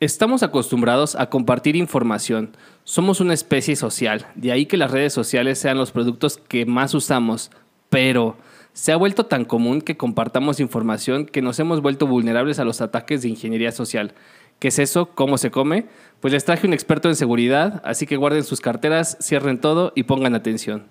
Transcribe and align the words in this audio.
Estamos 0.00 0.44
acostumbrados 0.44 1.16
a 1.16 1.28
compartir 1.28 1.74
información. 1.74 2.56
Somos 2.84 3.20
una 3.20 3.34
especie 3.34 3.74
social, 3.74 4.28
de 4.36 4.52
ahí 4.52 4.66
que 4.66 4.76
las 4.76 4.92
redes 4.92 5.12
sociales 5.12 5.58
sean 5.58 5.76
los 5.76 5.90
productos 5.90 6.38
que 6.38 6.66
más 6.66 6.94
usamos, 6.94 7.50
pero 7.90 8.36
se 8.72 8.92
ha 8.92 8.96
vuelto 8.96 9.26
tan 9.26 9.44
común 9.44 9.80
que 9.80 9.96
compartamos 9.96 10.60
información 10.60 11.26
que 11.26 11.42
nos 11.42 11.58
hemos 11.58 11.82
vuelto 11.82 12.06
vulnerables 12.06 12.60
a 12.60 12.64
los 12.64 12.80
ataques 12.80 13.22
de 13.22 13.30
ingeniería 13.30 13.72
social. 13.72 14.14
¿Qué 14.60 14.68
es 14.68 14.78
eso? 14.78 15.06
¿Cómo 15.16 15.36
se 15.36 15.50
come? 15.50 15.86
Pues 16.20 16.32
les 16.32 16.44
traje 16.44 16.68
un 16.68 16.74
experto 16.74 17.08
en 17.08 17.16
seguridad, 17.16 17.82
así 17.84 18.06
que 18.06 18.16
guarden 18.16 18.44
sus 18.44 18.60
carteras, 18.60 19.18
cierren 19.20 19.60
todo 19.60 19.92
y 19.96 20.04
pongan 20.04 20.36
atención. 20.36 20.86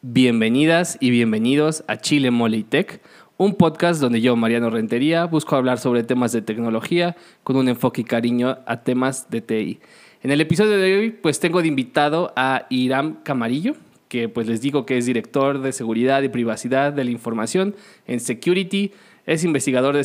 Bienvenidas 0.00 0.96
y 1.00 1.10
bienvenidos 1.10 1.84
a 1.86 1.98
Chile 1.98 2.30
Mole 2.30 2.58
y 2.58 2.62
Tech, 2.62 3.02
un 3.36 3.56
podcast 3.56 4.00
donde 4.00 4.20
yo, 4.20 4.36
Mariano 4.36 4.70
Rentería, 4.70 5.24
busco 5.24 5.56
hablar 5.56 5.78
sobre 5.78 6.04
temas 6.04 6.32
de 6.32 6.42
tecnología 6.42 7.16
con 7.42 7.56
un 7.56 7.68
enfoque 7.68 8.02
y 8.02 8.04
cariño 8.04 8.58
a 8.66 8.82
temas 8.82 9.28
de 9.30 9.40
TI. 9.40 9.80
En 10.22 10.30
el 10.30 10.40
episodio 10.40 10.78
de 10.78 10.96
hoy, 10.96 11.10
pues 11.10 11.40
tengo 11.40 11.60
de 11.60 11.68
invitado 11.68 12.32
a 12.36 12.66
Iram 12.70 13.16
Camarillo, 13.22 13.74
que 14.08 14.28
pues 14.28 14.46
les 14.46 14.60
digo 14.60 14.86
que 14.86 14.96
es 14.96 15.06
director 15.06 15.60
de 15.60 15.72
seguridad 15.72 16.22
y 16.22 16.28
privacidad 16.28 16.92
de 16.92 17.04
la 17.04 17.10
información 17.10 17.74
en 18.06 18.20
Security, 18.20 18.92
es 19.26 19.42
investigador 19.42 19.96
de 19.96 20.04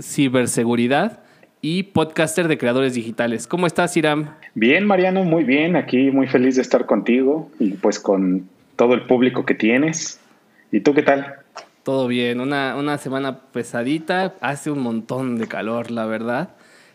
ciberseguridad 0.00 1.20
y 1.60 1.82
podcaster 1.84 2.48
de 2.48 2.56
creadores 2.56 2.94
digitales. 2.94 3.46
¿Cómo 3.46 3.66
estás, 3.66 3.96
Iram? 3.96 4.30
Bien, 4.54 4.86
Mariano, 4.86 5.24
muy 5.24 5.44
bien. 5.44 5.76
Aquí 5.76 6.10
muy 6.10 6.26
feliz 6.26 6.56
de 6.56 6.62
estar 6.62 6.86
contigo 6.86 7.50
y 7.58 7.70
pues 7.70 7.98
con 7.98 8.48
todo 8.76 8.94
el 8.94 9.02
público 9.02 9.44
que 9.44 9.54
tienes. 9.54 10.20
¿Y 10.70 10.80
tú 10.80 10.94
qué 10.94 11.02
tal? 11.02 11.43
Todo 11.84 12.08
bien, 12.08 12.40
una, 12.40 12.76
una 12.76 12.98
semana 12.98 13.40
pesadita, 13.52 14.34
hace 14.40 14.70
un 14.70 14.80
montón 14.80 15.38
de 15.38 15.46
calor, 15.46 15.90
la 15.90 16.06
verdad. 16.06 16.50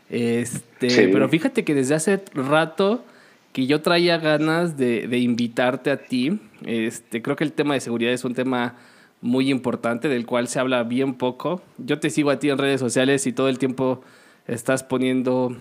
Este, 0.09 1.07
Pero 1.09 1.29
fíjate 1.29 1.63
que 1.63 1.75
desde 1.75 1.95
hace 1.95 2.23
rato 2.33 3.05
que 3.53 3.67
yo 3.67 3.81
traía 3.81 4.17
ganas 4.17 4.77
de, 4.77 5.07
de, 5.07 5.19
invitarte 5.19 5.91
a 5.91 5.97
ti. 5.97 6.39
Este, 6.65 7.21
creo 7.21 7.35
que 7.35 7.43
el 7.43 7.53
tema 7.53 7.75
de 7.75 7.79
seguridad 7.79 8.11
es 8.11 8.23
un 8.23 8.33
tema 8.33 8.75
muy 9.21 9.49
importante 9.49 10.07
del 10.07 10.25
cual 10.25 10.47
se 10.47 10.59
habla 10.59 10.83
bien 10.83 11.15
poco. 11.15 11.61
Yo 11.77 11.99
te 11.99 12.09
sigo 12.09 12.31
a 12.31 12.39
ti 12.39 12.49
en 12.49 12.57
redes 12.57 12.79
sociales 12.79 13.27
y 13.27 13.33
todo 13.33 13.49
el 13.49 13.59
tiempo 13.59 14.01
estás 14.47 14.83
poniendo 14.83 15.55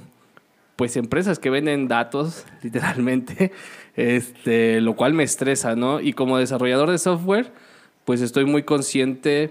pues 0.77 0.97
empresas 0.97 1.39
que 1.39 1.51
venden 1.51 1.89
datos, 1.89 2.47
literalmente, 2.63 3.53
este, 3.97 4.81
lo 4.81 4.95
cual 4.95 5.13
me 5.13 5.25
estresa, 5.25 5.75
¿no? 5.75 6.01
Y 6.01 6.13
como 6.13 6.39
desarrollador 6.39 6.91
de 6.91 6.99
software, 6.99 7.51
pues 8.09 8.23
estoy 8.23 8.47
muy 8.47 8.63
consciente 8.63 9.51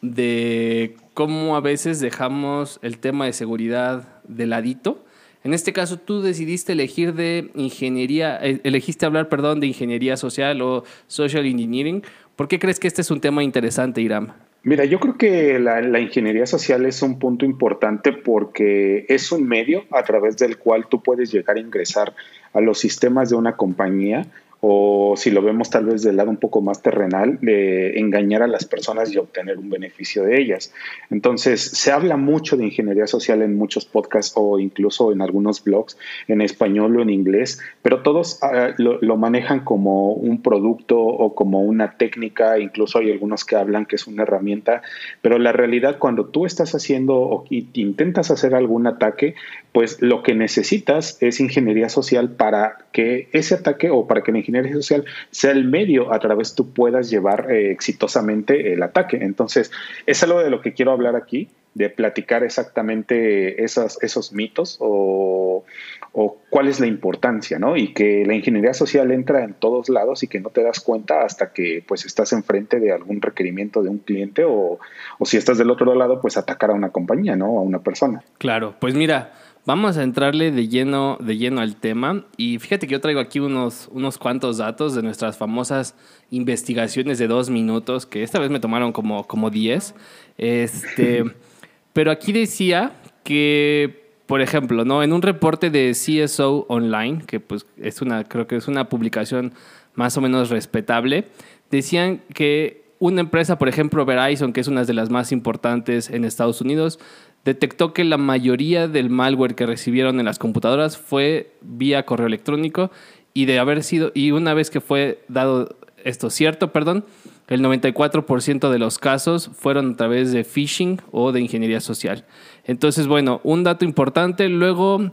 de 0.00 0.96
cómo 1.12 1.56
a 1.56 1.60
veces 1.60 2.00
dejamos 2.00 2.78
el 2.80 2.96
tema 2.96 3.26
de 3.26 3.34
seguridad 3.34 4.22
de 4.26 4.46
ladito. 4.46 5.04
En 5.44 5.52
este 5.52 5.74
caso, 5.74 5.98
tú 5.98 6.22
decidiste 6.22 6.72
elegir 6.72 7.12
de 7.12 7.50
ingeniería, 7.54 8.38
eh, 8.40 8.60
elegiste 8.64 9.04
hablar, 9.04 9.28
perdón, 9.28 9.60
de 9.60 9.66
ingeniería 9.66 10.16
social 10.16 10.62
o 10.62 10.84
social 11.06 11.44
engineering. 11.44 12.02
¿Por 12.34 12.48
qué 12.48 12.58
crees 12.58 12.80
que 12.80 12.88
este 12.88 13.02
es 13.02 13.10
un 13.10 13.20
tema 13.20 13.44
interesante, 13.44 14.00
Iram? 14.00 14.32
Mira, 14.62 14.86
yo 14.86 14.98
creo 14.98 15.18
que 15.18 15.58
la, 15.58 15.82
la, 15.82 16.00
ingeniería 16.00 16.46
social 16.46 16.86
es 16.86 17.02
un 17.02 17.18
punto 17.18 17.44
importante 17.44 18.12
porque 18.12 19.04
es 19.10 19.32
un 19.32 19.46
medio 19.46 19.84
a 19.90 20.02
través 20.02 20.38
del 20.38 20.56
cual 20.56 20.86
tú 20.88 21.02
puedes 21.02 21.30
llegar 21.30 21.56
a 21.56 21.60
ingresar 21.60 22.14
a 22.54 22.62
los 22.62 22.78
sistemas 22.78 23.28
de 23.28 23.36
una 23.36 23.54
compañía 23.58 24.28
o 24.64 25.14
si 25.16 25.32
lo 25.32 25.42
vemos 25.42 25.70
tal 25.70 25.86
vez 25.86 26.04
del 26.04 26.16
lado 26.16 26.30
un 26.30 26.36
poco 26.36 26.60
más 26.60 26.82
terrenal, 26.82 27.36
de 27.40 27.98
engañar 27.98 28.44
a 28.44 28.46
las 28.46 28.64
personas 28.64 29.12
y 29.12 29.18
obtener 29.18 29.58
un 29.58 29.68
beneficio 29.68 30.22
de 30.22 30.40
ellas. 30.40 30.72
Entonces, 31.10 31.60
se 31.60 31.90
habla 31.90 32.16
mucho 32.16 32.56
de 32.56 32.66
ingeniería 32.66 33.08
social 33.08 33.42
en 33.42 33.56
muchos 33.56 33.86
podcasts 33.86 34.34
o 34.36 34.60
incluso 34.60 35.10
en 35.10 35.20
algunos 35.20 35.64
blogs 35.64 35.98
en 36.28 36.42
español 36.42 36.96
o 36.96 37.02
en 37.02 37.10
inglés, 37.10 37.60
pero 37.82 38.02
todos 38.02 38.38
uh, 38.40 38.80
lo, 38.80 39.00
lo, 39.00 39.16
manejan 39.16 39.64
como 39.64 40.12
un 40.12 40.42
producto 40.42 40.96
o 41.00 41.34
como 41.34 41.62
una 41.62 41.96
técnica, 41.96 42.60
incluso 42.60 43.00
hay 43.00 43.10
algunos 43.10 43.44
que 43.44 43.56
hablan 43.56 43.84
que 43.84 43.96
es 43.96 44.06
una 44.06 44.22
herramienta, 44.22 44.82
pero 45.22 45.40
la 45.40 45.50
realidad 45.50 45.98
cuando 45.98 46.26
tú 46.26 46.46
estás 46.46 46.72
haciendo 46.76 47.16
o 47.16 47.44
intentas 47.50 48.30
hacer 48.30 48.54
algún 48.54 48.86
ataque, 48.86 49.34
pues 49.72 50.02
lo 50.02 50.22
que 50.22 50.34
necesitas 50.34 51.16
es 51.20 51.40
ingeniería 51.40 51.88
social 51.88 52.30
para 52.30 52.78
que 52.92 53.28
ese 53.32 53.54
ataque 53.54 53.90
o 53.90 54.06
para 54.06 54.22
que 54.22 54.30
la 54.30 54.38
ingeniería 54.38 54.74
social 54.74 55.06
sea 55.30 55.50
el 55.50 55.64
medio 55.64 56.12
a 56.12 56.18
través 56.18 56.54
tú 56.54 56.72
puedas 56.72 57.08
llevar 57.10 57.50
eh, 57.50 57.70
exitosamente 57.70 58.74
el 58.74 58.82
ataque. 58.82 59.18
Entonces, 59.22 59.70
es 60.06 60.22
algo 60.22 60.40
de 60.40 60.50
lo 60.50 60.60
que 60.60 60.74
quiero 60.74 60.92
hablar 60.92 61.16
aquí, 61.16 61.48
de 61.74 61.88
platicar 61.88 62.44
exactamente 62.44 63.64
esos, 63.64 63.96
esos 64.02 64.34
mitos 64.34 64.76
o, 64.78 65.64
o, 66.12 66.36
cuál 66.50 66.68
es 66.68 66.80
la 66.80 66.86
importancia, 66.86 67.58
¿no? 67.58 67.78
Y 67.78 67.94
que 67.94 68.26
la 68.26 68.34
ingeniería 68.34 68.74
social 68.74 69.10
entra 69.10 69.42
en 69.42 69.54
todos 69.54 69.88
lados 69.88 70.22
y 70.22 70.28
que 70.28 70.38
no 70.38 70.50
te 70.50 70.62
das 70.62 70.80
cuenta 70.80 71.22
hasta 71.22 71.54
que 71.54 71.82
pues 71.88 72.04
estás 72.04 72.34
enfrente 72.34 72.78
de 72.78 72.92
algún 72.92 73.22
requerimiento 73.22 73.82
de 73.82 73.88
un 73.88 73.98
cliente 73.98 74.44
o, 74.44 74.80
o 75.18 75.24
si 75.24 75.38
estás 75.38 75.56
del 75.56 75.70
otro 75.70 75.94
lado, 75.94 76.20
pues 76.20 76.36
atacar 76.36 76.70
a 76.70 76.74
una 76.74 76.90
compañía, 76.90 77.36
¿no? 77.36 77.58
A 77.58 77.62
una 77.62 77.78
persona. 77.78 78.22
Claro, 78.36 78.74
pues 78.78 78.94
mira, 78.94 79.32
Vamos 79.64 79.96
a 79.96 80.02
entrarle 80.02 80.50
de 80.50 80.66
lleno, 80.66 81.18
de 81.20 81.36
lleno 81.36 81.60
al 81.60 81.76
tema. 81.76 82.24
Y 82.36 82.58
fíjate 82.58 82.88
que 82.88 82.94
yo 82.94 83.00
traigo 83.00 83.20
aquí 83.20 83.38
unos, 83.38 83.88
unos 83.92 84.18
cuantos 84.18 84.58
datos 84.58 84.96
de 84.96 85.02
nuestras 85.02 85.36
famosas 85.36 85.94
investigaciones 86.30 87.18
de 87.18 87.28
dos 87.28 87.48
minutos, 87.48 88.04
que 88.04 88.24
esta 88.24 88.40
vez 88.40 88.50
me 88.50 88.58
tomaron 88.58 88.90
como, 88.90 89.24
como 89.28 89.50
diez. 89.50 89.94
Este, 90.36 91.22
pero 91.92 92.10
aquí 92.10 92.32
decía 92.32 92.92
que, 93.22 94.10
por 94.26 94.40
ejemplo, 94.40 94.84
¿no? 94.84 95.04
en 95.04 95.12
un 95.12 95.22
reporte 95.22 95.70
de 95.70 95.92
CSO 95.92 96.66
Online, 96.68 97.22
que 97.24 97.38
pues 97.38 97.64
es 97.76 98.02
una, 98.02 98.24
creo 98.24 98.48
que 98.48 98.56
es 98.56 98.66
una 98.66 98.88
publicación 98.88 99.54
más 99.94 100.16
o 100.16 100.20
menos 100.20 100.50
respetable, 100.50 101.28
decían 101.70 102.20
que 102.34 102.82
una 102.98 103.20
empresa, 103.20 103.58
por 103.58 103.68
ejemplo, 103.68 104.04
Verizon, 104.04 104.52
que 104.52 104.60
es 104.60 104.68
una 104.68 104.84
de 104.84 104.94
las 104.94 105.10
más 105.10 105.32
importantes 105.32 106.08
en 106.08 106.24
Estados 106.24 106.60
Unidos, 106.60 107.00
detectó 107.44 107.92
que 107.92 108.04
la 108.04 108.18
mayoría 108.18 108.88
del 108.88 109.10
malware 109.10 109.54
que 109.54 109.66
recibieron 109.66 110.18
en 110.20 110.26
las 110.26 110.38
computadoras 110.38 110.96
fue 110.98 111.52
vía 111.60 112.04
correo 112.04 112.26
electrónico 112.26 112.90
y 113.34 113.46
de 113.46 113.58
haber 113.58 113.82
sido 113.82 114.12
y 114.14 114.30
una 114.30 114.54
vez 114.54 114.70
que 114.70 114.80
fue 114.80 115.24
dado 115.28 115.76
esto 116.04 116.30
cierto, 116.30 116.72
perdón, 116.72 117.04
el 117.48 117.60
94% 117.62 118.70
de 118.70 118.78
los 118.78 118.98
casos 118.98 119.50
fueron 119.54 119.92
a 119.92 119.96
través 119.96 120.32
de 120.32 120.44
phishing 120.44 121.00
o 121.10 121.32
de 121.32 121.40
ingeniería 121.40 121.80
social. 121.80 122.24
Entonces, 122.64 123.06
bueno, 123.06 123.40
un 123.44 123.62
dato 123.62 123.84
importante, 123.84 124.48
luego 124.48 125.12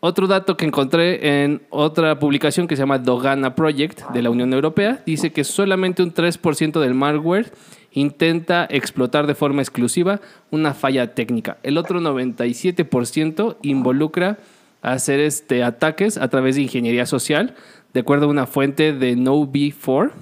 otro 0.00 0.26
dato 0.26 0.56
que 0.56 0.66
encontré 0.66 1.42
en 1.42 1.62
otra 1.70 2.18
publicación 2.18 2.68
que 2.68 2.76
se 2.76 2.82
llama 2.82 2.98
Dogana 2.98 3.54
Project 3.54 4.10
de 4.10 4.22
la 4.22 4.30
Unión 4.30 4.52
Europea 4.52 5.02
dice 5.06 5.32
que 5.32 5.42
solamente 5.42 6.02
un 6.02 6.12
3% 6.12 6.80
del 6.80 6.94
malware 6.94 7.52
intenta 7.96 8.66
explotar 8.70 9.26
de 9.26 9.34
forma 9.34 9.62
exclusiva 9.62 10.20
una 10.50 10.74
falla 10.74 11.14
técnica. 11.14 11.56
El 11.62 11.78
otro 11.78 11.98
97% 11.98 13.56
involucra 13.62 14.38
hacer 14.82 15.18
este, 15.18 15.64
ataques 15.64 16.18
a 16.18 16.28
través 16.28 16.56
de 16.56 16.62
ingeniería 16.62 17.06
social, 17.06 17.54
de 17.94 18.00
acuerdo 18.00 18.26
a 18.26 18.28
una 18.28 18.46
fuente 18.46 18.92
de 18.92 19.16
NoB4. 19.16 20.12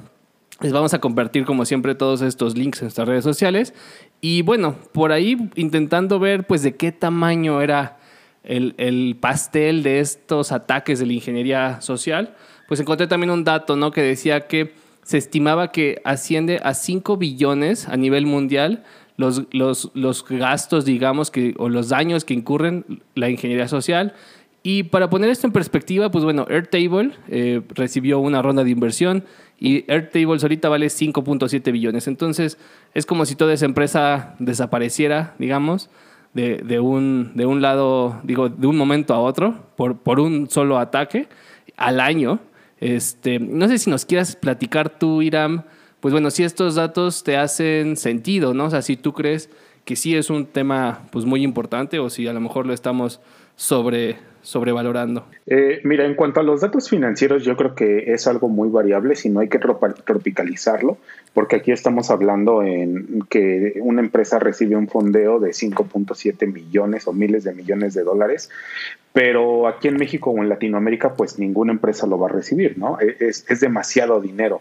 Les 0.60 0.72
vamos 0.72 0.94
a 0.94 1.00
compartir, 1.00 1.44
como 1.44 1.64
siempre, 1.64 1.96
todos 1.96 2.22
estos 2.22 2.56
links 2.56 2.80
en 2.80 2.86
nuestras 2.86 3.08
redes 3.08 3.24
sociales. 3.24 3.74
Y 4.20 4.42
bueno, 4.42 4.76
por 4.92 5.10
ahí 5.10 5.36
intentando 5.56 6.20
ver 6.20 6.46
pues 6.46 6.62
de 6.62 6.76
qué 6.76 6.92
tamaño 6.92 7.60
era 7.60 7.98
el, 8.44 8.76
el 8.78 9.16
pastel 9.20 9.82
de 9.82 9.98
estos 9.98 10.52
ataques 10.52 11.00
de 11.00 11.06
la 11.06 11.14
ingeniería 11.14 11.80
social, 11.80 12.36
pues 12.68 12.78
encontré 12.78 13.08
también 13.08 13.30
un 13.30 13.42
dato 13.42 13.74
¿no? 13.74 13.90
que 13.90 14.00
decía 14.00 14.46
que 14.46 14.83
se 15.04 15.18
estimaba 15.18 15.70
que 15.70 16.00
asciende 16.04 16.60
a 16.62 16.74
5 16.74 17.16
billones 17.16 17.88
a 17.88 17.96
nivel 17.96 18.26
mundial 18.26 18.82
los, 19.16 19.44
los, 19.52 19.90
los, 19.94 20.24
gastos, 20.28 20.84
digamos, 20.84 21.30
que, 21.30 21.54
o 21.58 21.68
los 21.68 21.88
daños 21.90 22.24
que 22.24 22.34
incurren 22.34 22.84
la 23.14 23.30
ingeniería 23.30 23.68
social. 23.68 24.14
Y 24.62 24.84
para 24.84 25.10
poner 25.10 25.30
esto 25.30 25.46
en 25.46 25.52
perspectiva, 25.52 26.10
pues 26.10 26.24
bueno, 26.24 26.46
Airtable 26.48 27.12
eh, 27.28 27.60
recibió 27.68 28.18
una 28.18 28.42
ronda 28.42 28.64
de 28.64 28.70
inversión 28.70 29.24
y 29.60 29.84
Airtable 29.90 30.38
ahorita 30.40 30.68
vale 30.68 30.86
5.7 30.86 31.70
billones. 31.70 32.08
Entonces, 32.08 32.58
es 32.94 33.06
como 33.06 33.26
si 33.26 33.36
toda 33.36 33.52
esa 33.52 33.66
empresa 33.66 34.34
desapareciera, 34.38 35.34
digamos, 35.38 35.90
de, 36.32 36.56
de, 36.56 36.80
un, 36.80 37.32
de 37.34 37.46
un 37.46 37.62
lado, 37.62 38.20
digo, 38.24 38.48
de 38.48 38.66
un 38.66 38.76
momento 38.76 39.14
a 39.14 39.20
otro, 39.20 39.54
por, 39.76 39.98
por 39.98 40.18
un 40.18 40.50
solo 40.50 40.78
ataque 40.78 41.28
al 41.76 42.00
año. 42.00 42.40
Este, 42.84 43.38
no 43.38 43.66
sé 43.66 43.78
si 43.78 43.88
nos 43.88 44.04
quieras 44.04 44.36
platicar 44.36 44.90
tú, 44.98 45.22
Iram, 45.22 45.62
pues 46.00 46.12
bueno, 46.12 46.30
si 46.30 46.42
estos 46.42 46.74
datos 46.74 47.24
te 47.24 47.38
hacen 47.38 47.96
sentido, 47.96 48.52
¿no? 48.52 48.66
O 48.66 48.70
sea, 48.70 48.82
si 48.82 48.98
tú 48.98 49.14
crees 49.14 49.48
que 49.86 49.96
sí 49.96 50.14
es 50.14 50.28
un 50.28 50.44
tema 50.44 51.08
pues 51.10 51.24
muy 51.24 51.42
importante 51.42 51.98
o 51.98 52.10
si 52.10 52.26
a 52.26 52.34
lo 52.34 52.40
mejor 52.42 52.66
lo 52.66 52.74
estamos 52.74 53.20
sobre, 53.56 54.18
sobrevalorando? 54.44 55.24
Eh, 55.46 55.80
mira, 55.84 56.04
en 56.04 56.14
cuanto 56.14 56.38
a 56.38 56.42
los 56.42 56.60
datos 56.60 56.88
financieros, 56.88 57.44
yo 57.44 57.56
creo 57.56 57.74
que 57.74 58.12
es 58.12 58.26
algo 58.26 58.48
muy 58.48 58.68
variable, 58.68 59.16
si 59.16 59.30
no 59.30 59.40
hay 59.40 59.48
que 59.48 59.58
tropicalizarlo, 59.58 60.98
porque 61.32 61.56
aquí 61.56 61.72
estamos 61.72 62.10
hablando 62.10 62.62
en 62.62 63.24
que 63.28 63.80
una 63.80 64.02
empresa 64.02 64.38
recibe 64.38 64.76
un 64.76 64.86
fondeo 64.86 65.40
de 65.40 65.50
5.7 65.50 66.46
millones 66.52 67.08
o 67.08 67.12
miles 67.12 67.42
de 67.44 67.54
millones 67.54 67.94
de 67.94 68.04
dólares, 68.04 68.50
pero 69.14 69.66
aquí 69.66 69.88
en 69.88 69.96
México 69.96 70.30
o 70.30 70.38
en 70.38 70.48
Latinoamérica, 70.48 71.14
pues 71.14 71.38
ninguna 71.38 71.72
empresa 71.72 72.06
lo 72.06 72.18
va 72.18 72.28
a 72.28 72.32
recibir, 72.32 72.76
¿no? 72.76 72.98
E, 73.00 73.16
es, 73.20 73.60
demasiado 73.60 74.20
dinero. 74.20 74.60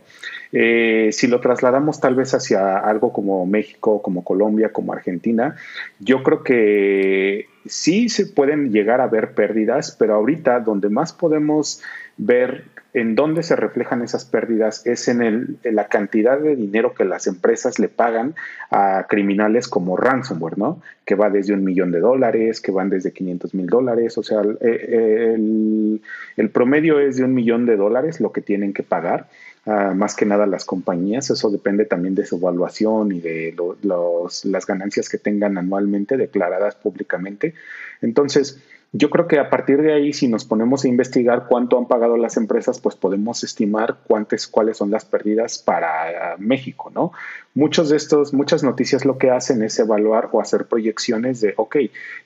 Eh, 0.51 1.09
si 1.11 1.27
lo 1.27 1.39
trasladamos 1.41 1.99
tal 1.99 2.15
vez 2.15 2.33
hacia 2.33 2.77
algo 2.77 3.11
como 3.11 3.45
México, 3.45 4.01
como 4.01 4.23
Colombia, 4.23 4.71
como 4.71 4.93
Argentina, 4.93 5.55
yo 5.99 6.23
creo 6.23 6.43
que 6.43 7.47
sí 7.65 8.09
se 8.09 8.25
pueden 8.25 8.71
llegar 8.71 9.01
a 9.01 9.07
ver 9.07 9.33
pérdidas, 9.33 9.95
pero 9.97 10.15
ahorita 10.15 10.59
donde 10.59 10.89
más 10.89 11.13
podemos 11.13 11.81
ver 12.17 12.65
en 12.93 13.15
dónde 13.15 13.41
se 13.41 13.55
reflejan 13.55 14.03
esas 14.03 14.23
pérdidas 14.23 14.85
es 14.85 15.07
en, 15.07 15.23
el, 15.23 15.57
la 15.63 15.87
cantidad 15.87 16.39
de 16.39 16.55
dinero 16.55 16.93
que 16.93 17.05
las 17.05 17.25
empresas 17.25 17.79
le 17.79 17.87
pagan 17.87 18.35
a 18.69 19.07
criminales 19.09 19.67
como 19.67 19.97
ransomware, 19.97 20.59
¿no? 20.59 20.79
Que 21.03 21.15
va 21.15 21.31
desde 21.31 21.53
un 21.53 21.63
millón 21.63 21.91
de 21.91 21.99
dólares, 21.99 22.61
que 22.61 22.71
van 22.71 22.89
desde 22.89 23.11
500 23.11 23.55
mil 23.55 23.65
dólares, 23.65 24.17
o 24.19 24.23
sea, 24.23 24.41
el, 24.41 26.01
el 26.37 26.49
promedio 26.51 26.99
es 26.99 27.17
de 27.17 27.23
un 27.23 27.33
millón 27.33 27.65
de 27.65 27.77
dólares 27.77 28.21
lo 28.21 28.31
que 28.31 28.41
tienen 28.41 28.73
que 28.73 28.83
pagar 28.83 29.27
más 29.65 30.15
que 30.15 30.25
nada 30.25 30.45
las 30.45 30.65
compañías. 30.65 31.29
Eso 31.29 31.49
depende 31.49 31.85
también 31.85 32.15
de 32.15 32.25
su 32.25 32.37
evaluación 32.37 33.11
y 33.11 33.19
de 33.21 33.55
los, 33.83 34.45
las 34.45 34.65
ganancias 34.65 35.09
que 35.09 35.17
tengan 35.17 35.57
anualmente 35.57 36.17
declaradas 36.17 36.75
públicamente. 36.75 37.53
Entonces, 38.01 38.59
yo 38.95 39.09
creo 39.09 39.27
que 39.27 39.39
a 39.39 39.49
partir 39.49 39.81
de 39.81 39.91
ahí, 39.91 40.13
si 40.13 40.27
nos 40.27 40.45
ponemos 40.45 40.85
a 40.85 40.87
investigar 40.87 41.47
cuánto 41.47 41.79
han 41.79 41.87
pagado 41.87 42.15
las 42.15 42.37
empresas, 42.37 42.79
pues 42.79 42.95
podemos 42.95 43.43
estimar 43.43 43.97
cuántas, 44.05 44.45
cuáles 44.45 44.77
son 44.77 44.91
las 44.91 45.03
pérdidas 45.03 45.57
para 45.57 46.35
México, 46.37 46.91
¿no? 46.93 47.11
Muchos 47.55 47.89
de 47.89 47.97
estos, 47.97 48.33
muchas 48.33 48.61
noticias 48.61 49.03
lo 49.03 49.17
que 49.17 49.31
hacen 49.31 49.63
es 49.63 49.79
evaluar 49.79 50.29
o 50.31 50.41
hacer 50.41 50.65
proyecciones 50.65 51.41
de, 51.41 51.55
ok, 51.57 51.77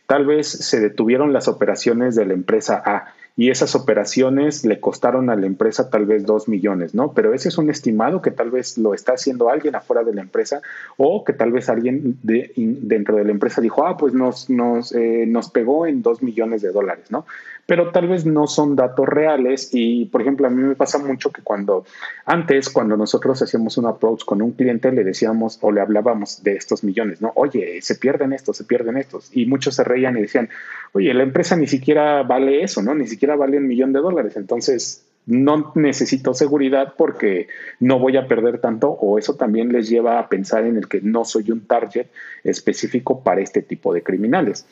tal 0.08 0.26
vez 0.26 0.50
se 0.50 0.82
detuvieron 0.82 1.32
las 1.32 1.48
operaciones 1.48 2.16
de 2.16 2.26
la 2.26 2.34
empresa 2.34 2.84
A 2.86 3.14
y 3.38 3.52
esas 3.52 3.76
operaciones 3.76 4.66
le 4.66 4.80
costaron 4.80 5.30
a 5.30 5.36
la 5.36 5.46
empresa 5.46 5.92
tal 5.92 6.08
vez 6.08 6.26
dos 6.26 6.48
millones, 6.48 6.96
¿no? 6.96 7.14
Pero 7.14 7.36
ese 7.36 7.50
es 7.50 7.60
un 7.60 7.70
estimado 7.70 8.20
que 8.20 8.32
tal 8.32 8.50
vez 8.50 8.80
lo 8.80 8.96
está 8.96 9.14
haciendo 9.14 9.50
alguien 9.50 9.76
afuera 9.76 10.04
de 10.04 10.16
la 10.16 10.22
empresa 10.22 10.62
o 10.98 11.24
que 11.24 11.34
tal 11.34 11.52
vez 11.52 11.70
alguien 11.70 12.18
de, 12.24 12.52
dentro 12.56 13.16
de 13.16 13.26
la 13.26 13.32
empresa 13.32 13.62
dijo, 13.62 13.86
ah, 13.86 13.96
pues 13.96 14.14
nos, 14.14 14.50
nos, 14.50 14.92
eh, 14.96 15.26
nos 15.28 15.52
pegó 15.52 15.86
en 15.86 16.02
dos 16.02 16.24
millones 16.24 16.64
de 16.64 16.72
dólares, 16.72 17.12
¿no? 17.12 17.28
Pero 17.68 17.92
tal 17.92 18.08
vez 18.08 18.26
no 18.26 18.48
son 18.48 18.78
datos 18.78 19.08
reales 19.08 19.70
y, 19.74 20.06
por 20.06 20.22
ejemplo, 20.22 20.48
a 20.48 20.50
mí 20.50 20.64
me 20.64 20.76
pasa 20.76 20.98
mucho 21.00 21.32
que 21.32 21.42
cuando 21.42 21.86
antes, 22.26 22.70
cuando 22.70 22.96
nosotros 22.96 23.42
hacíamos 23.42 23.78
un 23.78 23.86
approach 23.86 24.24
con 24.24 24.42
un 24.42 24.54
cliente, 24.54 24.92
le 24.94 25.04
decíamos 25.04 25.60
o 25.62 25.72
le 25.72 25.82
hablábamos 25.82 26.42
de 26.44 26.54
estos 26.54 26.86
millones, 26.86 27.22
¿no? 27.22 27.34
Oye, 27.36 27.82
se 27.82 27.96
pierden 27.96 28.32
estos, 28.32 28.56
se 28.56 28.64
pierden 28.64 28.96
estos. 28.98 29.30
Y 29.36 29.46
muchos 29.48 29.76
se 29.76 29.84
reían 29.84 30.18
y 30.18 30.22
decían, 30.22 30.50
oye, 30.94 31.14
la 31.14 31.24
empresa 31.24 31.58
ni 31.58 31.68
siquiera 31.68 32.24
vale 32.24 32.64
eso, 32.64 32.82
¿no? 32.82 32.96
Ni 32.96 33.06
siquiera 33.06 33.36
vale 33.36 33.58
un 33.58 33.68
millón 33.68 33.92
de 33.92 34.00
dólares. 34.00 34.38
Entonces, 34.38 35.06
no 35.28 35.74
necesito 35.76 36.34
seguridad 36.34 36.94
porque 36.98 37.48
no 37.82 38.00
voy 38.00 38.16
a 38.16 38.30
perder 38.30 38.60
tanto 38.60 38.90
o 38.90 39.20
eso 39.20 39.36
también 39.36 39.74
les 39.74 39.90
lleva 39.90 40.20
a 40.20 40.30
pensar 40.30 40.66
en 40.66 40.78
el 40.78 40.88
que 40.88 41.02
no 41.02 41.26
soy 41.26 41.52
un 41.52 41.68
target 41.68 42.08
específico 42.46 43.22
para 43.24 43.42
este 43.42 43.62
tipo 43.62 43.94
de 43.94 44.04
criminales. 44.04 44.66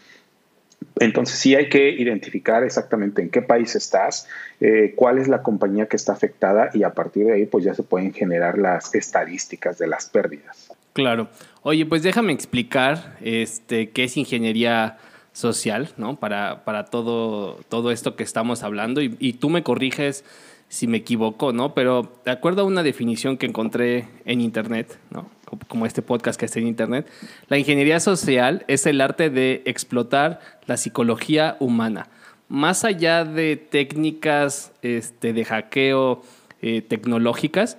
Entonces 0.99 1.37
sí 1.37 1.55
hay 1.55 1.69
que 1.69 1.89
identificar 1.89 2.63
exactamente 2.63 3.21
en 3.21 3.29
qué 3.29 3.41
país 3.41 3.75
estás, 3.75 4.27
eh, 4.61 4.93
cuál 4.95 5.17
es 5.17 5.27
la 5.27 5.41
compañía 5.43 5.87
que 5.87 5.97
está 5.97 6.13
afectada 6.13 6.69
y 6.73 6.83
a 6.83 6.93
partir 6.93 7.25
de 7.25 7.33
ahí 7.33 7.45
pues 7.45 7.65
ya 7.65 7.73
se 7.73 7.83
pueden 7.83 8.13
generar 8.13 8.57
las 8.57 8.95
estadísticas 8.95 9.77
de 9.77 9.87
las 9.87 10.05
pérdidas. 10.07 10.71
Claro. 10.93 11.27
Oye, 11.63 11.85
pues 11.85 12.03
déjame 12.03 12.31
explicar 12.31 13.17
este, 13.21 13.89
qué 13.89 14.05
es 14.05 14.15
ingeniería 14.15 14.97
social, 15.33 15.89
¿no? 15.97 16.17
Para, 16.17 16.63
para 16.63 16.85
todo, 16.85 17.59
todo 17.67 17.91
esto 17.91 18.15
que 18.15 18.23
estamos 18.23 18.63
hablando 18.63 19.01
y, 19.01 19.17
y 19.19 19.33
tú 19.33 19.49
me 19.49 19.63
corriges 19.63 20.23
si 20.67 20.87
me 20.87 20.97
equivoco, 20.97 21.53
¿no? 21.53 21.73
Pero 21.73 22.19
de 22.25 22.31
acuerdo 22.31 22.63
a 22.63 22.65
una 22.65 22.83
definición 22.83 23.37
que 23.37 23.45
encontré 23.45 24.07
en 24.25 24.41
internet, 24.41 24.97
¿no? 25.11 25.29
como 25.67 25.85
este 25.85 26.01
podcast 26.01 26.39
que 26.39 26.45
está 26.45 26.59
en 26.59 26.67
internet, 26.67 27.07
la 27.47 27.57
ingeniería 27.57 27.99
social 27.99 28.65
es 28.67 28.85
el 28.85 28.99
arte 28.99 29.29
de 29.29 29.61
explotar 29.65 30.39
la 30.65 30.75
psicología 30.75 31.55
humana. 31.59 32.09
Más 32.49 32.83
allá 32.83 33.23
de 33.25 33.55
técnicas 33.55 34.71
este, 34.81 35.33
de 35.33 35.45
hackeo 35.45 36.23
eh, 36.61 36.81
tecnológicas, 36.81 37.77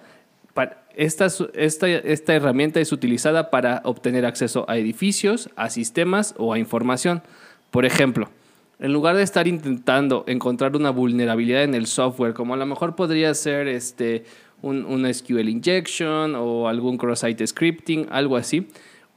esta, 0.97 1.27
esta, 1.55 1.89
esta 1.89 2.35
herramienta 2.35 2.81
es 2.81 2.91
utilizada 2.91 3.51
para 3.51 3.83
obtener 3.85 4.25
acceso 4.25 4.65
a 4.67 4.79
edificios, 4.79 5.51
a 5.55 5.69
sistemas 5.69 6.35
o 6.39 6.55
a 6.55 6.59
información. 6.59 7.23
Por 7.71 7.85
ejemplo, 7.85 8.31
en 8.79 8.93
lugar 8.93 9.17
de 9.17 9.23
estar 9.23 9.49
intentando 9.49 10.25
encontrar 10.27 10.77
una 10.77 10.91
vulnerabilidad 10.91 11.65
en 11.65 11.75
el 11.75 11.87
software, 11.87 12.35
como 12.35 12.55
a 12.55 12.57
lo 12.57 12.67
mejor 12.67 12.95
podría 12.95 13.33
ser 13.35 13.69
este, 13.69 14.25
un, 14.63 15.07
SQL 15.13 15.49
injection 15.49 16.35
o 16.35 16.69
algún 16.69 16.99
cross-site 16.99 17.47
scripting, 17.47 18.07
algo 18.11 18.37
así, 18.37 18.69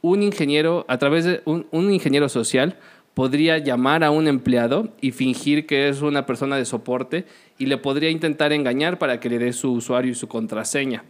un 0.02 0.22
ingeniero, 0.22 0.86
a 0.88 0.96
través 0.98 1.24
de 1.24 1.42
un 1.44 1.92
ingeniero 1.92 2.28
social, 2.28 2.78
podría 3.14 3.58
llamar 3.58 4.04
a 4.04 4.10
un 4.10 4.28
empleado 4.28 4.88
y 5.00 5.10
fingir 5.10 5.66
que 5.66 5.88
es 5.88 6.00
una 6.00 6.26
persona 6.26 6.56
de 6.56 6.64
soporte 6.64 7.26
y 7.58 7.66
le 7.66 7.76
podría 7.76 8.10
intentar 8.10 8.52
engañar 8.52 8.98
para 8.98 9.20
que 9.20 9.28
le 9.28 9.38
dé 9.38 9.52
su 9.52 9.72
usuario 9.72 10.12
y 10.12 10.14
su 10.14 10.28
contraseña. 10.28 11.04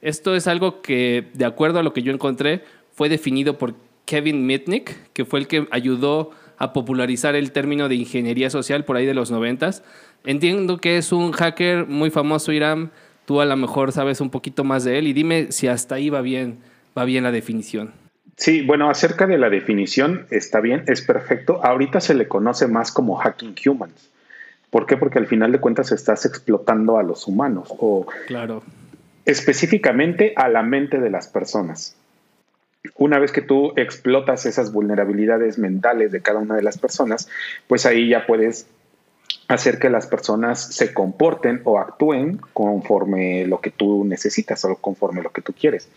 Esto 0.00 0.34
es 0.34 0.48
algo 0.48 0.82
que, 0.82 1.28
de 1.34 1.44
acuerdo 1.44 1.78
a 1.78 1.82
lo 1.82 1.92
que 1.92 2.02
yo 2.02 2.12
encontré, 2.12 2.64
fue 2.92 3.08
definido 3.08 3.58
por 3.58 3.74
Kevin 4.04 4.44
Mitnick, 4.44 5.12
que 5.12 5.24
fue 5.24 5.38
el 5.38 5.46
que 5.46 5.68
ayudó 5.70 6.30
a 6.62 6.72
popularizar 6.72 7.34
el 7.34 7.50
término 7.50 7.88
de 7.88 7.96
ingeniería 7.96 8.48
social 8.48 8.84
por 8.84 8.96
ahí 8.96 9.04
de 9.04 9.14
los 9.14 9.32
noventas. 9.32 9.82
Entiendo 10.24 10.78
que 10.78 10.96
es 10.96 11.10
un 11.10 11.32
hacker 11.32 11.88
muy 11.88 12.10
famoso, 12.10 12.52
Irán. 12.52 12.92
Tú 13.24 13.40
a 13.40 13.44
lo 13.44 13.56
mejor 13.56 13.90
sabes 13.90 14.20
un 14.20 14.30
poquito 14.30 14.62
más 14.62 14.84
de 14.84 14.96
él 14.96 15.08
y 15.08 15.12
dime 15.12 15.50
si 15.50 15.66
hasta 15.66 15.96
ahí 15.96 16.08
va 16.08 16.20
bien, 16.20 16.58
va 16.96 17.04
bien 17.04 17.24
la 17.24 17.32
definición. 17.32 17.90
Sí, 18.36 18.62
bueno, 18.62 18.88
acerca 18.88 19.26
de 19.26 19.38
la 19.38 19.50
definición 19.50 20.26
está 20.30 20.60
bien, 20.60 20.84
es 20.86 21.02
perfecto. 21.02 21.58
Ahorita 21.64 22.00
se 22.00 22.14
le 22.14 22.28
conoce 22.28 22.68
más 22.68 22.92
como 22.92 23.16
hacking 23.16 23.56
humans. 23.66 24.10
¿Por 24.70 24.86
qué? 24.86 24.96
Porque 24.96 25.18
al 25.18 25.26
final 25.26 25.50
de 25.50 25.58
cuentas 25.58 25.90
estás 25.90 26.24
explotando 26.26 26.96
a 26.96 27.02
los 27.02 27.26
humanos 27.26 27.74
o 27.76 28.06
claro. 28.28 28.62
específicamente 29.24 30.32
a 30.36 30.48
la 30.48 30.62
mente 30.62 31.00
de 31.00 31.10
las 31.10 31.26
personas 31.26 31.96
una 32.96 33.18
vez 33.18 33.32
que 33.32 33.42
tú 33.42 33.72
explotas 33.76 34.46
esas 34.46 34.72
vulnerabilidades 34.72 35.58
mentales 35.58 36.12
de 36.12 36.22
cada 36.22 36.40
una 36.40 36.56
de 36.56 36.62
las 36.62 36.78
personas, 36.78 37.28
pues 37.66 37.86
ahí 37.86 38.08
ya 38.08 38.26
puedes 38.26 38.66
hacer 39.48 39.78
que 39.78 39.90
las 39.90 40.06
personas 40.06 40.74
se 40.74 40.92
comporten 40.92 41.60
o 41.64 41.78
actúen 41.78 42.40
conforme 42.52 43.46
lo 43.46 43.60
que 43.60 43.70
tú 43.70 44.04
necesitas 44.04 44.64
o 44.64 44.76
conforme 44.76 45.22
lo 45.22 45.30
que 45.30 45.42
tú 45.42 45.52
quieres. 45.52 45.88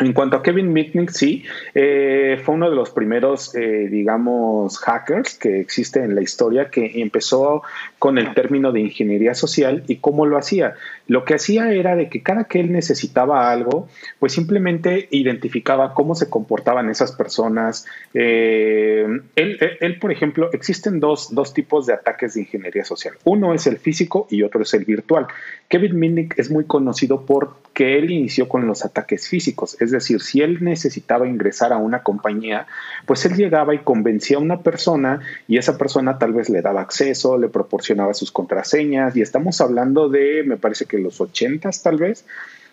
En 0.00 0.14
cuanto 0.14 0.38
a 0.38 0.42
Kevin 0.42 0.72
Mitnick, 0.72 1.10
sí, 1.10 1.44
eh, 1.74 2.40
fue 2.42 2.54
uno 2.54 2.70
de 2.70 2.76
los 2.76 2.90
primeros, 2.90 3.54
eh, 3.54 3.86
digamos, 3.90 4.78
hackers 4.78 5.34
que 5.34 5.60
existe 5.60 6.02
en 6.02 6.14
la 6.14 6.22
historia 6.22 6.70
que 6.70 7.02
empezó 7.02 7.62
con 7.98 8.16
el 8.16 8.32
término 8.32 8.72
de 8.72 8.80
ingeniería 8.80 9.34
social 9.34 9.84
y 9.88 9.96
cómo 9.96 10.24
lo 10.24 10.38
hacía. 10.38 10.74
Lo 11.10 11.24
que 11.24 11.34
hacía 11.34 11.72
era 11.72 11.96
de 11.96 12.08
que 12.08 12.22
cada 12.22 12.44
que 12.44 12.60
él 12.60 12.70
necesitaba 12.70 13.50
algo, 13.50 13.88
pues 14.20 14.32
simplemente 14.32 15.08
identificaba 15.10 15.92
cómo 15.92 16.14
se 16.14 16.30
comportaban 16.30 16.88
esas 16.88 17.10
personas. 17.10 17.84
Eh, 18.14 19.08
él, 19.34 19.58
él, 19.80 19.98
por 19.98 20.12
ejemplo, 20.12 20.50
existen 20.52 21.00
dos, 21.00 21.34
dos 21.34 21.52
tipos 21.52 21.86
de 21.86 21.94
ataques 21.94 22.34
de 22.34 22.42
ingeniería 22.42 22.84
social. 22.84 23.14
Uno 23.24 23.54
es 23.54 23.66
el 23.66 23.78
físico 23.78 24.28
y 24.30 24.44
otro 24.44 24.62
es 24.62 24.72
el 24.72 24.84
virtual. 24.84 25.26
Kevin 25.66 25.98
Mitnick 25.98 26.38
es 26.38 26.48
muy 26.48 26.64
conocido 26.66 27.26
por 27.26 27.56
que 27.74 27.98
él 27.98 28.10
inició 28.10 28.48
con 28.48 28.66
los 28.66 28.84
ataques 28.84 29.28
físicos, 29.28 29.80
es 29.80 29.90
decir, 29.90 30.20
si 30.20 30.42
él 30.42 30.58
necesitaba 30.60 31.26
ingresar 31.26 31.72
a 31.72 31.78
una 31.78 32.02
compañía, 32.02 32.66
pues 33.06 33.24
él 33.24 33.36
llegaba 33.36 33.74
y 33.74 33.78
convencía 33.78 34.36
a 34.36 34.40
una 34.40 34.60
persona 34.60 35.20
y 35.48 35.56
esa 35.56 35.78
persona 35.78 36.18
tal 36.18 36.32
vez 36.32 36.50
le 36.50 36.62
daba 36.62 36.82
acceso, 36.82 37.38
le 37.38 37.48
proporcionaba 37.48 38.12
sus 38.14 38.32
contraseñas 38.32 39.16
y 39.16 39.22
estamos 39.22 39.60
hablando 39.60 40.08
de, 40.08 40.42
me 40.44 40.56
parece 40.56 40.86
que 40.86 40.98
los 41.00 41.20
ochentas 41.20 41.82
tal 41.82 41.96
vez, 41.96 42.24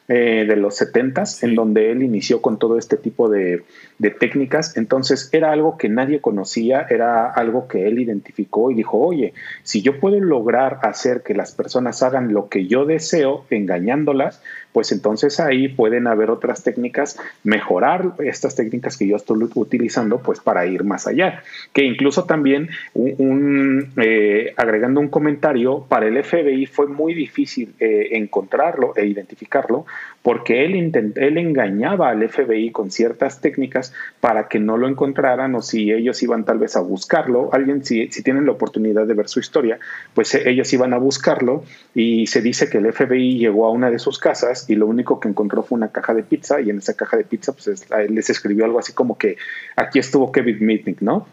eh, 0.10 0.46
de 0.48 0.56
los 0.56 0.78
70 0.78 1.24
en 1.42 1.54
donde 1.54 1.92
él 1.92 2.02
inició 2.02 2.42
con 2.42 2.58
todo 2.58 2.78
este 2.78 2.96
tipo 2.96 3.28
de, 3.28 3.64
de, 3.98 4.10
técnicas. 4.10 4.78
Entonces 4.78 5.28
era 5.34 5.52
algo 5.52 5.78
que 5.78 5.90
nadie 5.90 6.22
conocía, 6.22 6.88
era 6.90 7.30
algo 7.30 7.68
que 7.68 7.90
él 7.90 8.00
identificó 8.00 8.72
y 8.72 8.76
dijo, 8.76 8.98
oye, 9.00 9.34
si 9.64 9.82
yo 9.82 10.00
puedo 10.00 10.18
lograr 10.22 10.80
hacer 10.84 11.24
que 11.24 11.34
las 11.34 11.52
personas 11.52 12.02
hagan 12.04 12.32
lo 12.32 12.48
que 12.48 12.68
yo 12.68 12.86
deseo 12.86 13.44
engañándolas, 13.50 14.42
pues 14.78 14.92
entonces 14.92 15.40
ahí 15.40 15.70
pueden 15.70 16.06
haber 16.06 16.30
otras 16.30 16.64
técnicas, 16.64 17.20
mejorar 17.44 18.14
estas 18.20 18.54
técnicas 18.56 18.96
que 18.96 19.08
yo 19.08 19.16
estoy 19.16 19.50
utilizando, 19.56 20.20
pues 20.20 20.40
para 20.40 20.68
ir 20.68 20.84
más 20.84 21.08
allá. 21.08 21.42
Que 21.74 21.84
incluso 21.84 22.26
también 22.26 22.70
un, 22.94 23.92
eh, 23.98 24.54
agregando 24.56 25.00
un 25.00 25.08
comentario, 25.08 25.84
para 25.90 26.06
el 26.06 26.24
FBI 26.24 26.68
fue 26.68 26.86
muy 26.86 27.16
difícil 27.16 27.74
eh, 27.80 28.10
encontrarlo 28.12 28.94
e 28.96 29.08
identificarlo 29.08 29.88
porque 30.28 30.66
él, 30.66 30.92
él 31.16 31.38
engañaba 31.38 32.10
al 32.10 32.28
FBI 32.28 32.72
con 32.72 32.92
ciertas 32.92 33.40
técnicas 33.40 33.94
para 34.20 34.50
que 34.50 34.60
no 34.60 34.76
lo 34.76 34.90
encontraran 34.90 35.56
o 35.56 35.62
si 35.62 35.90
ellos 35.90 36.22
iban 36.22 36.44
tal 36.44 36.60
vez 36.60 36.76
a 36.76 36.82
buscarlo, 36.82 37.50
alguien 37.54 37.86
si, 37.86 38.12
si 38.12 38.24
tienen 38.24 38.46
la 38.46 38.52
oportunidad 38.52 39.08
de 39.08 39.14
ver 39.14 39.30
su 39.30 39.40
historia, 39.40 39.80
pues 40.14 40.36
eh, 40.36 40.44
ellos 40.48 40.74
iban 40.74 40.94
a 40.94 40.98
buscarlo 40.98 41.64
y 41.96 42.28
se 42.28 42.42
dice 42.42 42.70
que 42.70 42.80
el 42.80 42.92
FBI 42.92 43.40
llegó 43.40 43.66
a 43.68 43.72
una 43.72 43.90
de 43.90 44.00
sus 44.00 44.20
casas 44.20 44.67
y 44.68 44.76
lo 44.76 44.88
único 44.88 45.20
que 45.20 45.30
encontró 45.30 45.64
fue 45.64 45.78
una 45.78 45.92
caja 45.92 46.14
de 46.14 46.24
pizza 46.24 46.62
y 46.62 46.70
en 46.70 46.78
esa 46.80 46.96
caja 46.96 47.18
de 47.18 47.24
pizza 47.24 47.54
pues 47.54 47.88
les 48.10 48.30
escribió 48.30 48.66
algo 48.66 48.80
así 48.80 48.94
como 48.94 49.18
que 49.18 49.38
aquí 49.76 50.00
estuvo 50.00 50.32
Kevin 50.32 50.66
Mitnick, 50.66 51.02
¿no? 51.02 51.28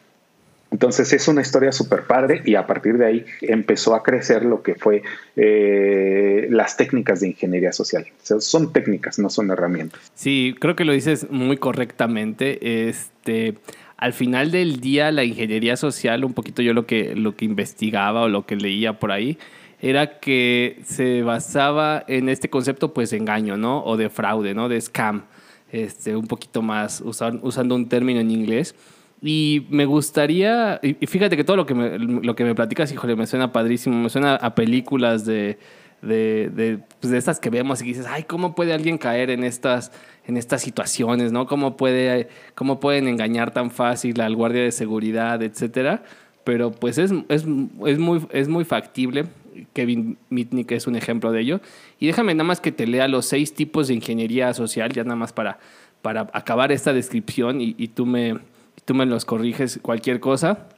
Entonces 0.74 1.12
es 1.12 1.28
una 1.28 1.40
historia 1.40 1.70
súper 1.70 2.02
padre 2.02 2.42
y 2.44 2.56
a 2.56 2.66
partir 2.66 2.98
de 2.98 3.06
ahí 3.06 3.24
empezó 3.42 3.94
a 3.94 4.02
crecer 4.02 4.44
lo 4.44 4.60
que 4.62 4.74
fue 4.74 5.02
eh, 5.36 6.48
las 6.50 6.76
técnicas 6.76 7.20
de 7.20 7.28
ingeniería 7.28 7.72
social. 7.72 8.04
son 8.40 8.72
técnicas, 8.72 9.20
no 9.20 9.30
son 9.30 9.52
herramientas. 9.52 10.00
Sí, 10.14 10.52
creo 10.58 10.74
que 10.74 10.84
lo 10.84 10.92
dices 10.92 11.30
muy 11.30 11.58
correctamente. 11.58 12.88
Este, 12.88 13.54
al 13.96 14.12
final 14.14 14.50
del 14.50 14.80
día, 14.80 15.12
la 15.12 15.22
ingeniería 15.22 15.76
social, 15.76 16.24
un 16.24 16.34
poquito 16.34 16.60
yo 16.60 16.74
lo 16.74 16.86
que, 16.86 17.14
lo 17.14 17.36
que 17.36 17.44
investigaba 17.44 18.22
o 18.22 18.28
lo 18.28 18.44
que 18.44 18.56
leía 18.56 18.98
por 18.98 19.12
ahí, 19.12 19.38
era 19.84 20.18
que 20.18 20.80
se 20.86 21.22
basaba 21.22 22.04
en 22.08 22.30
este 22.30 22.48
concepto 22.48 22.94
pues 22.94 23.10
de 23.10 23.18
engaño, 23.18 23.58
¿no? 23.58 23.84
O 23.84 23.98
de 23.98 24.08
fraude, 24.08 24.54
¿no? 24.54 24.70
De 24.70 24.80
scam. 24.80 25.24
Este, 25.70 26.16
un 26.16 26.26
poquito 26.26 26.62
más 26.62 27.02
usando 27.04 27.74
un 27.74 27.86
término 27.88 28.20
en 28.20 28.30
inglés. 28.30 28.74
Y 29.20 29.66
me 29.68 29.84
gustaría, 29.84 30.80
y 30.82 31.06
fíjate 31.06 31.36
que 31.36 31.44
todo 31.44 31.56
lo 31.56 31.66
que 31.66 31.74
me, 31.74 31.98
lo 31.98 32.34
que 32.34 32.44
me 32.44 32.54
platicas, 32.54 32.92
híjole, 32.92 33.14
me 33.14 33.26
suena 33.26 33.52
padrísimo, 33.52 33.96
me 33.96 34.08
suena 34.08 34.36
a 34.36 34.54
películas 34.54 35.26
de, 35.26 35.58
de, 36.00 36.50
de, 36.54 36.78
pues 37.00 37.10
de 37.10 37.18
estas 37.18 37.38
que 37.38 37.50
vemos 37.50 37.82
y 37.82 37.84
dices, 37.84 38.06
ay, 38.08 38.22
¿cómo 38.22 38.54
puede 38.54 38.72
alguien 38.72 38.96
caer 38.96 39.28
en 39.28 39.44
estas, 39.44 39.92
en 40.26 40.38
estas 40.38 40.62
situaciones, 40.62 41.30
¿no? 41.30 41.46
¿Cómo, 41.46 41.76
puede, 41.76 42.28
¿Cómo 42.54 42.80
pueden 42.80 43.06
engañar 43.06 43.52
tan 43.52 43.70
fácil 43.70 44.18
al 44.22 44.34
guardia 44.34 44.62
de 44.62 44.72
seguridad, 44.72 45.42
etcétera? 45.42 46.04
Pero 46.42 46.70
pues 46.70 46.96
es, 46.96 47.10
es, 47.28 47.44
es, 47.86 47.98
muy, 47.98 48.26
es 48.30 48.48
muy 48.48 48.64
factible. 48.64 49.26
Kevin 49.72 50.18
Mitnick 50.30 50.72
es 50.72 50.86
un 50.86 50.96
ejemplo 50.96 51.32
de 51.32 51.40
ello. 51.40 51.60
Y 51.98 52.06
déjame 52.06 52.34
nada 52.34 52.44
más 52.44 52.60
que 52.60 52.72
te 52.72 52.86
lea 52.86 53.08
los 53.08 53.26
seis 53.26 53.54
tipos 53.54 53.88
de 53.88 53.94
ingeniería 53.94 54.52
social, 54.54 54.92
ya 54.92 55.04
nada 55.04 55.16
más 55.16 55.32
para, 55.32 55.58
para 56.02 56.28
acabar 56.32 56.72
esta 56.72 56.92
descripción 56.92 57.60
y, 57.60 57.88
tú 57.88 58.06
me 58.06 58.38
tú 58.84 58.94
me 58.94 59.06
los 59.06 59.24
corriges 59.24 59.78
cualquier 59.80 60.20
cosa. 60.20 60.68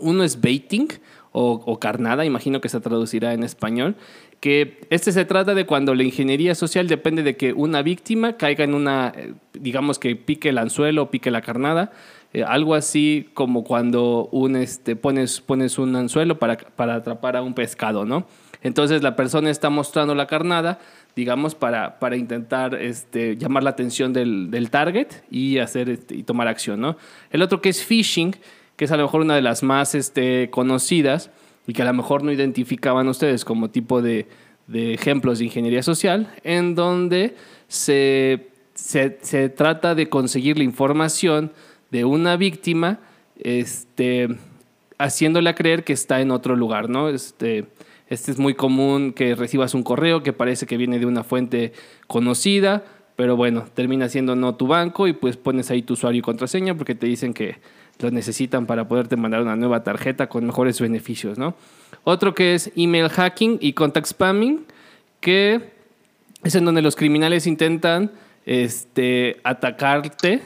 Uno 0.00 0.22
es 0.22 0.40
baiting 0.40 0.88
o, 1.32 1.78
carnada, 1.78 2.24
imagino 2.24 2.60
que 2.60 2.68
se 2.68 2.80
traducirá 2.80 3.32
en 3.32 3.44
español, 3.44 3.94
que 4.40 4.80
este 4.90 5.12
se 5.12 5.24
trata 5.24 5.54
de 5.54 5.66
cuando 5.66 5.94
la 5.94 6.02
ingeniería 6.02 6.54
social 6.54 6.88
depende 6.88 7.22
de 7.22 7.36
que 7.36 7.52
una 7.52 7.82
víctima 7.82 8.36
caiga 8.36 8.64
en 8.64 8.74
una, 8.74 9.12
eh, 9.16 9.34
digamos 9.52 9.98
que 9.98 10.16
pique 10.16 10.48
el 10.48 10.58
anzuelo 10.58 11.04
o 11.04 11.10
pique 11.10 11.30
la 11.30 11.42
carnada, 11.42 11.92
eh, 12.32 12.44
algo 12.44 12.74
así 12.74 13.28
como 13.34 13.64
cuando 13.64 14.28
un, 14.32 14.56
este, 14.56 14.96
pones, 14.96 15.40
pones 15.40 15.78
un 15.78 15.96
anzuelo 15.96 16.38
para, 16.38 16.56
para 16.56 16.96
atrapar 16.96 17.36
a 17.36 17.42
un 17.42 17.54
pescado, 17.54 18.04
¿no? 18.04 18.26
Entonces 18.62 19.02
la 19.02 19.16
persona 19.16 19.50
está 19.50 19.70
mostrando 19.70 20.14
la 20.14 20.26
carnada, 20.26 20.78
digamos, 21.14 21.54
para, 21.54 21.98
para 21.98 22.16
intentar 22.16 22.74
este, 22.74 23.36
llamar 23.36 23.62
la 23.62 23.70
atención 23.70 24.12
del, 24.12 24.50
del 24.50 24.70
target 24.70 25.08
y, 25.30 25.58
hacer, 25.58 25.88
este, 25.88 26.16
y 26.16 26.22
tomar 26.22 26.48
acción. 26.48 26.80
¿no? 26.80 26.96
El 27.30 27.42
otro 27.42 27.60
que 27.60 27.68
es 27.68 27.84
phishing, 27.84 28.36
que 28.76 28.84
es 28.84 28.92
a 28.92 28.96
lo 28.96 29.04
mejor 29.04 29.22
una 29.22 29.34
de 29.34 29.42
las 29.42 29.62
más 29.62 29.94
este, 29.94 30.50
conocidas 30.50 31.30
y 31.66 31.72
que 31.72 31.82
a 31.82 31.84
lo 31.84 31.94
mejor 31.94 32.22
no 32.22 32.32
identificaban 32.32 33.08
ustedes 33.08 33.44
como 33.44 33.70
tipo 33.70 34.02
de, 34.02 34.26
de 34.66 34.94
ejemplos 34.94 35.38
de 35.38 35.46
ingeniería 35.46 35.82
social, 35.82 36.32
en 36.44 36.74
donde 36.74 37.36
se, 37.68 38.48
se, 38.74 39.18
se, 39.22 39.48
trata 39.48 39.94
de 39.94 40.08
conseguir 40.08 40.58
la 40.58 40.64
información 40.64 41.52
de 41.90 42.04
una 42.04 42.36
víctima 42.36 43.00
este, 43.38 44.28
haciéndola 44.98 45.54
creer 45.54 45.84
que 45.84 45.92
está 45.92 46.20
en 46.20 46.30
otro 46.30 46.56
lugar, 46.56 46.88
¿no? 46.88 47.08
Este, 47.08 47.66
este 48.08 48.30
es 48.30 48.38
muy 48.38 48.54
común 48.54 49.12
que 49.12 49.34
recibas 49.34 49.74
un 49.74 49.82
correo 49.82 50.22
que 50.22 50.32
parece 50.32 50.66
que 50.66 50.76
viene 50.76 50.98
de 50.98 51.06
una 51.06 51.24
fuente 51.24 51.72
conocida, 52.06 52.84
pero 53.16 53.36
bueno, 53.36 53.66
termina 53.74 54.08
siendo 54.08 54.36
no 54.36 54.54
tu 54.54 54.66
banco 54.66 55.08
y 55.08 55.12
pues 55.12 55.36
pones 55.36 55.70
ahí 55.70 55.82
tu 55.82 55.94
usuario 55.94 56.20
y 56.20 56.22
contraseña 56.22 56.74
porque 56.76 56.94
te 56.94 57.06
dicen 57.06 57.34
que 57.34 57.56
lo 57.98 58.10
necesitan 58.10 58.66
para 58.66 58.86
poderte 58.86 59.16
mandar 59.16 59.42
una 59.42 59.56
nueva 59.56 59.82
tarjeta 59.82 60.28
con 60.28 60.46
mejores 60.46 60.80
beneficios, 60.80 61.36
¿no? 61.36 61.54
Otro 62.04 62.34
que 62.34 62.54
es 62.54 62.70
email 62.76 63.08
hacking 63.08 63.58
y 63.60 63.72
contact 63.72 64.06
spamming, 64.06 64.64
que 65.20 65.70
es 66.44 66.54
en 66.54 66.64
donde 66.64 66.80
los 66.80 66.94
criminales 66.94 67.46
intentan 67.46 68.12
este, 68.46 69.40
atacarte 69.42 70.42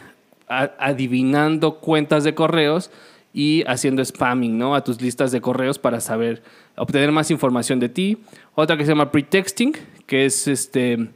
adivinando 0.78 1.80
cuentas 1.80 2.24
de 2.24 2.34
correos 2.34 2.90
y 3.34 3.64
haciendo 3.66 4.04
spamming 4.04 4.58
¿no? 4.58 4.74
a 4.74 4.84
tus 4.84 5.00
listas 5.00 5.32
de 5.32 5.40
correos 5.40 5.78
para 5.78 6.00
saber, 6.00 6.42
obtener 6.76 7.12
más 7.12 7.30
información 7.30 7.80
de 7.80 7.88
ti. 7.88 8.18
Otra 8.54 8.76
que 8.76 8.84
se 8.84 8.90
llama 8.90 9.10
pretexting, 9.10 9.74
que 10.06 10.26
es, 10.26 10.46
este, 10.48 11.08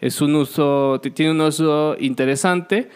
es 0.00 0.20
un 0.20 0.34
uso, 0.36 1.00
tiene 1.00 1.32
un 1.32 1.40
uso 1.40 1.96
interesante. 1.98 2.88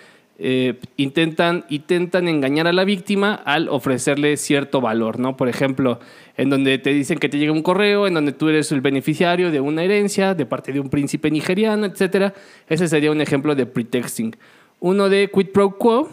Eh, 0.43 0.79
intentan, 0.97 1.67
intentan 1.69 2.27
engañar 2.27 2.67
a 2.67 2.73
la 2.73 2.85
víctima 2.85 3.35
al 3.35 3.69
ofrecerle 3.69 4.39
cierto 4.39 4.81
valor, 4.81 5.19
¿no? 5.19 5.37
Por 5.37 5.51
ejemplo, 5.51 6.01
en 6.39 6.49
donde 6.49 6.79
te 6.79 6.95
dicen 6.95 7.19
que 7.19 7.29
te 7.29 7.37
llega 7.37 7.53
un 7.53 7.63
correo, 7.63 8.07
en 8.07 8.15
donde 8.15 8.33
tú 8.33 8.49
eres 8.49 8.73
el 8.73 8.81
beneficiario 8.81 9.51
de 9.51 9.61
una 9.61 9.83
herencia 9.83 10.35
de 10.35 10.47
parte 10.47 10.73
de 10.73 10.81
un 10.81 10.89
príncipe 10.89 11.31
nigeriano, 11.31 11.85
etc. 11.85 12.33
Ese 12.71 12.89
sería 12.89 13.11
un 13.11 13.21
ejemplo 13.21 13.55
de 13.55 13.67
pretexting. 13.67 14.35
Uno 14.81 15.09
de 15.09 15.31
quid 15.31 15.49
pro 15.49 15.77
quo, 15.77 16.09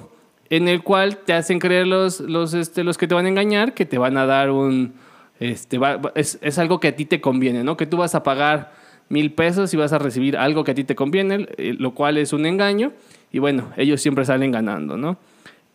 en 0.49 0.67
el 0.67 0.83
cual 0.83 1.17
te 1.17 1.33
hacen 1.33 1.59
creer 1.59 1.87
los, 1.87 2.19
los, 2.19 2.53
este, 2.53 2.83
los 2.83 2.97
que 2.97 3.07
te 3.07 3.15
van 3.15 3.25
a 3.25 3.29
engañar 3.29 3.73
que 3.73 3.85
te 3.85 3.97
van 3.97 4.17
a 4.17 4.25
dar 4.25 4.51
un... 4.51 4.93
Este, 5.39 5.79
es, 6.15 6.39
es, 6.41 6.57
algo 6.57 6.79
que 6.79 6.87
a 6.87 6.95
ti 6.95 7.05
te 7.05 7.21
conviene, 7.21 7.63
¿no? 7.63 7.77
Que 7.77 7.85
tú 7.85 7.97
vas 7.97 8.15
a 8.15 8.23
pagar 8.23 8.73
mil 9.09 9.31
pesos 9.33 9.73
y 9.73 9.77
vas 9.77 9.93
a 9.93 9.99
recibir 9.99 10.35
algo 10.35 10.63
que 10.63 10.71
a 10.71 10.75
ti 10.75 10.83
te 10.83 10.95
conviene, 10.95 11.47
eh, 11.57 11.75
lo 11.77 11.93
cual 11.93 12.17
es 12.17 12.33
un 12.33 12.45
engaño. 12.45 12.93
Y 13.31 13.39
bueno, 13.39 13.71
ellos 13.77 14.01
siempre 14.01 14.25
salen 14.25 14.51
ganando, 14.51 14.97
¿no? 14.97 15.17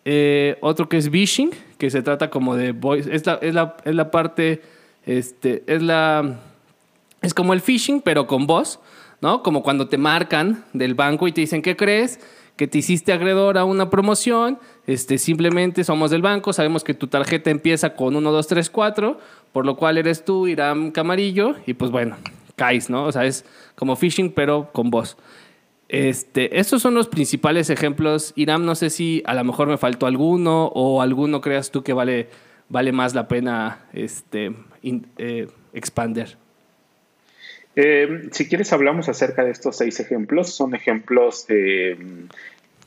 Eh, 0.05 0.57
otro 0.61 0.89
que 0.89 0.97
es 0.97 1.11
phishing, 1.11 1.51
que 1.79 1.91
se 1.91 2.03
trata 2.03 2.29
como 2.29 2.57
de 2.57 2.73
voice, 2.73 3.15
es 3.15 3.25
la, 3.25 3.35
es 3.35 3.55
la, 3.55 3.77
es 3.85 3.95
la 3.95 4.11
parte, 4.11 4.63
este, 5.07 5.63
es 5.67 5.81
la, 5.81 6.41
es 7.21 7.35
como 7.35 7.53
el 7.53 7.61
phishing, 7.61 8.01
pero 8.01 8.27
con 8.27 8.47
voz, 8.47 8.81
¿no? 9.21 9.45
Como 9.45 9.63
cuando 9.63 9.89
te 9.89 9.99
marcan 9.99 10.65
del 10.73 10.95
banco 10.95 11.29
y 11.29 11.33
te 11.33 11.41
dicen, 11.43 11.63
¿qué 11.63 11.77
crees? 11.77 12.19
Que 12.57 12.67
te 12.67 12.79
hiciste 12.79 13.13
acreedor 13.13 13.59
a 13.59 13.65
una 13.65 13.91
promoción, 13.91 14.59
este, 14.87 15.19
simplemente 15.19 15.85
somos 15.85 16.11
del 16.11 16.23
banco, 16.23 16.53
sabemos 16.53 16.85
que 16.85 16.95
tu 16.95 17.07
tarjeta 17.07 17.51
empieza 17.51 17.95
con 17.95 18.15
1, 18.15 18.31
2, 18.31 18.47
3, 18.47 18.71
4, 18.71 19.19
por 19.53 19.67
lo 19.67 19.77
cual 19.77 19.99
eres 19.99 20.25
tú, 20.25 20.47
Irán 20.47 20.91
Camarillo, 20.91 21.55
y 21.67 21.75
pues 21.75 21.91
bueno, 21.91 22.17
caes, 22.57 22.91
¿no? 22.91 23.05
O 23.05 23.13
sea, 23.13 23.25
es 23.25 23.45
como 23.75 23.97
phishing, 23.97 24.33
pero 24.33 24.71
con 24.73 24.91
voz. 24.91 25.17
Este, 25.89 26.59
estos 26.59 26.81
son 26.81 26.95
los 26.95 27.09
principales 27.09 27.69
ejemplos. 27.69 28.33
Irán, 28.35 28.65
no 28.65 28.75
sé 28.75 28.89
si 28.89 29.23
a 29.27 29.35
lo 29.35 29.45
mejor 29.45 29.69
me 29.69 29.77
faltó 29.77 30.07
alguno 30.07 30.67
o 30.69 31.03
alguno 31.03 31.41
creas 31.41 31.71
tú 31.71 31.83
que 31.83 31.93
vale, 31.93 32.31
vale 32.69 32.93
más 32.93 33.15
la 33.15 33.29
pena 33.29 33.87
este, 33.93 34.55
eh, 34.83 35.49
expander. 35.75 36.39
Eh, 37.75 38.29
si 38.33 38.49
quieres, 38.49 38.73
hablamos 38.73 39.09
acerca 39.09 39.45
de 39.45 39.51
estos 39.51 39.77
seis 39.77 39.99
ejemplos. 40.01 40.55
Son 40.55 40.75
ejemplos, 40.75 41.47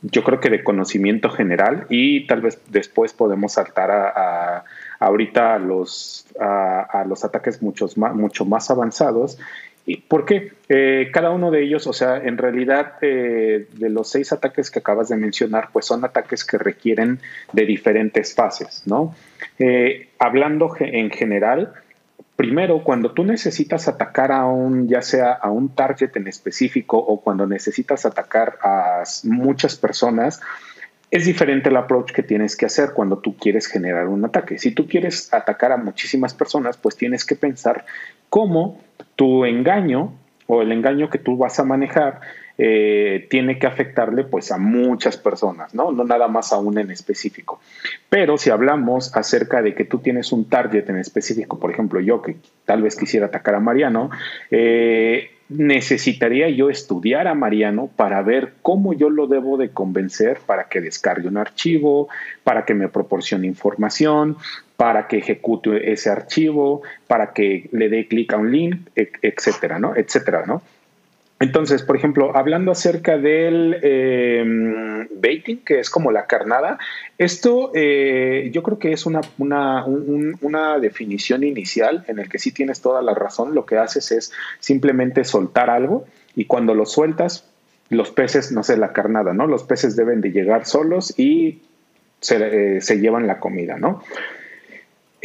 yo 0.02 0.22
creo 0.22 0.40
que 0.40 0.50
de 0.50 0.62
conocimiento 0.62 1.30
general 1.30 1.86
y 1.88 2.26
tal 2.26 2.42
vez 2.42 2.60
después 2.68 3.12
podemos 3.12 3.54
saltar 3.54 3.90
a, 3.90 4.64
ahorita 5.00 5.54
a 5.54 5.58
los, 5.58 6.26
a, 6.38 7.04
los 7.08 7.24
ataques 7.24 7.62
muchos 7.62 7.98
más, 7.98 8.14
mucho 8.14 8.44
más 8.44 8.70
avanzados. 8.70 9.38
¿Y 9.88 9.98
¿Por 9.98 10.24
qué? 10.24 10.52
Eh, 10.68 11.10
cada 11.12 11.30
uno 11.30 11.52
de 11.52 11.62
ellos, 11.62 11.86
o 11.86 11.92
sea, 11.92 12.16
en 12.16 12.38
realidad 12.38 12.94
eh, 13.02 13.68
de 13.72 13.88
los 13.88 14.10
seis 14.10 14.32
ataques 14.32 14.68
que 14.68 14.80
acabas 14.80 15.08
de 15.08 15.16
mencionar, 15.16 15.68
pues 15.72 15.86
son 15.86 16.04
ataques 16.04 16.44
que 16.44 16.58
requieren 16.58 17.20
de 17.52 17.66
diferentes 17.66 18.34
fases, 18.34 18.82
¿no? 18.86 19.14
hablando 20.18 20.74
en 20.80 21.10
general, 21.10 21.72
Primero, 22.36 22.84
cuando 22.84 23.12
tú 23.12 23.24
necesitas 23.24 23.88
atacar 23.88 24.30
a 24.30 24.44
un, 24.44 24.88
ya 24.88 25.00
sea 25.00 25.32
a 25.32 25.50
un 25.50 25.74
target 25.74 26.16
en 26.16 26.28
específico 26.28 26.98
o 26.98 27.22
cuando 27.22 27.46
necesitas 27.46 28.04
atacar 28.04 28.58
a 28.62 29.02
muchas 29.24 29.76
personas, 29.76 30.40
es 31.10 31.24
diferente 31.24 31.70
el 31.70 31.76
approach 31.76 32.12
que 32.12 32.22
tienes 32.22 32.54
que 32.54 32.66
hacer 32.66 32.90
cuando 32.92 33.18
tú 33.18 33.36
quieres 33.36 33.66
generar 33.66 34.08
un 34.08 34.24
ataque. 34.24 34.58
Si 34.58 34.72
tú 34.72 34.86
quieres 34.86 35.32
atacar 35.32 35.72
a 35.72 35.78
muchísimas 35.78 36.34
personas, 36.34 36.76
pues 36.76 36.96
tienes 36.96 37.24
que 37.24 37.36
pensar 37.36 37.86
cómo 38.28 38.80
tu 39.14 39.46
engaño 39.46 40.12
o 40.46 40.62
el 40.62 40.72
engaño 40.72 41.10
que 41.10 41.18
tú 41.18 41.36
vas 41.36 41.58
a 41.58 41.64
manejar 41.64 42.20
eh, 42.58 43.26
tiene 43.28 43.58
que 43.58 43.66
afectarle 43.66 44.24
pues 44.24 44.50
a 44.50 44.56
muchas 44.56 45.18
personas, 45.18 45.74
¿no? 45.74 45.92
No 45.92 46.04
nada 46.04 46.26
más 46.26 46.54
a 46.54 46.56
en 46.58 46.90
específico. 46.90 47.60
Pero 48.08 48.38
si 48.38 48.48
hablamos 48.48 49.14
acerca 49.14 49.60
de 49.60 49.74
que 49.74 49.84
tú 49.84 49.98
tienes 49.98 50.32
un 50.32 50.48
target 50.48 50.88
en 50.88 50.96
específico, 50.96 51.58
por 51.58 51.70
ejemplo, 51.70 52.00
yo 52.00 52.22
que 52.22 52.36
tal 52.64 52.82
vez 52.82 52.96
quisiera 52.96 53.26
atacar 53.26 53.56
a 53.56 53.60
Mariano, 53.60 54.10
eh, 54.50 55.32
necesitaría 55.48 56.48
yo 56.48 56.70
estudiar 56.70 57.28
a 57.28 57.34
Mariano 57.34 57.88
para 57.94 58.22
ver 58.22 58.54
cómo 58.62 58.94
yo 58.94 59.10
lo 59.10 59.26
debo 59.26 59.58
de 59.58 59.70
convencer 59.70 60.38
para 60.44 60.68
que 60.68 60.80
descargue 60.80 61.28
un 61.28 61.36
archivo, 61.36 62.08
para 62.42 62.64
que 62.64 62.74
me 62.74 62.88
proporcione 62.88 63.46
información, 63.46 64.36
para 64.76 65.08
que 65.08 65.18
ejecute 65.18 65.92
ese 65.92 66.10
archivo, 66.10 66.82
para 67.06 67.32
que 67.32 67.68
le 67.72 67.88
dé 67.88 68.06
clic 68.08 68.32
a 68.32 68.36
un 68.36 68.50
link, 68.50 68.88
etcétera, 68.94 69.78
¿no? 69.78 69.96
Etcétera, 69.96 70.44
¿no? 70.46 70.62
Entonces, 71.38 71.82
por 71.82 71.96
ejemplo, 71.96 72.34
hablando 72.34 72.72
acerca 72.72 73.18
del 73.18 73.78
em, 73.82 75.06
baiting, 75.20 75.58
que 75.58 75.80
es 75.80 75.90
como 75.90 76.10
la 76.10 76.26
carnada, 76.26 76.78
esto 77.18 77.72
eh, 77.74 78.48
yo 78.54 78.62
creo 78.62 78.78
que 78.78 78.92
es 78.92 79.04
una, 79.04 79.20
una, 79.36 79.84
una, 79.84 80.78
definición 80.78 81.44
inicial 81.44 82.04
en 82.08 82.20
el 82.20 82.30
que 82.30 82.38
sí 82.38 82.52
tienes 82.52 82.80
toda 82.80 83.02
la 83.02 83.12
razón. 83.12 83.54
Lo 83.54 83.66
que 83.66 83.76
haces 83.76 84.12
es 84.12 84.32
simplemente 84.60 85.24
soltar 85.24 85.68
algo 85.68 86.06
y 86.34 86.46
cuando 86.46 86.74
lo 86.74 86.86
sueltas, 86.86 87.46
los 87.90 88.10
peces, 88.10 88.50
no 88.50 88.62
sé, 88.62 88.78
la 88.78 88.94
carnada, 88.94 89.34
¿no? 89.34 89.46
Los 89.46 89.64
peces 89.64 89.94
deben 89.94 90.22
de 90.22 90.32
llegar 90.32 90.64
solos 90.64 91.18
y 91.18 91.60
se, 92.20 92.76
eh, 92.76 92.80
se 92.80 92.98
llevan 92.98 93.26
la 93.26 93.40
comida, 93.40 93.76
¿no? 93.76 94.02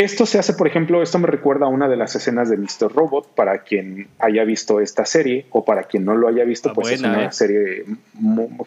Esto 0.02 0.26
se 0.26 0.40
hace, 0.40 0.54
por 0.54 0.68
ejemplo, 0.68 1.04
esto 1.04 1.20
me 1.20 1.28
recuerda 1.28 1.68
a 1.68 1.70
una 1.70 1.88
de 1.88 1.96
las 1.96 2.16
escenas 2.16 2.50
de 2.50 2.58
Mr. 2.58 2.92
Robot, 2.92 3.36
para 3.36 3.60
quien 3.60 4.08
haya 4.18 4.44
visto 4.46 4.80
esta 4.80 5.06
serie 5.06 5.46
o 5.52 5.64
para 5.64 5.84
quien 5.84 6.06
no 6.06 6.16
lo 6.16 6.28
haya 6.28 6.44
visto, 6.44 6.74
pues 6.74 6.90
es 6.90 7.02
una 7.02 7.26
¿eh? 7.26 7.32
serie 7.32 7.86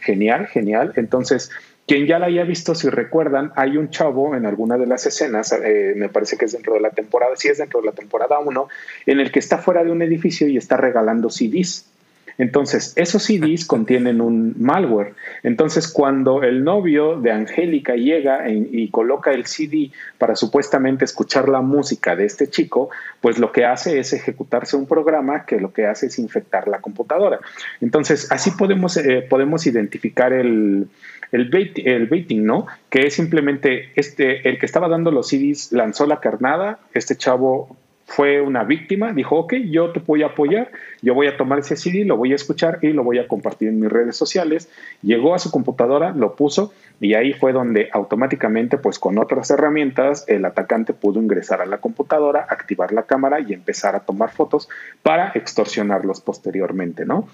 genial, 0.01 0.47
genial. 0.47 0.93
Entonces, 0.95 1.51
quien 1.89 2.07
ya 2.07 2.21
la 2.21 2.27
haya 2.27 2.45
visto, 2.45 2.77
si 2.77 2.89
recuerdan, 2.89 3.51
hay 3.57 3.77
un 3.77 3.91
chavo 3.91 4.37
en 4.37 4.47
alguna 4.47 4.79
de 4.79 4.87
las 4.87 5.07
escenas, 5.07 5.51
eh, 5.53 5.95
me 5.97 6.09
parece 6.09 6.37
que 6.37 6.45
es 6.45 6.53
dentro 6.53 6.75
de 6.75 6.81
la 6.81 6.91
temporada, 6.91 7.35
sí 7.35 7.49
es 7.49 7.59
dentro 7.59 7.81
de 7.81 7.87
la 7.87 7.93
temporada 7.93 8.39
1, 8.39 8.69
en 9.07 9.19
el 9.19 9.33
que 9.33 9.41
está 9.41 9.59
fuera 9.59 9.83
de 9.83 9.91
un 9.91 10.03
edificio 10.03 10.47
y 10.47 10.57
está 10.57 10.77
regalando 10.77 11.31
CDs. 11.31 11.91
Entonces, 12.39 12.93
esos 12.97 13.23
CDs 13.23 13.65
contienen 13.67 14.21
un 14.21 14.55
malware. 14.59 15.15
Entonces, 15.43 15.89
cuando 15.89 16.43
el 16.43 16.65
novio 16.65 17.21
de 17.21 17.33
Angélica 17.33 17.95
llega 17.95 18.49
y 18.49 18.89
coloca 18.91 19.33
el 19.33 19.47
CD 19.47 19.91
para 20.19 20.37
supuestamente 20.37 21.05
escuchar 21.05 21.49
la 21.49 21.61
música 21.61 22.17
de 22.17 22.25
este 22.25 22.49
chico, 22.49 22.91
pues 23.21 23.39
lo 23.39 23.53
que 23.53 23.65
hace 23.65 23.99
es 23.99 24.13
ejecutarse 24.13 24.77
un 24.77 24.87
programa 24.87 25.45
que 25.47 25.59
lo 25.59 25.73
que 25.73 25.87
hace 25.87 26.07
es 26.07 26.19
infectar 26.19 26.69
la 26.69 26.81
computadora. 26.81 27.41
Entonces, 27.81 28.31
así 28.31 28.51
podemos, 28.53 28.97
eh, 28.97 29.27
podemos 29.29 29.67
identificar 29.67 30.33
el, 30.33 30.89
el, 31.33 31.51
el, 31.85 32.07
baiting, 32.07 32.45
¿no? 32.45 32.67
Que 32.91 33.07
es 33.07 33.15
simplemente 33.15 33.91
este, 33.97 34.49
el 34.49 34.59
que 34.59 34.67
estaba 34.67 34.89
dando 34.89 35.11
los 35.11 35.29
CDs 35.29 35.73
lanzó 35.73 36.07
la 36.07 36.21
carnada, 36.21 36.79
este 36.93 37.17
chavo 37.17 37.77
fue 38.07 38.41
una 38.41 38.65
víctima, 38.65 39.13
dijo, 39.13 39.37
ok, 39.37 39.55
yo 39.71 39.91
te 39.91 40.01
voy 40.01 40.23
a 40.23 40.27
apoyar, 40.27 40.71
yo 41.03 41.15
voy 41.15 41.27
a 41.27 41.37
tomar 41.37 41.61
ese 41.61 41.77
CD, 41.77 42.05
lo 42.05 42.17
voy 42.17 42.33
a 42.33 42.35
escuchar 42.35 42.79
y 42.83 42.93
lo 42.93 43.03
voy 43.03 43.19
a 43.19 43.27
compartir 43.27 43.69
en 43.69 43.81
mis 43.81 43.91
redes 43.91 44.17
sociales. 44.17 44.69
Llegó 45.03 45.35
a 45.35 45.39
su 45.39 45.51
computadora, 45.51 46.13
lo 46.13 46.37
puso 46.37 46.73
y 47.01 47.15
ahí 47.15 47.33
fue 47.33 47.53
donde 47.53 47.89
automáticamente, 47.93 48.79
pues 48.79 48.99
con 48.99 49.19
otras 49.19 49.51
herramientas, 49.51 50.25
el 50.29 50.45
atacante 50.45 50.93
pudo 50.93 51.21
ingresar 51.21 51.61
a 51.61 51.67
la 51.67 51.79
computadora, 51.79 52.47
activar 52.49 52.93
la 52.93 53.05
cámara 53.05 53.41
y 53.41 53.53
empezar 53.53 53.97
a 53.97 54.01
tomar 54.01 54.31
fotos 54.31 54.69
para 55.03 55.33
extorsionarlos 55.35 56.21
posteriormente, 56.21 57.05
¿no? 57.07 57.29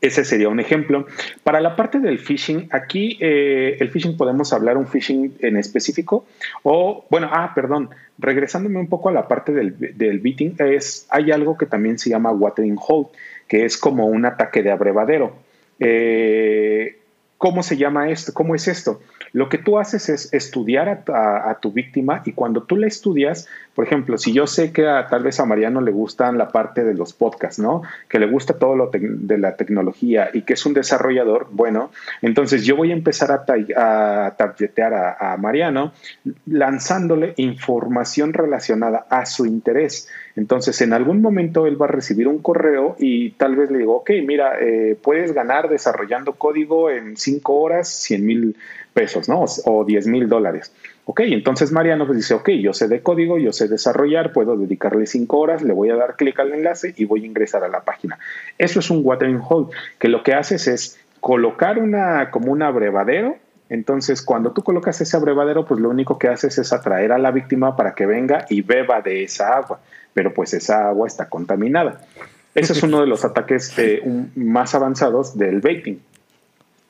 Ese 0.00 0.24
sería 0.24 0.48
un 0.48 0.60
ejemplo. 0.60 1.06
Para 1.42 1.60
la 1.60 1.74
parte 1.74 2.00
del 2.00 2.18
phishing, 2.18 2.68
aquí 2.70 3.16
eh, 3.20 3.78
el 3.80 3.90
phishing 3.90 4.16
podemos 4.16 4.52
hablar 4.52 4.76
un 4.76 4.86
phishing 4.86 5.36
en 5.40 5.56
específico 5.56 6.26
o, 6.62 7.04
bueno, 7.08 7.30
ah, 7.32 7.52
perdón, 7.54 7.90
regresándome 8.18 8.78
un 8.78 8.88
poco 8.88 9.08
a 9.08 9.12
la 9.12 9.26
parte 9.26 9.52
del, 9.52 9.74
del 9.96 10.18
beating, 10.20 10.56
es, 10.58 11.06
hay 11.10 11.30
algo 11.30 11.56
que 11.56 11.66
también 11.66 11.98
se 11.98 12.10
llama 12.10 12.30
watering 12.30 12.78
hole, 12.78 13.08
que 13.48 13.64
es 13.64 13.78
como 13.78 14.06
un 14.06 14.26
ataque 14.26 14.62
de 14.62 14.70
abrevadero. 14.70 15.36
Eh, 15.80 16.98
¿Cómo 17.38 17.62
se 17.62 17.76
llama 17.76 18.10
esto? 18.10 18.32
¿Cómo 18.32 18.54
es 18.54 18.68
esto? 18.68 19.00
Lo 19.36 19.50
que 19.50 19.58
tú 19.58 19.78
haces 19.78 20.08
es 20.08 20.32
estudiar 20.32 21.04
a, 21.12 21.58
tu 21.60 21.70
víctima 21.70 22.22
y 22.24 22.32
cuando 22.32 22.62
tú 22.62 22.78
la 22.78 22.86
estudias, 22.86 23.46
por 23.74 23.84
ejemplo, 23.84 24.16
si 24.16 24.32
yo 24.32 24.46
sé 24.46 24.72
que 24.72 24.84
tal 25.10 25.24
vez 25.24 25.38
a 25.40 25.44
Mariano 25.44 25.82
le 25.82 25.92
gustan 25.92 26.38
la 26.38 26.48
parte 26.48 26.84
de 26.84 26.94
los 26.94 27.12
podcasts, 27.12 27.58
¿no? 27.58 27.82
Que 28.08 28.18
le 28.18 28.28
gusta 28.28 28.54
todo 28.54 28.74
lo 28.74 28.90
de 28.90 29.36
la 29.36 29.56
tecnología 29.56 30.30
y 30.32 30.40
que 30.40 30.54
es 30.54 30.64
un 30.64 30.72
desarrollador, 30.72 31.48
bueno, 31.50 31.90
entonces 32.22 32.64
yo 32.64 32.76
voy 32.76 32.92
a 32.92 32.94
empezar 32.94 33.30
a, 33.30 33.44
a 34.24 34.36
targetear 34.38 34.94
a, 34.94 35.34
a 35.34 35.36
Mariano 35.36 35.92
lanzándole 36.46 37.34
información 37.36 38.32
relacionada 38.32 39.06
a 39.10 39.26
su 39.26 39.44
interés. 39.44 40.08
Entonces, 40.36 40.80
en 40.80 40.94
algún 40.94 41.20
momento 41.20 41.66
él 41.66 41.80
va 41.80 41.86
a 41.86 41.90
recibir 41.90 42.26
un 42.26 42.38
correo 42.38 42.96
y 42.98 43.32
tal 43.32 43.56
vez 43.56 43.70
le 43.70 43.78
digo, 43.78 43.96
ok, 43.96 44.10
mira, 44.26 44.52
eh, 44.60 44.96
puedes 45.02 45.32
ganar 45.32 45.68
desarrollando 45.68 46.32
código 46.34 46.90
en 46.90 47.18
cinco 47.18 47.60
horas 47.60 47.88
100 47.88 48.24
mil 48.24 48.56
pesos, 48.96 49.28
¿no? 49.28 49.44
O 49.66 49.84
10 49.84 50.06
mil 50.06 50.26
dólares. 50.26 50.72
Ok, 51.04 51.20
entonces 51.24 51.70
Mariano 51.70 52.06
pues 52.06 52.16
dice, 52.16 52.32
ok, 52.32 52.48
yo 52.62 52.72
sé 52.72 52.88
de 52.88 53.02
código, 53.02 53.36
yo 53.36 53.52
sé 53.52 53.68
desarrollar, 53.68 54.32
puedo 54.32 54.56
dedicarle 54.56 55.06
cinco 55.06 55.38
horas, 55.38 55.60
le 55.60 55.74
voy 55.74 55.90
a 55.90 55.96
dar 55.96 56.16
clic 56.16 56.40
al 56.40 56.54
enlace 56.54 56.94
y 56.96 57.04
voy 57.04 57.22
a 57.22 57.26
ingresar 57.26 57.62
a 57.62 57.68
la 57.68 57.82
página. 57.82 58.18
Eso 58.56 58.80
es 58.80 58.90
un 58.90 59.02
watering 59.04 59.42
hole, 59.46 59.66
que 59.98 60.08
lo 60.08 60.22
que 60.22 60.32
haces 60.32 60.66
es 60.66 60.98
colocar 61.20 61.78
una, 61.78 62.30
como 62.30 62.50
un 62.50 62.62
abrevadero. 62.62 63.36
Entonces, 63.68 64.22
cuando 64.22 64.52
tú 64.52 64.62
colocas 64.62 64.98
ese 65.02 65.14
abrevadero, 65.14 65.66
pues 65.66 65.78
lo 65.78 65.90
único 65.90 66.18
que 66.18 66.28
haces 66.28 66.56
es 66.56 66.72
atraer 66.72 67.12
a 67.12 67.18
la 67.18 67.32
víctima 67.32 67.76
para 67.76 67.94
que 67.94 68.06
venga 68.06 68.46
y 68.48 68.62
beba 68.62 69.02
de 69.02 69.24
esa 69.24 69.58
agua, 69.58 69.80
pero 70.14 70.32
pues 70.32 70.54
esa 70.54 70.88
agua 70.88 71.06
está 71.06 71.28
contaminada. 71.28 72.00
Ese 72.54 72.72
es 72.72 72.82
uno 72.82 73.00
de 73.00 73.06
los 73.06 73.26
ataques 73.26 73.78
eh, 73.78 74.00
más 74.34 74.74
avanzados 74.74 75.36
del 75.36 75.60
baiting. 75.60 76.00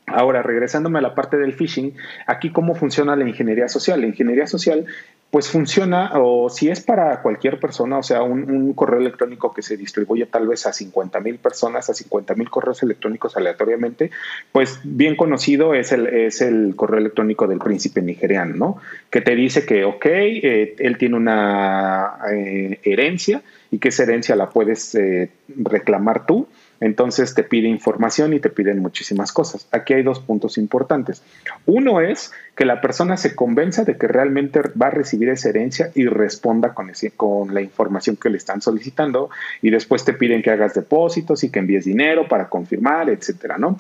Ahora, 0.07 0.41
regresándome 0.41 1.01
a 1.01 1.03
la 1.03 1.17
parte 1.17 1.37
del 1.37 1.55
phishing, 1.55 1.95
aquí 2.27 2.53
cómo 2.53 2.77
funciona 2.77 3.17
la 3.17 3.29
ingeniería 3.29 3.67
social. 3.67 4.01
La 4.01 4.07
ingeniería 4.07 4.47
social, 4.47 4.87
pues 5.33 5.49
funciona, 5.49 6.13
o 6.15 6.49
si 6.49 6.69
es 6.69 6.81
para 6.81 7.23
cualquier 7.23 7.59
persona, 7.59 7.99
o 7.99 8.05
sea, 8.05 8.23
un, 8.23 8.73
correo 8.75 9.01
electrónico 9.01 9.53
que 9.53 9.63
se 9.63 9.77
distribuye 9.77 10.27
tal 10.27 10.47
vez 10.47 10.65
a 10.67 10.73
50 10.73 11.19
mil 11.21 11.39
personas, 11.39 11.91
a 11.91 11.95
50 11.95 12.37
mil 12.37 12.49
correos 12.49 12.85
electrónicos 12.85 13.37
aleatoriamente, 13.37 14.13
pues 14.53 14.79
bien 14.85 15.17
conocido 15.17 15.75
es 15.75 15.91
el, 15.91 16.07
es 16.07 16.41
el 16.41 16.77
correo 16.77 17.01
electrónico 17.01 17.49
del 17.49 17.59
príncipe 17.59 18.01
nigeriano, 18.01 18.55
¿no? 18.55 18.77
Que 19.11 19.21
te 19.21 19.35
dice 19.35 19.67
que, 19.67 19.85
ok, 19.85 20.07
eh, 20.07 20.77
él 20.79 20.99
tiene 20.99 21.17
una 21.17 22.19
eh, 22.33 22.79
herencia 22.85 23.43
y 23.73 23.79
que 23.79 23.89
esa 23.89 24.05
herencia 24.05 24.37
la 24.37 24.51
puedes 24.51 24.95
eh, 24.95 25.31
reclamar 25.49 26.27
tú 26.27 26.47
entonces 26.81 27.35
te 27.35 27.43
pide 27.43 27.69
información 27.69 28.33
y 28.33 28.41
te 28.41 28.51
piden 28.51 28.81
muchísimas 28.81 29.33
cosas. 29.33 29.67
Aquí 29.73 29.95
hay 29.95 30.03
dos 30.03 30.21
puntos 30.21 30.59
importantes. 30.59 31.23
Uno 31.65 32.01
es 32.01 32.33
que 32.55 32.65
la 32.65 32.81
persona 32.81 33.17
se 33.17 33.35
convenza 33.35 33.85
de 33.85 33.97
que 33.97 34.09
realmente 34.09 34.61
va 34.81 34.89
a 34.89 34.91
recibir 34.91 35.29
esa 35.29 35.49
herencia 35.49 35.91
y 35.95 36.07
responda 36.07 36.75
con, 36.75 36.91
con 37.17 37.55
la 37.55 37.61
información 37.61 38.17
que 38.17 38.31
le 38.31 38.39
están 38.39 38.61
solicitando 38.61 39.31
y 39.63 39.71
después 39.71 40.05
te 40.05 40.13
piden 40.13 40.43
que 40.43 40.51
hagas 40.51 40.75
depósitos 40.75 41.45
y 41.45 41.51
que 41.51 41.59
envíes 41.59 41.85
dinero 41.85 42.29
para 42.29 42.49
confirmar, 42.49 43.11
etcétera, 43.11 43.59
¿no? 43.59 43.79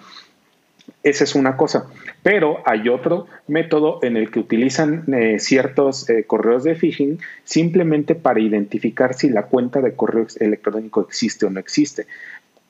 Esa 1.02 1.24
es 1.24 1.34
una 1.34 1.56
cosa. 1.56 1.86
Pero 2.22 2.62
hay 2.64 2.88
otro 2.88 3.26
método 3.46 4.00
en 4.02 4.16
el 4.16 4.30
que 4.30 4.40
utilizan 4.40 5.04
eh, 5.14 5.38
ciertos 5.38 6.08
eh, 6.10 6.24
correos 6.24 6.64
de 6.64 6.74
phishing 6.74 7.18
simplemente 7.44 8.14
para 8.14 8.40
identificar 8.40 9.14
si 9.14 9.28
la 9.28 9.44
cuenta 9.44 9.80
de 9.80 9.94
correo 9.94 10.26
electrónico 10.40 11.02
existe 11.02 11.46
o 11.46 11.50
no 11.50 11.60
existe. 11.60 12.06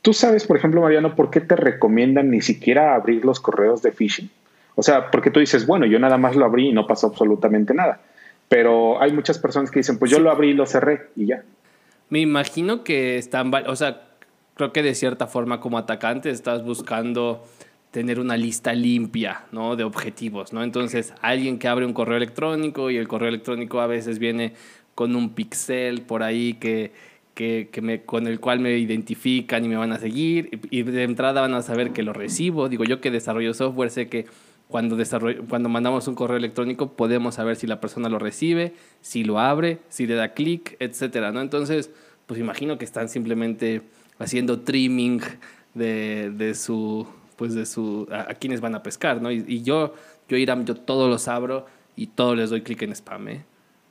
Tú 0.07 0.13
sabes, 0.13 0.47
por 0.47 0.57
ejemplo, 0.57 0.83
Mariano, 0.83 1.17
por 1.17 1.31
qué 1.31 1.41
te 1.41 1.57
recomiendan 1.57 2.31
ni 2.31 2.41
siquiera 2.41 2.95
abrir 2.95 3.25
los 3.25 3.41
correos 3.41 3.83
de 3.83 3.91
phishing. 3.91 4.31
O 4.77 4.83
sea, 4.85 5.11
porque 5.11 5.33
tú 5.33 5.41
dices, 5.41 5.67
bueno, 5.67 5.85
yo 5.85 5.99
nada 5.99 6.17
más 6.17 6.37
lo 6.37 6.45
abrí 6.45 6.69
y 6.69 6.73
no 6.73 6.87
pasó 6.87 7.09
absolutamente 7.09 7.75
nada. 7.75 8.01
Pero 8.49 9.03
hay 9.03 9.11
muchas 9.11 9.41
personas 9.41 9.69
que 9.69 9.81
dicen, 9.81 9.99
pues 9.99 10.13
yo 10.13 10.21
lo 10.21 10.31
abrí 10.31 10.51
y 10.51 10.55
lo 10.55 10.65
cerré 10.65 11.09
y 11.17 11.27
ya. 11.27 11.43
Me 12.09 12.21
imagino 12.21 12.85
que 12.85 13.19
están, 13.19 13.53
o 13.67 13.75
sea, 13.75 14.03
creo 14.55 14.73
que 14.73 14.85
de 14.85 14.95
cierta 14.95 15.27
forma 15.27 15.59
como 15.59 15.77
atacante 15.77 16.31
estás 16.31 16.63
buscando 16.63 17.45
tener 17.91 18.21
una 18.21 18.37
lista 18.37 18.75
limpia, 18.75 19.43
¿no? 19.51 19.75
De 19.75 19.83
objetivos, 19.83 20.53
¿no? 20.53 20.63
Entonces, 20.63 21.15
alguien 21.21 21.59
que 21.59 21.67
abre 21.67 21.85
un 21.85 21.93
correo 21.93 22.17
electrónico 22.17 22.93
y 22.93 22.97
el 22.97 23.09
correo 23.09 23.29
electrónico 23.29 23.81
a 23.81 23.89
veces 23.89 24.21
viene 24.21 24.53
con 24.95 25.17
un 25.17 25.31
pixel 25.31 26.03
por 26.03 26.23
ahí 26.23 26.55
que 26.55 26.93
que, 27.37 27.69
me, 27.83 28.03
con 28.03 28.27
el 28.27 28.41
cual 28.41 28.61
me 28.61 28.79
identifican 28.79 29.63
y 29.63 29.69
me 29.69 29.77
van 29.77 29.93
a 29.93 29.99
seguir. 29.99 30.59
Y 30.71 30.83
de 30.85 31.03
entrada 31.03 31.43
van 31.43 31.53
a 31.53 31.61
saber 31.61 31.93
que 31.93 32.03
lo 32.03 32.15
recibo. 32.15 32.71
Digo, 32.71 32.85
yo 32.85 33.03
que 33.03 33.11
desarrollo 33.11 33.53
software 33.53 33.91
sé 33.91 34.09
que 34.09 34.25
cuando, 34.69 34.97
desarrollo, 34.97 35.45
cuando 35.47 35.69
mandamos 35.69 36.09
un 36.09 36.15
correo 36.15 36.39
electrónico 36.39 36.93
podemos 36.93 37.35
saber 37.35 37.57
si 37.57 37.67
la 37.67 37.79
persona 37.79 38.09
lo 38.09 38.19
recibe, 38.19 38.73
si 39.03 39.23
lo 39.23 39.39
abre, 39.39 39.81
si 39.91 40.07
le 40.07 40.15
da 40.15 40.33
clic, 40.33 40.77
etcétera, 40.81 41.31
¿no? 41.31 41.43
Entonces, 41.43 41.91
pues 42.25 42.41
imagino 42.41 42.79
que 42.79 42.87
están 42.87 43.11
simplemente 43.11 43.83
haciendo 44.19 44.61
trimming 44.61 45.21
de, 45.75 46.31
de 46.31 46.55
su, 46.55 47.07
pues 47.37 47.53
de 47.53 47.67
su, 47.67 48.09
a, 48.11 48.33
quienes 48.33 48.63
van 48.63 48.75
a 48.75 48.83
pescar, 48.83 49.21
¿no? 49.21 49.31
Y, 49.31 49.63
yo, 49.63 49.93
yo 50.27 50.39
Iram, 50.39 50.65
yo 50.65 50.75
todos 50.75 51.11
los 51.11 51.29
abro 51.29 51.67
y 51.97 52.07
todos 52.07 52.35
les 52.35 52.49
doy 52.49 52.63
clic 52.63 52.81
en 52.81 52.93
spam, 52.93 53.29
¿eh? 53.29 53.45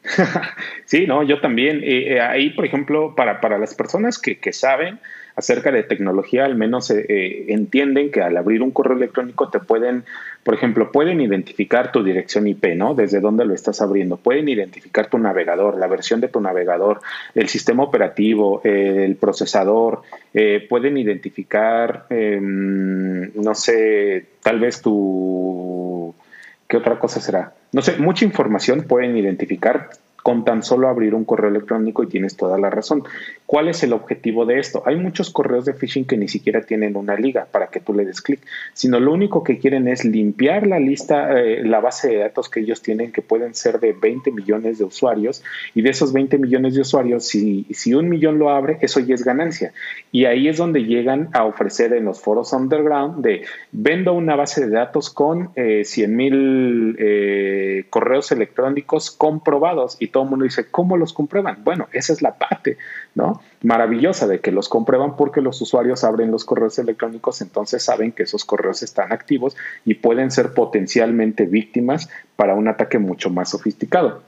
sí, 0.86 1.08
no, 1.08 1.24
yo 1.24 1.40
también. 1.40 1.82
Eh, 1.84 2.14
eh, 2.14 2.22
ahí, 2.22 2.52
por 2.52 2.66
ejemplo, 2.66 3.16
para, 3.16 3.42
para 3.42 3.58
las 3.58 3.74
personas 3.76 4.20
que, 4.20 4.38
que 4.38 4.54
saben, 4.54 5.00
acerca 5.36 5.72
de 5.72 5.84
tecnología, 5.84 6.46
al 6.46 6.56
menos 6.56 6.90
eh, 6.92 7.46
entienden 7.50 8.10
que 8.10 8.22
al 8.22 8.38
abrir 8.38 8.62
un 8.62 8.72
correo 8.72 8.96
electrónico 8.96 9.50
te 9.50 9.60
pueden, 9.60 10.06
por 10.44 10.54
ejemplo, 10.54 10.94
pueden 10.94 11.20
identificar 11.20 11.92
tu 11.92 12.04
dirección 12.04 12.48
IP, 12.48 12.68
¿no? 12.76 12.96
Desde 12.96 13.20
dónde 13.20 13.44
lo 13.44 13.54
estás 13.54 13.82
abriendo. 13.82 14.16
Pueden 14.16 14.48
identificar 14.48 15.10
tu 15.10 15.18
navegador, 15.18 15.78
la 15.78 15.88
versión 15.88 16.22
de 16.22 16.30
tu 16.30 16.40
navegador, 16.40 17.02
el 17.34 17.50
sistema 17.50 17.84
operativo, 17.84 18.62
el 18.64 19.18
procesador. 19.18 20.04
Pueden 20.70 20.98
identificar, 20.98 22.06
em, 22.10 23.34
no 23.34 23.56
sé, 23.56 24.26
tal 24.42 24.60
vez 24.60 24.82
tu... 24.82 26.16
¿Qué 26.76 26.80
otra 26.80 27.00
cosa 27.00 27.22
será? 27.22 27.54
No 27.72 27.82
sé, 27.82 27.96
mucha 28.00 28.26
información 28.26 28.82
pueden 28.82 29.16
identificar 29.16 29.92
con 30.26 30.44
tan 30.44 30.64
solo 30.64 30.90
abrir 30.90 31.14
un 31.14 31.24
correo 31.24 31.52
electrónico 31.52 32.02
y 32.02 32.08
tienes 32.08 32.36
toda 32.36 32.58
la 32.58 32.72
razón. 32.72 33.04
¿Cuál 33.46 33.68
es 33.68 33.84
el 33.84 33.94
objetivo 33.94 34.48
de 34.48 34.58
esto? 34.58 34.82
Hay 34.88 34.96
muchos 34.96 35.30
correos 35.30 35.66
de 35.66 35.74
phishing 35.76 36.06
que 36.06 36.18
ni 36.18 36.28
siquiera 36.28 36.62
tienen 36.62 36.96
una 36.96 37.16
liga 37.16 37.46
para 37.52 37.68
que 37.68 37.80
tú 37.80 37.94
le 37.94 38.06
des 38.06 38.24
clic, 38.24 38.40
sino 38.74 39.00
lo 39.00 39.14
único 39.14 39.44
que 39.44 39.60
quieren 39.60 39.88
es 39.88 40.04
limpiar 40.04 40.66
la 40.66 40.80
lista, 40.80 41.40
eh, 41.40 41.64
la 41.64 41.80
base 41.80 42.10
de 42.10 42.18
datos 42.18 42.50
que 42.50 42.62
ellos 42.62 42.82
tienen, 42.82 43.12
que 43.12 43.22
pueden 43.22 43.54
ser 43.54 43.80
de 43.80 43.94
20 43.94 44.32
millones 44.32 44.80
de 44.80 44.86
usuarios, 44.86 45.44
y 45.76 45.84
de 45.84 45.92
esos 45.92 46.12
20 46.12 46.40
millones 46.40 46.74
de 46.74 46.82
usuarios, 46.82 47.28
si, 47.28 47.68
si 47.70 47.94
un 47.94 48.10
millón 48.10 48.40
lo 48.40 48.50
abre, 48.50 48.80
eso 48.82 49.00
ya 49.02 49.14
es 49.14 49.24
ganancia. 49.24 49.74
Y 50.12 50.26
ahí 50.26 50.48
es 50.48 50.58
donde 50.58 50.86
llegan 50.86 51.30
a 51.34 51.44
ofrecer 51.44 51.94
en 51.94 52.06
los 52.06 52.20
foros 52.20 52.52
underground 52.52 53.24
de 53.24 53.44
vendo 53.72 54.14
una 54.14 54.36
base 54.36 54.66
de 54.66 54.72
datos 54.72 55.12
con 55.12 55.52
eh, 55.56 55.84
100 55.86 56.16
mil 56.16 56.96
eh, 56.98 57.86
correos 57.92 58.32
electrónicos 58.32 59.12
comprobados 59.12 59.98
y 60.00 60.15
todo 60.16 60.24
el 60.24 60.30
mundo 60.30 60.46
dice, 60.46 60.68
¿cómo 60.72 60.96
los 60.96 61.12
comprueban? 61.12 61.66
Bueno, 61.66 61.90
esa 61.92 62.14
es 62.14 62.22
la 62.22 62.36
parte, 62.36 62.78
¿no? 63.16 63.42
Maravillosa 63.64 64.28
de 64.28 64.40
que 64.40 64.54
los 64.54 64.70
comprueban 64.70 65.18
porque 65.18 65.42
los 65.42 65.60
usuarios 65.60 66.06
abren 66.06 66.32
los 66.32 66.46
correos 66.46 66.80
electrónicos, 66.80 67.42
entonces 67.42 67.84
saben 67.84 68.14
que 68.14 68.24
esos 68.24 68.46
correos 68.46 68.82
están 68.82 69.12
activos 69.12 69.58
y 69.84 69.96
pueden 69.96 70.32
ser 70.32 70.54
potencialmente 70.54 71.48
víctimas 71.48 72.08
para 72.38 72.56
un 72.56 72.70
ataque 72.70 72.98
mucho 72.98 73.30
más 73.30 73.50
sofisticado. 73.50 74.24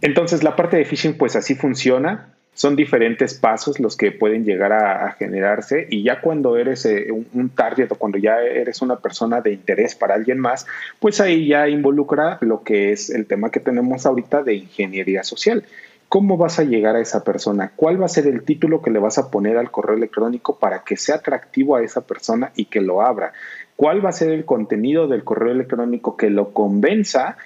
Entonces 0.00 0.42
la 0.42 0.56
parte 0.56 0.78
de 0.78 0.86
phishing 0.86 1.18
pues 1.18 1.36
así 1.36 1.54
funciona, 1.54 2.32
son 2.54 2.76
diferentes 2.76 3.34
pasos 3.34 3.80
los 3.80 3.96
que 3.96 4.12
pueden 4.12 4.44
llegar 4.44 4.72
a, 4.72 5.12
generarse 5.12 5.86
y 5.90 6.02
ya 6.02 6.20
cuando 6.20 6.56
eres 6.56 6.86
eh, 6.86 7.08
un, 7.10 7.50
target 7.50 7.90
o 7.92 7.96
cuando 7.96 8.18
ya 8.18 8.40
eres 8.40 8.80
una 8.80 8.96
persona 8.96 9.40
de 9.40 9.52
interés 9.52 9.94
para 9.94 10.14
alguien 10.14 10.38
más, 10.38 10.66
pues 11.00 11.20
ahí 11.20 11.48
ya 11.48 11.68
involucra 11.68 12.38
lo 12.40 12.62
que 12.62 12.92
es 12.92 13.10
el 13.10 13.26
tema 13.26 13.50
que 13.50 13.60
tenemos 13.60 14.06
ahorita 14.06 14.42
de 14.42 14.54
ingeniería 14.54 15.24
social. 15.24 15.64
¿Cómo 16.08 16.36
vas 16.36 16.60
a 16.60 16.64
llegar 16.64 16.94
a 16.94 17.00
esa 17.00 17.24
persona? 17.24 17.72
¿Cuál 17.74 18.00
va 18.00 18.06
a 18.06 18.08
ser 18.08 18.28
el 18.28 18.44
título 18.44 18.80
que 18.82 18.90
le 18.90 19.00
vas 19.00 19.18
a 19.18 19.30
poner 19.30 19.56
al 19.56 19.72
correo 19.72 19.96
electrónico 19.96 20.58
para 20.58 20.84
que 20.84 20.96
sea 20.96 21.16
atractivo 21.16 21.74
a 21.74 21.82
esa 21.82 22.02
persona 22.02 22.52
y 22.54 22.66
que 22.66 22.80
lo 22.80 23.02
abra? 23.02 23.32
¿Cuál 23.76 24.04
va 24.04 24.10
a 24.10 24.12
ser 24.12 24.30
el 24.30 24.44
contenido 24.44 25.08
del 25.08 25.24
correo 25.24 25.52
electrónico 25.52 26.16
que 26.16 26.30
lo 26.30 26.52
convenza 26.52 27.36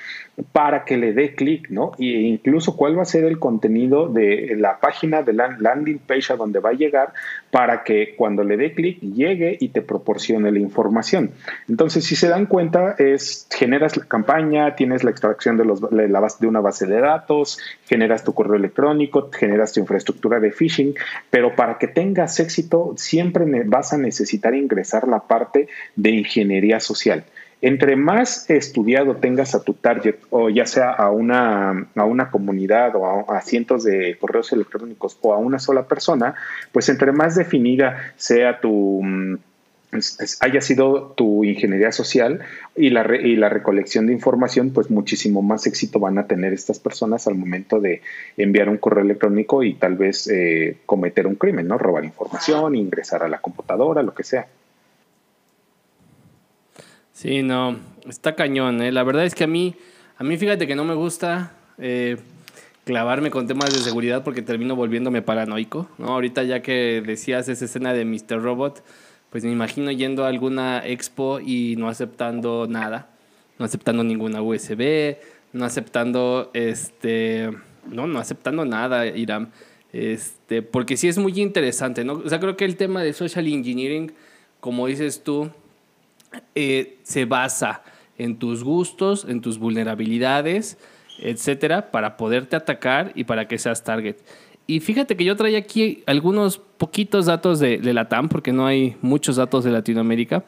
para 0.52 0.84
que 0.84 0.96
le 0.96 1.12
dé 1.12 1.34
clic, 1.34 1.68
¿no? 1.70 1.92
E 1.98 2.04
incluso 2.04 2.76
cuál 2.76 2.96
va 2.96 3.02
a 3.02 3.06
ser 3.06 3.24
el 3.24 3.38
contenido 3.38 4.08
de 4.08 4.54
la 4.56 4.78
página 4.78 5.22
de 5.22 5.32
la 5.32 5.56
landing 5.58 5.98
page 5.98 6.32
a 6.32 6.36
donde 6.36 6.60
va 6.60 6.70
a 6.70 6.74
llegar 6.74 7.12
para 7.50 7.82
que 7.82 8.14
cuando 8.16 8.44
le 8.44 8.56
dé 8.56 8.72
clic 8.72 9.00
llegue 9.00 9.56
y 9.58 9.70
te 9.70 9.82
proporcione 9.82 10.52
la 10.52 10.58
información. 10.60 11.32
Entonces, 11.68 12.04
si 12.04 12.14
se 12.14 12.28
dan 12.28 12.46
cuenta, 12.46 12.94
es 12.98 13.48
generas 13.50 13.96
la 13.96 14.04
campaña, 14.04 14.76
tienes 14.76 15.02
la 15.02 15.10
extracción 15.10 15.56
de, 15.56 15.64
los, 15.64 15.80
de, 15.90 16.08
la 16.08 16.20
base, 16.20 16.38
de 16.40 16.46
una 16.46 16.60
base 16.60 16.86
de 16.86 17.00
datos, 17.00 17.58
generas 17.86 18.22
tu 18.22 18.32
correo 18.32 18.56
electrónico, 18.56 19.30
generas 19.32 19.72
tu 19.72 19.80
infraestructura 19.80 20.38
de 20.38 20.52
phishing, 20.52 20.94
pero 21.30 21.56
para 21.56 21.78
que 21.78 21.88
tengas 21.88 22.38
éxito 22.38 22.94
siempre 22.96 23.44
vas 23.64 23.92
a 23.92 23.98
necesitar 23.98 24.54
ingresar 24.54 25.08
la 25.08 25.20
parte 25.20 25.68
de 25.96 26.10
ingeniería 26.18 26.80
social. 26.80 27.24
Entre 27.60 27.96
más 27.96 28.48
estudiado 28.50 29.16
tengas 29.16 29.54
a 29.56 29.64
tu 29.64 29.74
target, 29.74 30.14
o 30.30 30.48
ya 30.48 30.64
sea 30.64 30.92
a 30.92 31.10
una, 31.10 31.88
a 31.96 32.04
una 32.04 32.30
comunidad 32.30 32.94
o 32.94 33.32
a, 33.32 33.40
cientos 33.40 33.82
de 33.82 34.16
correos 34.20 34.52
electrónicos 34.52 35.18
o 35.22 35.34
a 35.34 35.38
una 35.38 35.58
sola 35.58 35.88
persona, 35.88 36.34
pues 36.70 36.88
entre 36.88 37.10
más 37.10 37.34
definida 37.34 38.12
sea 38.16 38.60
tu 38.60 39.00
mm, 39.02 39.38
haya 40.40 40.60
sido 40.60 41.14
tu 41.16 41.44
ingeniería 41.44 41.92
social 41.92 42.40
y 42.76 42.90
la, 42.90 43.06
y 43.16 43.36
la 43.36 43.48
recolección 43.48 44.06
de 44.06 44.12
información, 44.12 44.70
pues 44.70 44.90
muchísimo 44.90 45.42
más 45.42 45.66
éxito 45.66 45.98
van 45.98 46.18
a 46.18 46.26
tener 46.26 46.52
estas 46.52 46.78
personas 46.78 47.26
al 47.26 47.36
momento 47.36 47.80
de 47.80 48.02
enviar 48.36 48.68
un 48.68 48.76
correo 48.76 49.02
electrónico 49.02 49.62
y 49.62 49.74
tal 49.74 49.96
vez 49.96 50.28
eh, 50.28 50.76
cometer 50.84 51.26
un 51.26 51.36
crimen, 51.36 51.66
¿no? 51.66 51.78
Robar 51.78 52.04
información, 52.04 52.76
ingresar 52.76 53.22
a 53.22 53.28
la 53.28 53.40
computadora, 53.40 54.02
lo 54.02 54.14
que 54.14 54.24
sea. 54.24 54.46
Sí, 57.18 57.42
no, 57.42 57.76
está 58.08 58.36
cañón, 58.36 58.80
¿eh? 58.80 58.92
La 58.92 59.02
verdad 59.02 59.24
es 59.24 59.34
que 59.34 59.42
a 59.42 59.48
mí, 59.48 59.74
a 60.18 60.22
mí 60.22 60.36
fíjate 60.36 60.68
que 60.68 60.76
no 60.76 60.84
me 60.84 60.94
gusta 60.94 61.52
eh, 61.76 62.16
clavarme 62.84 63.32
con 63.32 63.48
temas 63.48 63.74
de 63.74 63.80
seguridad 63.80 64.22
porque 64.22 64.40
termino 64.40 64.76
volviéndome 64.76 65.20
paranoico, 65.20 65.88
¿no? 65.98 66.10
Ahorita 66.10 66.44
ya 66.44 66.62
que 66.62 67.02
decías 67.04 67.48
esa 67.48 67.64
escena 67.64 67.92
de 67.92 68.04
Mr. 68.04 68.40
Robot, 68.40 68.84
pues 69.30 69.42
me 69.42 69.50
imagino 69.50 69.90
yendo 69.90 70.24
a 70.24 70.28
alguna 70.28 70.86
expo 70.86 71.40
y 71.40 71.74
no 71.76 71.88
aceptando 71.88 72.68
nada, 72.68 73.10
no 73.58 73.64
aceptando 73.64 74.04
ninguna 74.04 74.40
USB, 74.40 75.16
no 75.52 75.64
aceptando, 75.64 76.52
este, 76.54 77.50
no, 77.90 78.06
no 78.06 78.20
aceptando 78.20 78.64
nada, 78.64 79.06
Iram. 79.06 79.48
Este, 79.92 80.62
porque 80.62 80.96
sí 80.96 81.08
es 81.08 81.18
muy 81.18 81.32
interesante, 81.40 82.04
¿no? 82.04 82.22
O 82.24 82.28
sea, 82.28 82.38
creo 82.38 82.56
que 82.56 82.64
el 82.64 82.76
tema 82.76 83.02
de 83.02 83.12
social 83.12 83.48
engineering, 83.48 84.12
como 84.60 84.86
dices 84.86 85.24
tú, 85.24 85.50
eh, 86.54 86.98
se 87.02 87.24
basa 87.24 87.82
en 88.16 88.38
tus 88.38 88.64
gustos, 88.64 89.26
en 89.28 89.40
tus 89.40 89.58
vulnerabilidades, 89.58 90.78
etcétera, 91.20 91.90
para 91.90 92.16
poderte 92.16 92.56
atacar 92.56 93.12
y 93.14 93.24
para 93.24 93.48
que 93.48 93.58
seas 93.58 93.84
target. 93.84 94.16
Y 94.66 94.80
fíjate 94.80 95.16
que 95.16 95.24
yo 95.24 95.34
traía 95.34 95.58
aquí 95.58 96.02
algunos 96.06 96.58
poquitos 96.58 97.26
datos 97.26 97.58
de, 97.58 97.80
la 97.94 98.08
TAM, 98.08 98.28
porque 98.28 98.52
no 98.52 98.66
hay 98.66 98.96
muchos 99.00 99.36
datos 99.36 99.64
de 99.64 99.70
Latinoamérica, 99.70 100.44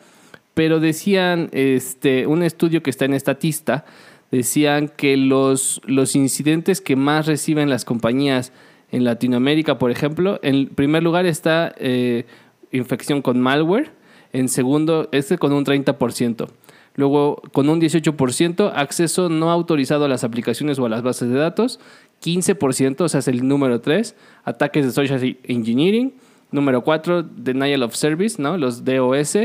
pero 0.53 0.79
decían, 0.79 1.49
este, 1.53 2.27
un 2.27 2.43
estudio 2.43 2.83
que 2.83 2.90
está 2.90 3.07
en 3.07 3.14
Estatista, 3.14 3.87
decían 4.31 4.88
que 4.88 5.16
los, 5.16 5.81
los 5.87 6.14
incidentes 6.16 6.81
que 6.81 6.97
más 6.97 7.27
reciben 7.27 7.71
las 7.71 7.85
compañías 7.85 8.53
en 8.93 9.05
Latinoamérica, 9.05 9.79
por 9.79 9.90
ejemplo, 9.90 10.38
en 10.43 10.69
primer 10.69 11.03
lugar 11.03 11.25
está 11.25 11.73
eh, 11.79 12.27
infección 12.73 13.23
con 13.23 13.40
malware, 13.40 13.90
en 14.33 14.49
segundo, 14.49 15.09
este 15.12 15.38
con 15.38 15.53
un 15.53 15.64
30%. 15.64 16.49
Luego, 16.97 17.40
con 17.53 17.69
un 17.69 17.81
18%, 17.81 18.73
acceso 18.75 19.29
no 19.29 19.51
autorizado 19.51 20.05
a 20.05 20.09
las 20.09 20.25
aplicaciones 20.25 20.79
o 20.79 20.87
a 20.87 20.88
las 20.88 21.03
bases 21.03 21.31
de 21.31 21.37
datos. 21.37 21.81
15%, 22.23 23.01
o 23.01 23.09
sea, 23.09 23.21
es 23.21 23.29
el 23.29 23.47
número 23.47 23.81
3, 23.81 24.14
ataques 24.45 24.85
de 24.85 24.93
social 24.93 25.38
engineering. 25.45 26.12
Número 26.51 26.83
4, 26.83 27.23
denial 27.23 27.85
of 27.85 27.95
service, 27.95 28.40
¿no? 28.43 28.59
Los 28.59 28.85
DOS. 28.85 29.37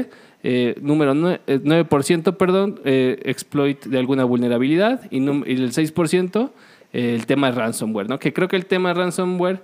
Eh, 0.48 0.76
número 0.82 1.16
9%, 1.16 2.30
eh, 2.30 2.34
perdón, 2.34 2.80
eh, 2.84 3.20
exploit 3.26 3.84
de 3.86 3.98
alguna 3.98 4.26
vulnerabilidad. 4.26 5.10
Y, 5.12 5.18
el 5.18 5.72
6%, 5.72 6.52
el 6.94 7.26
tema 7.26 7.52
ransomware, 7.52 8.10
¿no? 8.10 8.20
Que 8.20 8.34
creo 8.34 8.48
que 8.48 8.56
el 8.56 8.66
tema 8.66 8.94
ransomware, 8.94 9.62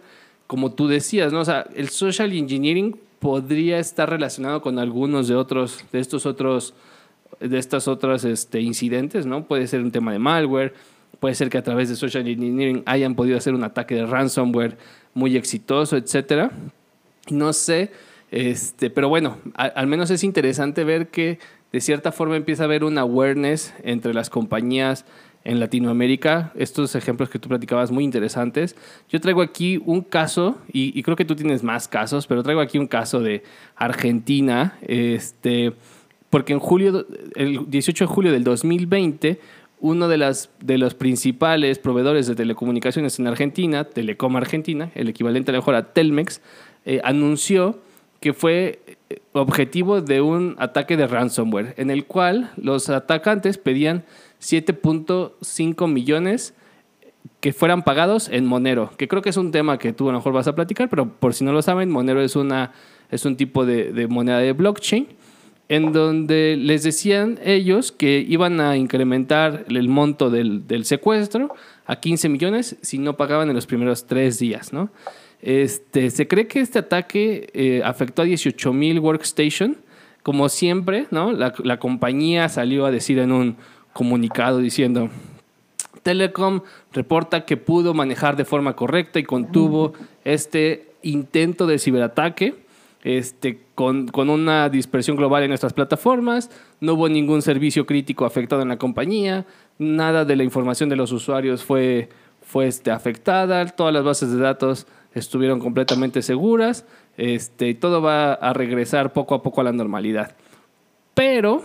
como 0.48 0.72
tú 0.72 0.88
decías, 0.88 1.34
¿no? 1.34 1.42
O 1.42 1.46
sea, 1.46 1.68
el 1.76 1.90
social 1.90 2.32
engineering 2.32 2.96
podría 3.22 3.78
estar 3.78 4.10
relacionado 4.10 4.64
con 4.64 4.80
algunos 4.80 5.28
de 5.28 5.36
otros, 5.36 5.86
de 5.92 6.00
estos 6.00 6.26
otros, 6.26 6.74
de 7.40 7.60
estas 7.60 7.88
otras 7.88 8.26
este, 8.26 8.62
incidentes, 8.62 9.28
¿no? 9.28 9.46
Puede 9.46 9.68
ser 9.68 9.82
un 9.82 9.92
tema 9.92 10.12
de 10.12 10.18
malware, 10.18 10.74
puede 11.20 11.36
ser 11.36 11.52
que 11.52 11.60
a 11.60 11.64
través 11.64 11.88
de 11.88 11.96
social 11.96 12.28
engineering 12.28 12.82
hayan 12.88 13.14
podido 13.14 13.38
hacer 13.38 13.54
un 13.54 13.64
ataque 13.64 13.94
de 13.94 14.08
ransomware 14.08 14.76
muy 15.14 15.38
exitoso, 15.38 15.98
etcétera. 15.98 16.50
No 17.30 17.54
sé, 17.54 17.92
este, 18.32 18.90
pero 18.90 19.08
bueno, 19.08 19.38
al 19.54 19.86
menos 19.86 20.10
es 20.10 20.24
interesante 20.24 20.84
ver 20.84 21.10
que 21.10 21.38
de 21.72 21.80
cierta 21.80 22.12
forma 22.12 22.38
empieza 22.38 22.64
a 22.64 22.66
haber 22.66 22.84
un 22.84 22.98
awareness 22.98 23.76
entre 23.84 24.16
las 24.16 24.32
compañías 24.32 25.06
en 25.44 25.60
Latinoamérica. 25.60 26.52
Estos 26.56 26.96
ejemplos 26.96 27.30
que 27.30 27.40
tú 27.40 27.50
platicabas 27.50 27.92
muy 27.92 28.04
interesantes. 28.04 28.76
Yo 29.10 29.20
traigo 29.20 29.42
aquí 29.42 29.82
un 29.86 30.02
caso, 30.02 30.58
y, 30.72 31.02
creo 31.04 31.16
que 31.16 31.26
tú 31.26 31.36
tienes 31.36 31.64
más 31.64 31.88
casos, 31.88 32.28
pero 32.28 32.44
traigo 32.44 32.62
aquí 32.62 32.78
un 32.78 32.88
caso 32.88 33.20
de 33.20 33.44
Argentina, 33.76 34.78
este, 34.82 35.74
porque 36.30 36.54
en 36.54 36.60
julio, 36.60 37.06
el 37.36 37.70
18 37.70 38.06
de 38.06 38.08
julio 38.08 38.32
del 38.32 38.44
2020, 38.44 39.40
uno 39.80 40.08
de, 40.08 40.18
las, 40.18 40.50
de 40.60 40.78
los 40.78 40.94
principales 40.94 41.80
proveedores 41.80 42.28
de 42.28 42.36
telecomunicaciones 42.36 43.18
en 43.20 43.28
Argentina, 43.28 43.84
Telecom 43.84 44.36
Argentina, 44.36 44.92
el 44.94 45.10
equivalente 45.10 45.50
a 45.50 45.54
lo 45.54 45.60
mejor 45.60 45.76
a 45.76 45.92
Telmex, 45.92 46.40
eh, 46.86 47.02
anunció 47.04 47.80
que 48.22 48.32
fue 48.32 48.80
eh, 49.10 49.20
objetivo 49.34 50.00
de 50.00 50.22
un 50.22 50.56
ataque 50.58 50.96
de 50.96 51.08
ransomware, 51.08 51.74
en 51.76 51.92
el 51.92 52.06
cual 52.06 52.52
los 52.56 52.90
atacantes 52.90 53.58
pedían 53.58 54.06
7.5 54.40 55.92
millones 55.92 56.54
que 57.42 57.52
fueran 57.52 57.84
pagados 57.84 58.30
en 58.30 58.46
Monero, 58.46 58.92
que 58.96 59.10
creo 59.10 59.22
que 59.22 59.32
es 59.32 59.38
un 59.38 59.52
tema 59.52 59.78
que 59.78 59.92
tú 59.92 60.08
a 60.08 60.14
lo 60.14 60.20
mejor 60.20 60.32
vas 60.32 60.48
a 60.48 60.56
platicar, 60.56 60.88
pero 60.90 61.10
por 61.10 61.34
si 61.34 61.44
no 61.44 61.52
lo 61.52 61.62
saben, 61.62 61.90
Monero 61.90 62.22
es, 62.22 62.38
una, 62.38 62.72
es 63.10 63.26
un 63.26 63.36
tipo 63.36 63.66
de, 63.66 63.92
de 63.92 64.08
moneda 64.08 64.40
de 64.40 64.54
blockchain 64.54 65.08
en 65.72 65.94
donde 65.94 66.58
les 66.58 66.84
decían 66.84 67.40
ellos 67.46 67.94
que 67.94 68.26
iban 68.28 68.60
a 68.60 68.76
incrementar 68.76 69.64
el 69.70 69.88
monto 69.88 70.30
del, 70.30 70.66
secuestro 70.84 71.56
a 71.86 71.96
15 71.96 72.28
millones 72.28 72.76
si 72.82 72.98
no 72.98 73.16
pagaban 73.16 73.48
en 73.48 73.56
los 73.56 73.68
primeros 73.68 74.06
tres 74.06 74.38
días, 74.38 74.74
¿no? 74.74 74.90
Este, 75.42 76.10
se 76.12 76.28
cree 76.28 76.48
que 76.48 76.60
este 76.60 76.80
ataque 76.80 77.50
eh, 77.54 77.82
afectó 77.84 78.22
a 78.22 78.26
18 78.26 78.74
mil 78.74 79.00
workstation. 79.00 79.78
Como 80.24 80.50
siempre. 80.50 81.08
La, 81.12 81.80
compañía 81.80 82.48
salió 82.48 82.86
a 82.86 82.92
decir 82.92 83.18
en 83.20 83.32
un 83.32 83.58
comunicado 83.92 84.60
diciendo, 84.60 85.10
Telecom 86.04 86.62
reporta 86.94 87.46
que 87.46 87.58
pudo 87.58 87.94
manejar 87.94 88.36
de 88.36 88.46
forma 88.46 88.76
correcta 88.76 89.20
y 89.20 89.24
contuvo 89.24 89.94
este 90.24 90.92
intento 91.02 91.66
de 91.66 91.80
ciberataque 91.80 92.56
este, 93.04 93.60
con, 93.74 94.12
una 94.30 94.70
dispersión 94.70 95.18
global 95.18 95.44
en 95.44 95.50
nuestras 95.50 95.74
plataformas, 95.74 96.52
no 96.80 96.94
hubo 96.94 97.10
ningún 97.10 97.42
servicio 97.42 97.86
crítico 97.86 98.26
afectado 98.26 98.62
en 98.62 98.70
la 98.70 98.78
compañía, 98.78 99.46
nada 99.80 100.24
de 100.24 100.36
la 100.36 100.44
información 100.44 100.88
de 100.90 100.96
los 100.96 101.12
usuarios 101.12 101.64
fue, 101.64 102.10
fue 102.44 102.68
este, 102.68 102.92
afectada, 102.92 103.66
todas 103.66 103.94
las 103.94 104.04
bases 104.04 104.32
de 104.32 104.38
datos 104.38 104.86
estuvieron 105.13 105.60
completamente 105.60 106.21
seguras, 106.21 106.86
este, 107.17 107.74
todo 107.74 108.02
va 108.02 108.34
a 108.34 108.54
regresar 108.54 109.13
poco 109.13 109.36
a 109.36 109.43
poco 109.43 109.62
a 109.62 109.65
la 109.65 109.71
normalidad. 109.71 110.36
Pero 111.13 111.63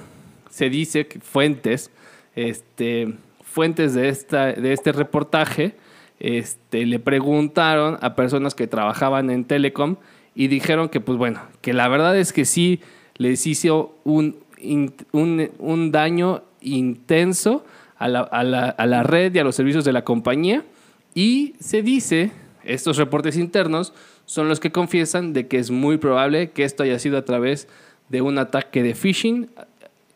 se 0.50 0.70
dice 0.70 1.06
que 1.06 1.20
fuentes, 1.20 1.90
este, 2.34 3.14
fuentes 3.44 3.94
de, 3.94 4.08
esta, 4.08 4.52
de 4.52 4.72
este 4.72 4.92
reportaje, 4.92 5.76
este, 6.18 6.86
le 6.86 6.98
preguntaron 6.98 7.98
a 8.00 8.14
personas 8.14 8.54
que 8.54 8.66
trabajaban 8.66 9.30
en 9.30 9.44
Telecom 9.44 9.96
y 10.34 10.48
dijeron 10.48 10.88
que, 10.88 11.00
pues 11.00 11.18
bueno, 11.18 11.40
que 11.60 11.72
la 11.72 11.88
verdad 11.88 12.16
es 12.16 12.32
que 12.32 12.44
sí 12.44 12.80
les 13.16 13.46
hizo 13.46 13.94
un, 14.04 14.36
un, 15.12 15.92
daño 15.92 16.42
intenso 16.60 17.64
a 17.96 18.08
la, 18.08 18.20
a, 18.20 18.44
la, 18.44 18.68
a 18.68 18.86
la 18.86 19.02
red 19.02 19.34
y 19.34 19.38
a 19.38 19.44
los 19.44 19.54
servicios 19.54 19.84
de 19.84 19.92
la 19.92 20.04
compañía. 20.04 20.64
Y 21.14 21.54
se 21.60 21.82
dice, 21.82 22.30
estos 22.66 22.96
reportes 22.96 23.36
internos 23.36 23.92
son 24.24 24.48
los 24.48 24.60
que 24.60 24.72
confiesan 24.72 25.32
de 25.32 25.46
que 25.46 25.58
es 25.58 25.70
muy 25.70 25.98
probable 25.98 26.50
que 26.50 26.64
esto 26.64 26.82
haya 26.82 26.98
sido 26.98 27.18
a 27.18 27.24
través 27.24 27.68
de 28.08 28.22
un 28.22 28.38
ataque 28.38 28.82
de 28.82 28.94
phishing 28.94 29.48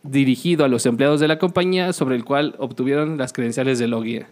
dirigido 0.03 0.65
a 0.65 0.69
los 0.69 0.87
empleados 0.87 1.21
de 1.21 1.29
la 1.29 1.39
compañía 1.39 1.93
sobre 1.93 2.17
el 2.17 2.25
cual 2.25 2.55
obtuvieron 2.59 3.19
las 3.19 3.33
credenciales 3.33 3.79
de 3.79 3.89
login. 3.89 4.27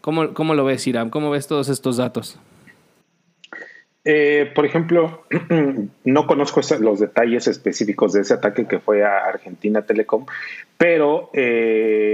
¿Cómo, 0.00 0.32
cómo 0.32 0.54
lo 0.54 0.64
ves, 0.64 0.86
Iram? 0.86 1.10
¿Cómo 1.10 1.30
ves 1.30 1.46
todos 1.46 1.68
estos 1.68 1.96
datos? 1.96 2.38
Eh, 4.04 4.50
por 4.54 4.64
ejemplo, 4.64 5.24
no 6.04 6.26
conozco 6.26 6.60
los 6.80 7.00
detalles 7.00 7.46
específicos 7.46 8.14
de 8.14 8.22
ese 8.22 8.32
ataque 8.32 8.66
que 8.66 8.78
fue 8.78 9.04
a 9.04 9.26
Argentina 9.26 9.82
Telecom, 9.82 10.24
pero 10.78 11.30
eh, 11.34 12.09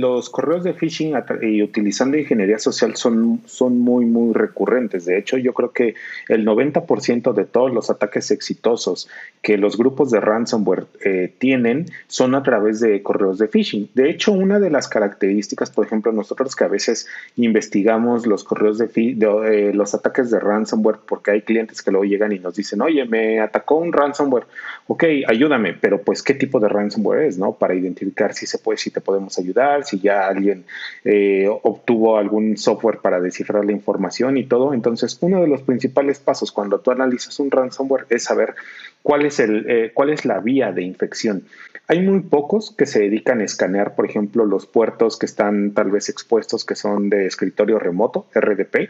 los 0.00 0.30
correos 0.30 0.64
de 0.64 0.74
phishing 0.74 1.14
y 1.42 1.62
utilizando 1.62 2.16
ingeniería 2.16 2.58
social 2.58 2.96
son, 2.96 3.40
son 3.46 3.78
muy, 3.78 4.04
muy 4.04 4.32
recurrentes. 4.32 5.04
De 5.04 5.18
hecho, 5.18 5.36
yo 5.36 5.54
creo 5.54 5.72
que 5.72 5.94
el 6.28 6.46
90% 6.46 7.32
de 7.32 7.44
todos 7.44 7.72
los 7.72 7.90
ataques 7.90 8.30
exitosos 8.30 9.08
que 9.42 9.58
los 9.58 9.76
grupos 9.76 10.10
de 10.10 10.20
ransomware 10.20 10.86
eh, 11.04 11.32
tienen 11.38 11.86
son 12.06 12.34
a 12.34 12.42
través 12.42 12.80
de 12.80 13.02
correos 13.02 13.38
de 13.38 13.48
phishing. 13.48 13.90
De 13.94 14.10
hecho, 14.10 14.32
una 14.32 14.58
de 14.58 14.70
las 14.70 14.88
características, 14.88 15.70
por 15.70 15.86
ejemplo, 15.86 16.12
nosotros 16.12 16.56
que 16.56 16.64
a 16.64 16.68
veces 16.68 17.06
investigamos 17.36 18.26
los 18.26 18.44
correos 18.44 18.78
de, 18.78 18.86
de 18.86 19.68
eh, 19.68 19.74
los 19.74 19.94
ataques 19.94 20.30
de 20.30 20.40
ransomware, 20.40 20.98
porque 21.06 21.30
hay 21.30 21.42
clientes 21.42 21.82
que 21.82 21.90
luego 21.90 22.04
llegan 22.04 22.32
y 22.32 22.38
nos 22.38 22.56
dicen, 22.56 22.80
oye, 22.80 23.04
me 23.04 23.40
atacó 23.40 23.76
un 23.76 23.92
ransomware. 23.92 24.46
Ok, 24.86 25.04
ayúdame, 25.26 25.74
pero 25.74 26.02
pues, 26.02 26.22
¿qué 26.22 26.34
tipo 26.34 26.60
de 26.60 26.68
ransomware 26.68 27.24
es, 27.24 27.38
no? 27.38 27.52
Para 27.52 27.74
identificar 27.74 28.34
si 28.34 28.46
se 28.46 28.58
puede, 28.58 28.78
si 28.78 28.90
te 28.90 29.00
podemos 29.00 29.38
ayudar 29.38 29.83
si 29.84 30.00
ya 30.00 30.26
alguien 30.26 30.64
eh, 31.04 31.48
obtuvo 31.48 32.18
algún 32.18 32.56
software 32.56 32.98
para 32.98 33.20
descifrar 33.20 33.64
la 33.64 33.72
información 33.72 34.36
y 34.36 34.44
todo. 34.44 34.74
Entonces, 34.74 35.16
uno 35.20 35.40
de 35.40 35.48
los 35.48 35.62
principales 35.62 36.18
pasos 36.18 36.52
cuando 36.52 36.80
tú 36.80 36.90
analizas 36.90 37.38
un 37.38 37.50
ransomware 37.50 38.06
es 38.10 38.24
saber 38.24 38.54
cuál 39.02 39.26
es, 39.26 39.38
el, 39.40 39.66
eh, 39.68 39.92
cuál 39.94 40.10
es 40.10 40.24
la 40.24 40.40
vía 40.40 40.72
de 40.72 40.82
infección. 40.82 41.44
Hay 41.86 42.00
muy 42.00 42.20
pocos 42.20 42.74
que 42.76 42.86
se 42.86 43.00
dedican 43.00 43.40
a 43.40 43.44
escanear, 43.44 43.94
por 43.94 44.06
ejemplo, 44.06 44.46
los 44.46 44.66
puertos 44.66 45.18
que 45.18 45.26
están 45.26 45.72
tal 45.72 45.90
vez 45.90 46.08
expuestos, 46.08 46.64
que 46.64 46.74
son 46.74 47.10
de 47.10 47.26
escritorio 47.26 47.78
remoto, 47.78 48.26
RDP, 48.34 48.88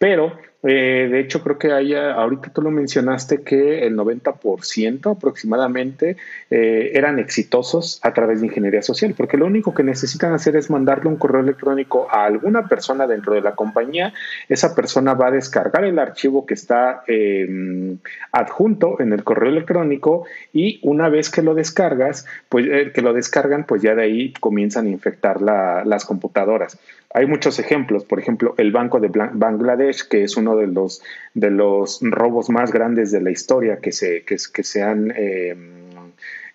pero 0.00 0.32
eh, 0.62 1.08
de 1.10 1.20
hecho, 1.20 1.42
creo 1.42 1.58
que 1.58 1.72
hay, 1.72 1.94
ahorita 1.94 2.52
tú 2.52 2.60
lo 2.62 2.70
mencionaste, 2.70 3.42
que 3.42 3.86
el 3.86 3.96
90% 3.96 5.10
aproximadamente 5.10 6.16
eh, 6.50 6.90
eran 6.94 7.18
exitosos 7.18 7.98
a 8.02 8.12
través 8.12 8.40
de 8.40 8.46
ingeniería 8.48 8.82
social, 8.82 9.14
porque 9.16 9.38
lo 9.38 9.46
único 9.46 9.72
que 9.72 9.82
necesitan 9.82 10.34
hacer 10.34 10.56
es 10.56 10.70
mandarle 10.70 11.08
un 11.08 11.16
correo 11.16 11.40
electrónico 11.40 12.08
a 12.10 12.24
alguna 12.24 12.68
persona 12.68 13.06
dentro 13.06 13.34
de 13.34 13.40
la 13.40 13.54
compañía. 13.54 14.12
Esa 14.48 14.74
persona 14.74 15.14
va 15.14 15.28
a 15.28 15.30
descargar 15.30 15.84
el 15.84 15.98
archivo 15.98 16.44
que 16.44 16.54
está 16.54 17.02
em, 17.06 17.98
adjunto 18.32 19.00
en 19.00 19.12
el 19.12 19.24
correo 19.24 19.50
electrónico 19.50 20.26
y 20.52 20.80
una 20.82 21.08
vez 21.08 21.30
que 21.30 21.42
lo 21.42 21.54
descargas, 21.54 22.26
pues 22.48 22.66
eh, 22.66 22.92
que 22.94 23.02
lo 23.02 23.12
descargan, 23.14 23.64
pues 23.64 23.82
ya 23.82 23.94
de 23.94 24.02
ahí 24.02 24.32
comienzan 24.40 24.86
a 24.86 24.90
infectar 24.90 25.40
las 25.40 26.04
computadoras. 26.04 26.78
Hay 27.12 27.26
muchos 27.26 27.58
ejemplos, 27.58 28.04
por 28.04 28.20
ejemplo, 28.20 28.54
el 28.56 28.70
Banco 28.70 29.00
de 29.00 29.08
Bangladesh, 29.08 30.06
que 30.06 30.22
es 30.22 30.36
uno 30.36 30.56
de 30.56 30.68
los, 30.68 31.02
de 31.34 31.50
los 31.50 31.98
robos 32.02 32.50
más 32.50 32.72
grandes 32.72 33.10
de 33.10 33.20
la 33.20 33.32
historia 33.32 33.78
que 33.78 33.90
se, 33.90 34.22
que, 34.22 34.38
se 34.38 34.82
han 34.82 35.12
eh, 35.16 35.56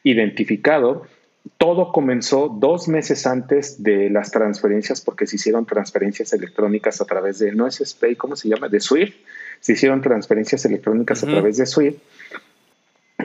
identificado. 0.04 1.08
Todo 1.58 1.92
comenzó 1.92 2.48
dos 2.48 2.88
meses 2.88 3.28
antes 3.28 3.84
de 3.84 4.10
las 4.10 4.32
transferencias, 4.32 5.02
porque 5.02 5.28
se 5.28 5.36
hicieron 5.36 5.66
transferencias 5.66 6.32
electrónicas 6.32 7.02
a 7.02 7.06
través 7.06 7.40
de, 7.40 7.52
no 7.52 7.68
es 7.68 7.82
SPAY, 7.84 8.16
¿cómo 8.16 8.38
se 8.38 8.48
llama? 8.48 8.70
De 8.70 8.80
SWIFT. 8.80 9.14
Se 9.60 9.74
hicieron 9.74 10.02
transferencias 10.02 10.64
electrónicas 10.64 11.22
a 11.24 11.28
través 11.28 11.58
de 11.58 11.66
SWIFT 11.66 12.00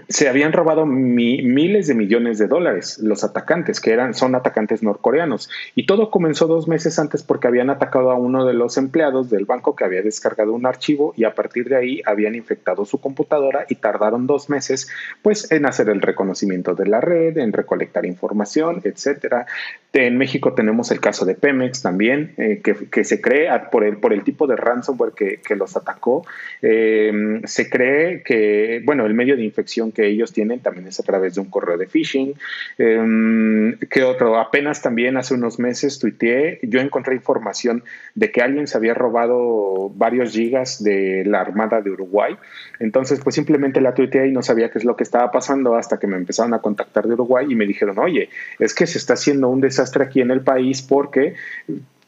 se 0.08 0.28
habían 0.28 0.52
robado 0.52 0.86
miles 0.86 1.86
de 1.86 1.94
millones 1.94 2.38
de 2.38 2.48
dólares 2.48 2.98
los 2.98 3.24
atacantes, 3.24 3.80
que 3.80 3.92
eran, 3.92 4.14
son 4.14 4.34
atacantes 4.34 4.82
norcoreanos. 4.82 5.50
Y 5.74 5.86
todo 5.86 6.10
comenzó 6.10 6.46
dos 6.46 6.68
meses 6.68 6.98
antes 6.98 7.22
porque 7.22 7.48
habían 7.48 7.70
atacado 7.70 8.10
a 8.10 8.16
uno 8.16 8.44
de 8.44 8.54
los 8.54 8.76
empleados 8.76 9.30
del 9.30 9.44
banco 9.44 9.76
que 9.76 9.84
había 9.84 10.02
descargado 10.02 10.52
un 10.52 10.66
archivo 10.66 11.12
y 11.16 11.24
a 11.24 11.34
partir 11.34 11.68
de 11.68 11.76
ahí 11.76 12.02
habían 12.06 12.34
infectado 12.34 12.84
su 12.84 13.00
computadora 13.00 13.66
y 13.68 13.76
tardaron 13.76 14.26
dos 14.26 14.48
meses 14.50 14.88
pues 15.22 15.50
en 15.50 15.66
hacer 15.66 15.88
el 15.88 16.00
reconocimiento 16.00 16.74
de 16.74 16.86
la 16.86 17.00
red, 17.00 17.36
en 17.38 17.52
recolectar 17.52 18.06
información, 18.06 18.80
etcétera. 18.84 19.46
En 19.92 20.18
México 20.18 20.54
tenemos 20.54 20.92
el 20.92 21.00
caso 21.00 21.24
de 21.24 21.34
Pemex 21.34 21.82
también, 21.82 22.34
eh, 22.36 22.62
que, 22.62 23.04
se 23.04 23.20
cree 23.20 23.48
por 23.72 23.82
el, 23.82 23.96
por 23.96 24.12
el 24.12 24.22
tipo 24.22 24.46
de 24.46 24.54
ransomware 24.54 25.12
que, 25.12 25.56
los 25.56 25.76
atacó. 25.76 26.24
Eh, 26.62 27.40
se 27.44 27.68
cree 27.68 28.22
que, 28.22 28.82
bueno, 28.84 29.04
el 29.04 29.14
medio 29.14 29.36
de 29.36 29.42
infección 29.42 29.89
que 29.92 30.07
ellos 30.07 30.33
tienen 30.33 30.61
también 30.61 30.87
es 30.87 31.00
a 31.00 31.03
través 31.03 31.35
de 31.35 31.40
un 31.40 31.50
correo 31.50 31.79
de 31.79 31.87
phishing. 31.87 32.35
Eh, 32.79 33.76
¿Qué 33.90 34.03
otro? 34.03 34.38
Apenas 34.38 34.83
también 34.83 35.16
hace 35.16 35.35
unos 35.35 35.59
meses 35.59 35.98
tuiteé, 35.98 36.59
yo 36.62 36.81
encontré 36.81 37.14
información 37.14 37.83
de 38.14 38.31
que 38.31 38.42
alguien 38.42 38.66
se 38.66 38.76
había 38.76 38.94
robado 38.94 39.90
varios 39.94 40.33
gigas 40.33 40.83
de 40.83 41.24
la 41.26 41.40
Armada 41.40 41.81
de 41.81 41.90
Uruguay. 41.90 42.37
Entonces, 42.79 43.20
pues 43.22 43.35
simplemente 43.35 43.81
la 43.81 43.94
tuiteé 43.94 44.29
y 44.29 44.33
no 44.33 44.42
sabía 44.42 44.70
qué 44.70 44.79
es 44.79 44.85
lo 44.85 44.96
que 44.96 45.05
estaba 45.05 45.31
pasando 45.31 45.76
hasta 45.76 45.98
que 45.98 46.07
me 46.07 46.16
empezaron 46.16 46.55
a 46.55 46.61
contactar 46.61 47.07
de 47.07 47.14
Uruguay 47.14 47.46
y 47.48 47.55
me 47.55 47.66
dijeron, 47.66 47.98
oye, 47.98 48.29
es 48.59 48.74
que 48.74 48.87
se 48.87 48.98
está 48.98 49.14
haciendo 49.14 49.48
un 49.48 49.61
desastre 49.61 50.05
aquí 50.05 50.20
en 50.20 50.31
el 50.31 50.40
país 50.40 50.83
porque 50.83 51.35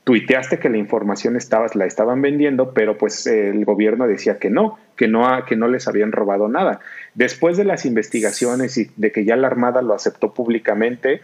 tuiteaste 0.04 0.58
que 0.58 0.68
la 0.68 0.78
información 0.78 1.36
estaba, 1.36 1.66
la 1.74 1.86
estaban 1.86 2.20
vendiendo, 2.22 2.72
pero 2.74 2.98
pues 2.98 3.26
el 3.26 3.64
gobierno 3.64 4.06
decía 4.06 4.38
que 4.38 4.50
no, 4.50 4.78
que 4.96 5.08
no, 5.08 5.44
que 5.46 5.56
no 5.56 5.68
les 5.68 5.86
habían 5.86 6.12
robado 6.12 6.48
nada. 6.48 6.80
Después 7.14 7.56
de 7.56 7.64
las 7.64 7.86
investigaciones 7.86 8.76
y 8.78 8.90
de 8.96 9.12
que 9.12 9.24
ya 9.24 9.36
la 9.36 9.46
Armada 9.46 9.82
lo 9.82 9.94
aceptó 9.94 10.34
públicamente, 10.34 11.20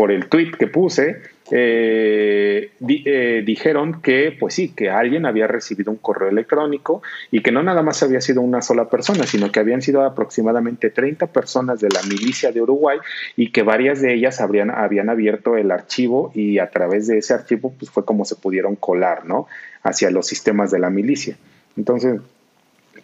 por 0.00 0.12
el 0.12 0.30
tweet 0.30 0.52
que 0.52 0.66
puse, 0.66 1.20
eh, 1.50 2.70
eh, 2.88 3.42
dijeron 3.44 4.00
que, 4.00 4.34
pues 4.40 4.54
sí, 4.54 4.70
que 4.70 4.88
alguien 4.88 5.26
había 5.26 5.46
recibido 5.46 5.90
un 5.90 5.98
correo 5.98 6.30
electrónico 6.30 7.02
y 7.30 7.42
que 7.42 7.52
no 7.52 7.62
nada 7.62 7.82
más 7.82 8.02
había 8.02 8.22
sido 8.22 8.40
una 8.40 8.62
sola 8.62 8.88
persona, 8.88 9.26
sino 9.26 9.52
que 9.52 9.60
habían 9.60 9.82
sido 9.82 10.02
aproximadamente 10.02 10.88
30 10.88 11.26
personas 11.26 11.80
de 11.80 11.90
la 11.90 12.02
milicia 12.04 12.50
de 12.50 12.62
Uruguay 12.62 12.98
y 13.36 13.52
que 13.52 13.62
varias 13.62 14.00
de 14.00 14.14
ellas 14.14 14.40
habrían, 14.40 14.70
habían 14.70 15.10
abierto 15.10 15.58
el 15.58 15.70
archivo 15.70 16.32
y 16.34 16.60
a 16.60 16.70
través 16.70 17.06
de 17.06 17.18
ese 17.18 17.34
archivo 17.34 17.74
pues 17.78 17.90
fue 17.90 18.06
como 18.06 18.24
se 18.24 18.36
pudieron 18.36 18.76
colar, 18.76 19.26
¿no? 19.26 19.48
Hacia 19.82 20.10
los 20.10 20.26
sistemas 20.26 20.70
de 20.70 20.78
la 20.78 20.88
milicia. 20.88 21.36
Entonces, 21.76 22.22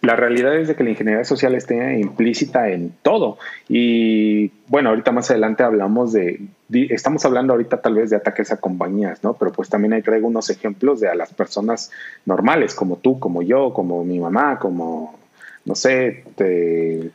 la 0.01 0.15
realidad 0.15 0.55
es 0.57 0.67
de 0.67 0.75
que 0.75 0.83
la 0.83 0.91
ingeniería 0.91 1.23
social 1.23 1.55
está 1.55 1.93
implícita 1.93 2.69
en 2.69 2.93
todo. 3.01 3.37
Y 3.67 4.51
bueno, 4.67 4.89
ahorita 4.89 5.11
más 5.11 5.29
adelante 5.31 5.63
hablamos 5.63 6.13
de, 6.13 6.41
estamos 6.69 7.25
hablando 7.25 7.53
ahorita 7.53 7.81
tal 7.81 7.95
vez 7.95 8.09
de 8.09 8.15
ataques 8.15 8.51
a 8.51 8.57
compañías, 8.57 9.23
¿no? 9.23 9.33
Pero 9.33 9.51
pues 9.51 9.69
también 9.69 9.93
ahí 9.93 10.01
traigo 10.01 10.27
unos 10.27 10.49
ejemplos 10.49 10.99
de 10.99 11.09
a 11.09 11.15
las 11.15 11.33
personas 11.33 11.91
normales, 12.25 12.75
como 12.75 12.97
tú, 12.97 13.19
como 13.19 13.41
yo, 13.41 13.73
como 13.73 14.03
mi 14.03 14.19
mamá, 14.19 14.59
como, 14.59 15.17
no 15.65 15.75
sé, 15.75 16.23
de 16.37 17.11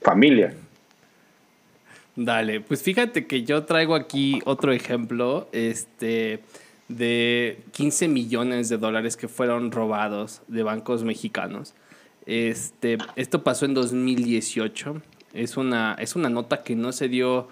familia. 0.00 0.54
Dale, 2.16 2.60
pues 2.60 2.82
fíjate 2.82 3.26
que 3.26 3.44
yo 3.44 3.64
traigo 3.64 3.94
aquí 3.94 4.40
otro 4.44 4.72
ejemplo, 4.72 5.48
este 5.52 6.40
de 6.90 7.62
15 7.72 8.08
millones 8.08 8.68
de 8.68 8.76
dólares 8.76 9.16
que 9.16 9.28
fueron 9.28 9.70
robados 9.70 10.42
de 10.48 10.62
bancos 10.64 11.04
mexicanos. 11.04 11.74
Este, 12.26 12.98
esto 13.16 13.44
pasó 13.44 13.64
en 13.64 13.74
2018. 13.74 15.00
Es 15.32 15.56
una, 15.56 15.94
es 15.98 16.16
una 16.16 16.28
nota 16.28 16.62
que 16.64 16.74
no 16.74 16.90
se 16.92 17.08
dio 17.08 17.48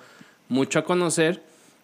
mucho 0.48 0.80
a 0.80 0.84
conocer, 0.84 1.42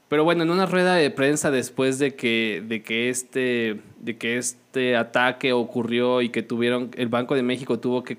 pero 0.08 0.24
bueno, 0.24 0.42
en 0.42 0.50
una 0.50 0.66
rueda 0.66 0.96
de 0.96 1.10
prensa 1.10 1.50
después 1.50 1.98
de 1.98 2.16
que, 2.16 2.62
de 2.66 2.82
que, 2.82 3.08
este, 3.08 3.80
de 4.00 4.18
que 4.18 4.36
este 4.36 4.96
ataque 4.96 5.52
ocurrió 5.52 6.22
y 6.22 6.30
que 6.30 6.42
tuvieron, 6.42 6.90
el 6.96 7.08
Banco 7.08 7.36
de 7.36 7.42
México 7.42 7.78
tuvo 7.78 8.02
que, 8.02 8.16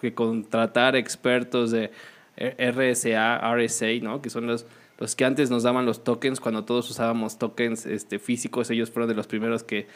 que 0.00 0.14
contratar 0.14 0.96
expertos 0.96 1.70
de 1.70 1.92
RSA, 2.36 3.54
RSA, 3.54 3.86
¿no? 4.02 4.20
que 4.20 4.30
son 4.30 4.46
los 4.46 4.66
los 5.02 5.16
que 5.16 5.24
antes 5.24 5.50
nos 5.50 5.64
daban 5.64 5.84
los 5.84 6.04
tokens, 6.04 6.38
cuando 6.38 6.64
todos 6.64 6.88
usábamos 6.88 7.36
tokens 7.36 7.86
este, 7.86 8.20
físicos, 8.20 8.70
ellos 8.70 8.88
fueron 8.92 9.08
de 9.08 9.16
los 9.16 9.26
primeros 9.26 9.64
que, 9.64 9.88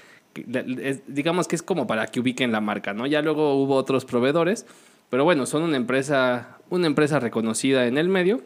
digamos 1.07 1.47
que 1.47 1.55
es 1.55 1.63
como 1.63 1.87
para 1.87 2.09
que 2.09 2.19
ubiquen 2.19 2.51
la 2.51 2.61
marca, 2.61 2.93
¿no? 2.93 3.07
Ya 3.07 3.23
luego 3.23 3.55
hubo 3.55 3.77
otros 3.77 4.05
proveedores, 4.05 4.67
pero 5.09 5.23
bueno, 5.23 5.47
son 5.47 5.63
una 5.63 5.77
empresa, 5.77 6.59
una 6.71 6.89
empresa 6.89 7.21
reconocida 7.21 7.87
en 7.87 7.99
el 7.99 8.09
medio. 8.09 8.43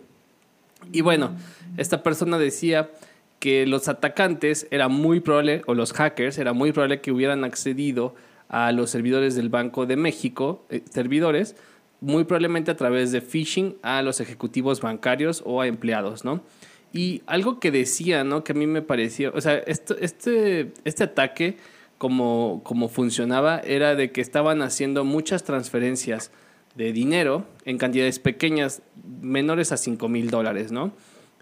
Y 0.92 1.00
bueno, 1.00 1.30
esta 1.78 2.02
persona 2.02 2.36
decía 2.36 2.90
que 3.38 3.66
los 3.66 3.88
atacantes 3.88 4.66
era 4.70 4.88
muy 4.88 5.20
probable, 5.20 5.62
o 5.64 5.72
los 5.72 5.94
hackers, 5.94 6.36
era 6.36 6.52
muy 6.52 6.72
probable 6.72 7.00
que 7.00 7.10
hubieran 7.10 7.42
accedido 7.42 8.14
a 8.50 8.70
los 8.72 8.90
servidores 8.90 9.34
del 9.34 9.48
Banco 9.48 9.86
de 9.86 9.96
México, 9.96 10.66
eh, 10.68 10.82
servidores, 10.90 11.56
muy 12.00 12.24
probablemente 12.24 12.70
a 12.70 12.76
través 12.76 13.12
de 13.12 13.20
phishing 13.20 13.76
a 13.82 14.02
los 14.02 14.20
ejecutivos 14.20 14.80
bancarios 14.80 15.42
o 15.44 15.60
a 15.60 15.66
empleados, 15.66 16.24
¿no? 16.24 16.42
Y 16.92 17.22
algo 17.26 17.60
que 17.60 17.70
decía, 17.70 18.24
¿no? 18.24 18.42
Que 18.42 18.52
a 18.52 18.54
mí 18.54 18.66
me 18.66 18.82
pareció, 18.82 19.32
o 19.34 19.40
sea, 19.40 19.54
esto, 19.58 19.96
este, 19.98 20.72
este 20.84 21.04
ataque, 21.04 21.56
como, 21.98 22.62
como 22.64 22.88
funcionaba, 22.88 23.60
era 23.60 23.94
de 23.94 24.10
que 24.10 24.20
estaban 24.20 24.62
haciendo 24.62 25.04
muchas 25.04 25.44
transferencias 25.44 26.32
de 26.74 26.92
dinero 26.92 27.46
en 27.64 27.78
cantidades 27.78 28.18
pequeñas, 28.18 28.82
menores 29.20 29.70
a 29.72 29.76
5 29.76 30.08
mil 30.08 30.30
dólares, 30.30 30.72
¿no? 30.72 30.92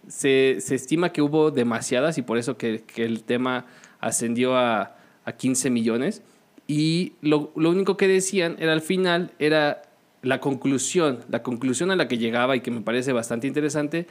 Se, 0.08 0.58
se, 0.60 0.74
estima 0.74 1.12
que 1.12 1.22
hubo 1.22 1.50
demasiadas 1.50 2.18
y 2.18 2.22
por 2.22 2.38
eso 2.38 2.56
que, 2.56 2.82
que 2.82 3.04
el 3.04 3.22
tema 3.24 3.66
ascendió 4.00 4.56
a, 4.56 4.96
a 5.24 5.32
15 5.32 5.70
millones. 5.70 6.22
Y 6.66 7.14
lo, 7.20 7.52
lo, 7.56 7.70
único 7.70 7.96
que 7.96 8.08
decían 8.08 8.56
era 8.58 8.72
al 8.72 8.80
final 8.80 9.32
era 9.38 9.82
la 10.22 10.40
conclusión, 10.40 11.20
la 11.28 11.42
conclusión 11.42 11.90
a 11.90 11.96
la 11.96 12.08
que 12.08 12.18
llegaba 12.18 12.56
y 12.56 12.60
que 12.60 12.70
me 12.70 12.80
parece 12.80 13.12
bastante 13.12 13.46
interesante 13.46 14.06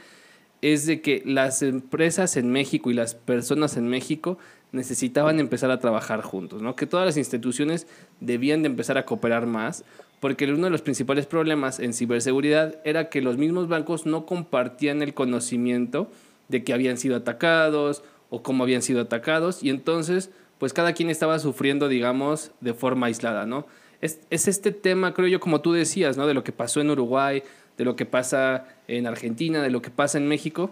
es 0.60 0.86
de 0.86 1.00
que 1.00 1.22
las 1.24 1.62
empresas 1.62 2.36
en 2.36 2.50
México 2.50 2.90
y 2.90 2.94
las 2.94 3.14
personas 3.14 3.76
en 3.76 3.88
México 3.88 4.38
necesitaban 4.72 5.40
empezar 5.40 5.70
a 5.70 5.78
trabajar 5.78 6.22
juntos, 6.22 6.62
¿no? 6.62 6.76
Que 6.76 6.86
todas 6.86 7.06
las 7.06 7.16
instituciones 7.16 7.86
debían 8.20 8.62
de 8.62 8.68
empezar 8.68 8.98
a 8.98 9.04
cooperar 9.04 9.46
más, 9.46 9.84
porque 10.20 10.52
uno 10.52 10.64
de 10.64 10.70
los 10.70 10.82
principales 10.82 11.26
problemas 11.26 11.78
en 11.78 11.94
ciberseguridad 11.94 12.76
era 12.84 13.08
que 13.08 13.22
los 13.22 13.38
mismos 13.38 13.68
bancos 13.68 14.04
no 14.04 14.26
compartían 14.26 15.00
el 15.00 15.14
conocimiento 15.14 16.10
de 16.48 16.64
que 16.64 16.72
habían 16.72 16.98
sido 16.98 17.16
atacados 17.16 18.02
o 18.30 18.42
cómo 18.42 18.64
habían 18.64 18.82
sido 18.82 19.00
atacados 19.00 19.62
y 19.62 19.70
entonces 19.70 20.30
pues 20.58 20.72
cada 20.72 20.92
quien 20.92 21.08
estaba 21.08 21.38
sufriendo, 21.38 21.88
digamos, 21.88 22.50
de 22.60 22.74
forma 22.74 23.06
aislada, 23.06 23.46
¿no? 23.46 23.66
Es, 24.00 24.18
este 24.30 24.72
tema, 24.72 25.12
creo 25.14 25.28
yo, 25.28 25.40
como 25.40 25.60
tú 25.60 25.72
decías, 25.72 26.16
¿no? 26.16 26.26
De 26.26 26.34
lo 26.34 26.44
que 26.44 26.52
pasó 26.52 26.80
en 26.80 26.90
Uruguay, 26.90 27.42
de 27.76 27.84
lo 27.84 27.96
que 27.96 28.06
pasa 28.06 28.66
en 28.86 29.06
Argentina, 29.06 29.62
de 29.62 29.70
lo 29.70 29.82
que 29.82 29.90
pasa 29.90 30.18
en 30.18 30.28
México. 30.28 30.70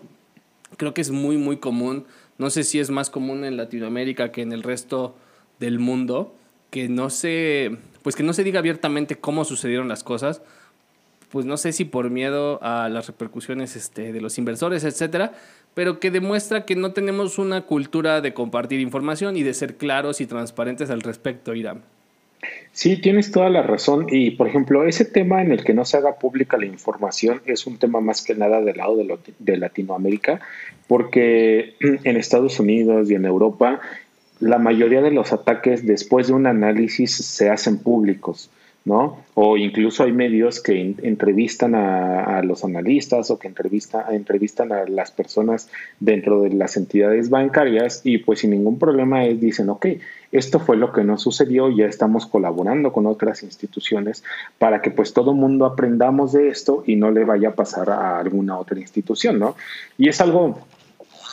Creo 0.77 0.95
que 0.95 1.01
es 1.01 1.11
muy, 1.11 1.37
muy 1.37 1.57
común. 1.57 2.07
No 2.39 2.51
sé 2.51 2.63
si 2.65 2.79
es 2.79 2.91
más 2.91 3.11
común 3.11 3.45
en 3.45 3.57
Latinoamérica 3.57 4.31
que 4.31 4.43
en 4.43 4.53
el 4.53 4.63
resto 4.63 5.17
del 5.59 5.79
mundo, 5.79 6.35
que 6.71 6.89
no 6.89 7.11
se, 7.11 7.79
pues 8.03 8.15
que 8.15 8.23
no 8.23 8.33
se 8.33 8.45
diga 8.45 8.61
abiertamente 8.61 9.17
cómo 9.17 9.45
sucedieron 9.45 9.89
las 9.89 10.05
cosas. 10.05 10.43
Pues 11.31 11.45
no 11.45 11.57
sé 11.57 11.73
si 11.73 11.85
por 11.85 12.11
miedo 12.11 12.63
a 12.63 12.89
las 12.89 13.09
repercusiones 13.09 13.75
este, 13.75 14.13
de 14.13 14.21
los 14.21 14.39
inversores, 14.39 14.85
etcétera, 14.85 15.33
pero 15.75 15.99
que 15.99 16.13
demuestra 16.13 16.65
que 16.65 16.77
no 16.77 16.93
tenemos 16.93 17.39
una 17.39 17.63
cultura 17.63 18.21
de 18.21 18.33
compartir 18.33 18.81
información 18.81 19.37
y 19.37 19.43
de 19.43 19.53
ser 19.53 19.77
claros 19.77 20.21
y 20.21 20.27
transparentes 20.27 20.91
al 20.91 21.01
respecto, 21.01 21.55
Irán. 21.55 21.83
Sí, 22.77 22.99
tienes 22.99 23.31
toda 23.33 23.49
la 23.49 23.63
razón. 23.63 24.05
Y, 24.11 24.33
por 24.33 24.49
ejemplo, 24.49 24.87
ese 24.87 25.07
tema 25.07 25.41
en 25.41 25.51
el 25.51 25.65
que 25.65 25.73
no 25.73 25.87
se 25.87 25.97
haga 25.97 26.19
pública 26.19 26.59
la 26.59 26.67
información 26.67 27.41
es 27.47 27.67
un 27.67 27.79
tema 27.79 28.03
más 28.03 28.21
que 28.21 28.35
nada 28.35 28.61
del 28.61 28.77
lado 28.77 28.99
de, 28.99 29.19
de 29.39 29.57
Latinoamérica, 29.57 30.41
porque 30.87 31.75
en 31.81 32.19
Estados 32.19 32.61
Unidos 32.61 33.11
y 33.11 33.15
en 33.15 33.25
Europa 33.25 33.81
la 34.41 34.59
mayoría 34.59 35.01
de 35.01 35.11
los 35.11 35.33
ataques 35.33 35.87
después 35.87 36.27
de 36.27 36.35
un 36.35 36.47
análisis 36.47 37.15
se 37.15 37.49
hacen 37.49 37.79
públicos. 37.79 38.51
¿No? 38.87 39.19
O 39.35 39.57
incluso 39.57 40.05
hay 40.05 40.13
medios 40.13 40.61
que 40.61 40.95
entrevistan 41.03 41.75
a, 41.75 42.41
los 42.43 42.65
analistas 42.65 43.33
o 43.33 43.39
que 43.39 43.49
entrevista, 43.49 44.07
entrevistan 44.11 44.73
a 44.73 44.85
las 44.87 45.11
personas 45.11 45.69
dentro 45.99 46.43
de 46.43 46.51
las 46.51 46.77
entidades 46.77 47.29
bancarias 47.29 48.01
y 48.05 48.19
pues 48.19 48.41
sin 48.41 48.51
ningún 48.51 48.79
problema 48.79 49.25
es, 49.25 49.41
dicen, 49.41 49.71
ok, 49.71 49.87
esto 50.31 50.61
fue 50.61 50.77
lo 50.77 50.93
que 50.93 51.03
nos 51.03 51.21
sucedió, 51.21 51.69
ya 51.69 51.87
estamos 51.87 52.27
colaborando 52.27 52.93
con 52.93 53.07
otras 53.07 53.43
instituciones 53.43 54.23
para 54.59 54.81
que 54.81 54.93
pues 54.93 55.13
todo 55.13 55.35
mundo 55.35 55.67
aprendamos 55.67 56.33
de 56.33 56.49
esto 56.49 56.85
y 56.87 56.95
no 56.95 57.11
le 57.11 57.25
vaya 57.25 57.51
a 57.51 57.55
pasar 57.55 57.91
a 57.91 58.21
alguna 58.21 58.57
otra 58.57 58.79
institución, 58.79 59.41
¿no? 59.41 59.57
Y 59.99 60.09
es 60.09 60.21
algo 60.21 60.61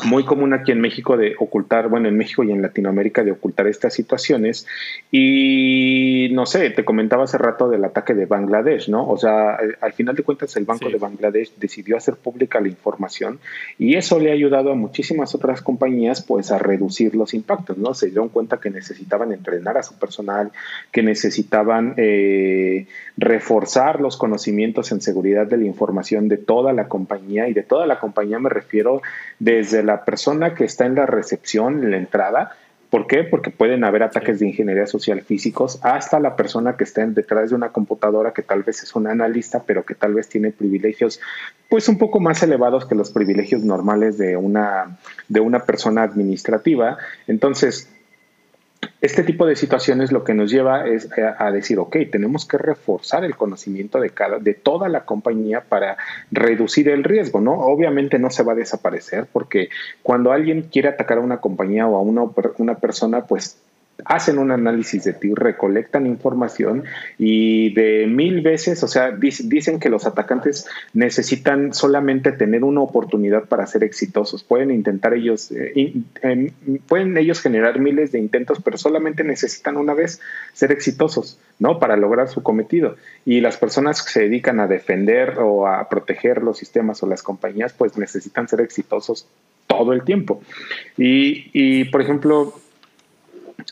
muy 0.05 0.23
común 0.25 0.53
aquí 0.53 0.71
en 0.71 0.81
México 0.81 1.17
de 1.17 1.35
ocultar, 1.39 1.87
bueno, 1.87 2.07
en 2.07 2.17
México 2.17 2.43
y 2.43 2.51
en 2.51 2.61
Latinoamérica 2.61 3.23
de 3.23 3.31
ocultar 3.31 3.67
estas 3.67 3.93
situaciones. 3.93 4.65
Y 5.11 6.29
no 6.33 6.45
sé, 6.45 6.69
te 6.71 6.83
comentaba 6.83 7.25
hace 7.25 7.37
rato 7.37 7.69
del 7.69 7.83
ataque 7.85 8.13
de 8.13 8.25
Bangladesh, 8.25 8.89
¿no? 8.89 9.07
O 9.07 9.17
sea, 9.17 9.57
al 9.81 9.93
final 9.93 10.15
de 10.15 10.23
cuentas 10.23 10.55
el 10.57 10.65
Banco 10.65 10.89
de 10.89 10.97
Bangladesh 10.97 11.53
decidió 11.57 11.97
hacer 11.97 12.15
pública 12.15 12.59
la 12.59 12.67
información 12.67 13.39
y 13.77 13.95
eso 13.95 14.19
le 14.19 14.31
ha 14.31 14.33
ayudado 14.33 14.71
a 14.71 14.75
muchísimas 14.75 15.35
otras 15.35 15.61
compañías 15.61 16.21
pues 16.21 16.51
a 16.51 16.57
reducir 16.57 17.15
los 17.15 17.33
impactos, 17.33 17.77
¿no? 17.77 17.93
Se 17.93 18.07
dieron 18.07 18.29
cuenta 18.29 18.59
que 18.59 18.69
necesitaban 18.69 19.31
entrenar 19.31 19.77
a 19.77 19.83
su 19.83 19.95
personal, 19.95 20.51
que 20.91 21.03
necesitaban 21.03 21.93
eh, 21.97 22.87
reforzar 23.17 24.01
los 24.01 24.17
conocimientos 24.17 24.91
en 24.91 25.01
seguridad 25.01 25.45
de 25.45 25.57
la 25.57 25.65
información 25.65 26.27
de 26.27 26.37
toda 26.37 26.73
la 26.73 26.87
compañía 26.87 27.47
y 27.47 27.53
de 27.53 27.63
toda 27.63 27.85
la 27.85 27.99
compañía 27.99 28.39
me 28.39 28.49
refiero 28.49 29.01
desde 29.39 29.82
la 29.83 30.05
persona 30.05 30.55
que 30.55 30.65
está 30.65 30.85
en 30.85 30.95
la 30.95 31.05
recepción, 31.05 31.83
en 31.83 31.91
la 31.91 31.97
entrada. 31.97 32.51
¿Por 32.89 33.07
qué? 33.07 33.23
Porque 33.23 33.49
pueden 33.49 33.83
haber 33.83 34.03
ataques 34.03 34.39
de 34.39 34.47
ingeniería 34.47 34.85
social 34.85 35.21
físicos 35.21 35.79
hasta 35.81 36.19
la 36.19 36.35
persona 36.35 36.77
que 36.77 36.83
está 36.83 37.03
detrás 37.07 37.49
de 37.49 37.55
una 37.55 37.69
computadora 37.69 38.33
que 38.33 38.43
tal 38.43 38.61
vez 38.61 38.83
es 38.83 38.95
un 38.95 39.07
analista, 39.07 39.63
pero 39.65 39.83
que 39.83 39.95
tal 39.95 40.13
vez 40.13 40.29
tiene 40.29 40.51
privilegios 40.51 41.19
pues 41.69 41.89
un 41.89 41.97
poco 41.97 42.19
más 42.19 42.43
elevados 42.43 42.85
que 42.85 42.93
los 42.93 43.09
privilegios 43.11 43.63
normales 43.63 44.19
de 44.19 44.37
una, 44.37 44.99
de 45.27 45.39
una 45.39 45.65
persona 45.65 46.03
administrativa. 46.03 46.99
Entonces, 47.25 47.89
este 49.03 49.23
tipo 49.23 49.45
de 49.45 49.57
situaciones 49.57 50.13
lo 50.13 50.23
que 50.23 50.33
nos 50.33 50.49
lleva 50.49 50.87
es 50.87 51.09
a, 51.37 51.51
decir, 51.51 51.77
ok, 51.77 51.97
tenemos 52.09 52.45
que 52.45 52.57
reforzar 52.57 53.25
el 53.25 53.35
conocimiento 53.35 53.99
de, 53.99 54.11
cada, 54.11 54.39
de 54.39 54.53
toda 54.53 54.87
la 54.87 55.03
compañía 55.03 55.59
para 55.59 55.97
reducir 56.31 56.87
el 56.87 57.03
riesgo, 57.03 57.41
¿no? 57.41 57.51
Obviamente 57.51 58.17
no 58.17 58.29
se 58.29 58.43
va 58.43 58.53
a 58.53 58.55
desaparecer 58.55 59.27
porque 59.33 59.67
cuando 60.03 60.31
alguien 60.31 60.69
quiere 60.71 60.87
atacar 60.87 61.17
a 61.17 61.21
una 61.21 61.41
compañía 61.41 61.85
o 61.85 61.97
a 61.97 62.01
una, 62.01 62.31
una 62.57 62.75
persona, 62.75 63.25
pues 63.25 63.57
hacen 64.05 64.37
un 64.37 64.51
análisis 64.51 65.03
de 65.03 65.13
ti, 65.13 65.33
recolectan 65.33 66.05
información 66.05 66.83
y 67.17 67.73
de 67.73 68.07
mil 68.07 68.41
veces, 68.41 68.83
o 68.83 68.87
sea, 68.87 69.11
dicen 69.11 69.79
que 69.79 69.89
los 69.89 70.05
atacantes 70.05 70.67
necesitan 70.93 71.73
solamente 71.73 72.31
tener 72.31 72.63
una 72.63 72.81
oportunidad 72.81 73.45
para 73.45 73.65
ser 73.67 73.83
exitosos. 73.83 74.43
Pueden 74.43 74.71
intentar 74.71 75.13
ellos, 75.13 75.51
eh, 75.51 76.01
pueden 76.87 77.17
ellos 77.17 77.41
generar 77.41 77.79
miles 77.79 78.11
de 78.11 78.19
intentos, 78.19 78.59
pero 78.63 78.77
solamente 78.77 79.23
necesitan 79.23 79.77
una 79.77 79.93
vez 79.93 80.19
ser 80.53 80.71
exitosos, 80.71 81.39
¿no? 81.59 81.79
Para 81.79 81.95
lograr 81.95 82.29
su 82.29 82.43
cometido. 82.43 82.95
Y 83.25 83.41
las 83.41 83.57
personas 83.57 84.01
que 84.03 84.11
se 84.11 84.21
dedican 84.21 84.59
a 84.59 84.67
defender 84.67 85.39
o 85.39 85.67
a 85.67 85.87
proteger 85.87 86.41
los 86.41 86.57
sistemas 86.57 87.01
o 87.03 87.07
las 87.07 87.23
compañías, 87.23 87.73
pues 87.73 87.97
necesitan 87.97 88.47
ser 88.47 88.61
exitosos 88.61 89.27
todo 89.67 89.93
el 89.93 90.03
tiempo. 90.03 90.41
Y 90.97 91.85
por 91.85 92.01
ejemplo, 92.01 92.53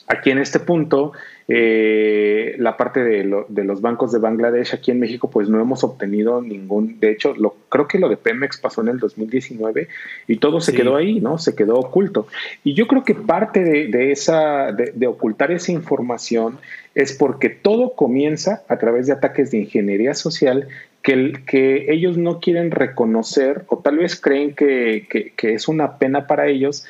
Aquí 0.07 0.29
en 0.29 0.39
este 0.39 0.59
punto, 0.59 1.13
eh, 1.47 2.55
la 2.59 2.77
parte 2.77 3.03
de, 3.03 3.23
los 3.23 3.81
bancos 3.81 4.11
de 4.11 4.19
Bangladesh 4.19 4.73
aquí 4.73 4.91
en 4.91 4.99
México, 4.99 5.29
pues 5.29 5.49
no 5.49 5.59
hemos 5.59 5.83
obtenido 5.83 6.41
ningún, 6.41 6.99
de 6.99 7.11
hecho, 7.11 7.33
lo, 7.35 7.55
creo 7.69 7.87
que 7.87 7.99
lo 7.99 8.09
de 8.09 8.17
Pemex 8.17 8.57
pasó 8.57 8.81
en 8.81 8.89
el 8.89 8.99
2019 8.99 9.87
y 10.27 10.37
todo 10.37 10.61
se 10.61 10.73
quedó 10.73 10.95
ahí, 10.95 11.19
¿no? 11.19 11.37
Se 11.37 11.55
quedó 11.55 11.75
oculto. 11.75 12.27
Y 12.63 12.73
yo 12.73 12.87
creo 12.87 13.03
que 13.03 13.15
parte 13.15 13.63
de, 13.63 14.11
esa, 14.11 14.71
de, 14.71 15.07
ocultar 15.07 15.51
esa 15.51 15.71
información 15.71 16.57
es 16.95 17.13
porque 17.13 17.49
todo 17.49 17.95
comienza 17.95 18.63
a 18.67 18.77
través 18.77 19.07
de 19.07 19.13
ataques 19.13 19.51
de 19.51 19.59
ingeniería 19.59 20.13
social 20.13 20.67
que, 21.01 21.33
que 21.47 21.91
ellos 21.91 22.17
no 22.17 22.39
quieren 22.39 22.69
reconocer 22.71 23.63
o 23.67 23.79
tal 23.79 23.97
vez 23.97 24.19
creen 24.19 24.53
que, 24.53 25.33
que 25.35 25.53
es 25.53 25.67
una 25.67 25.97
pena 25.97 26.27
para 26.27 26.47
ellos 26.47 26.85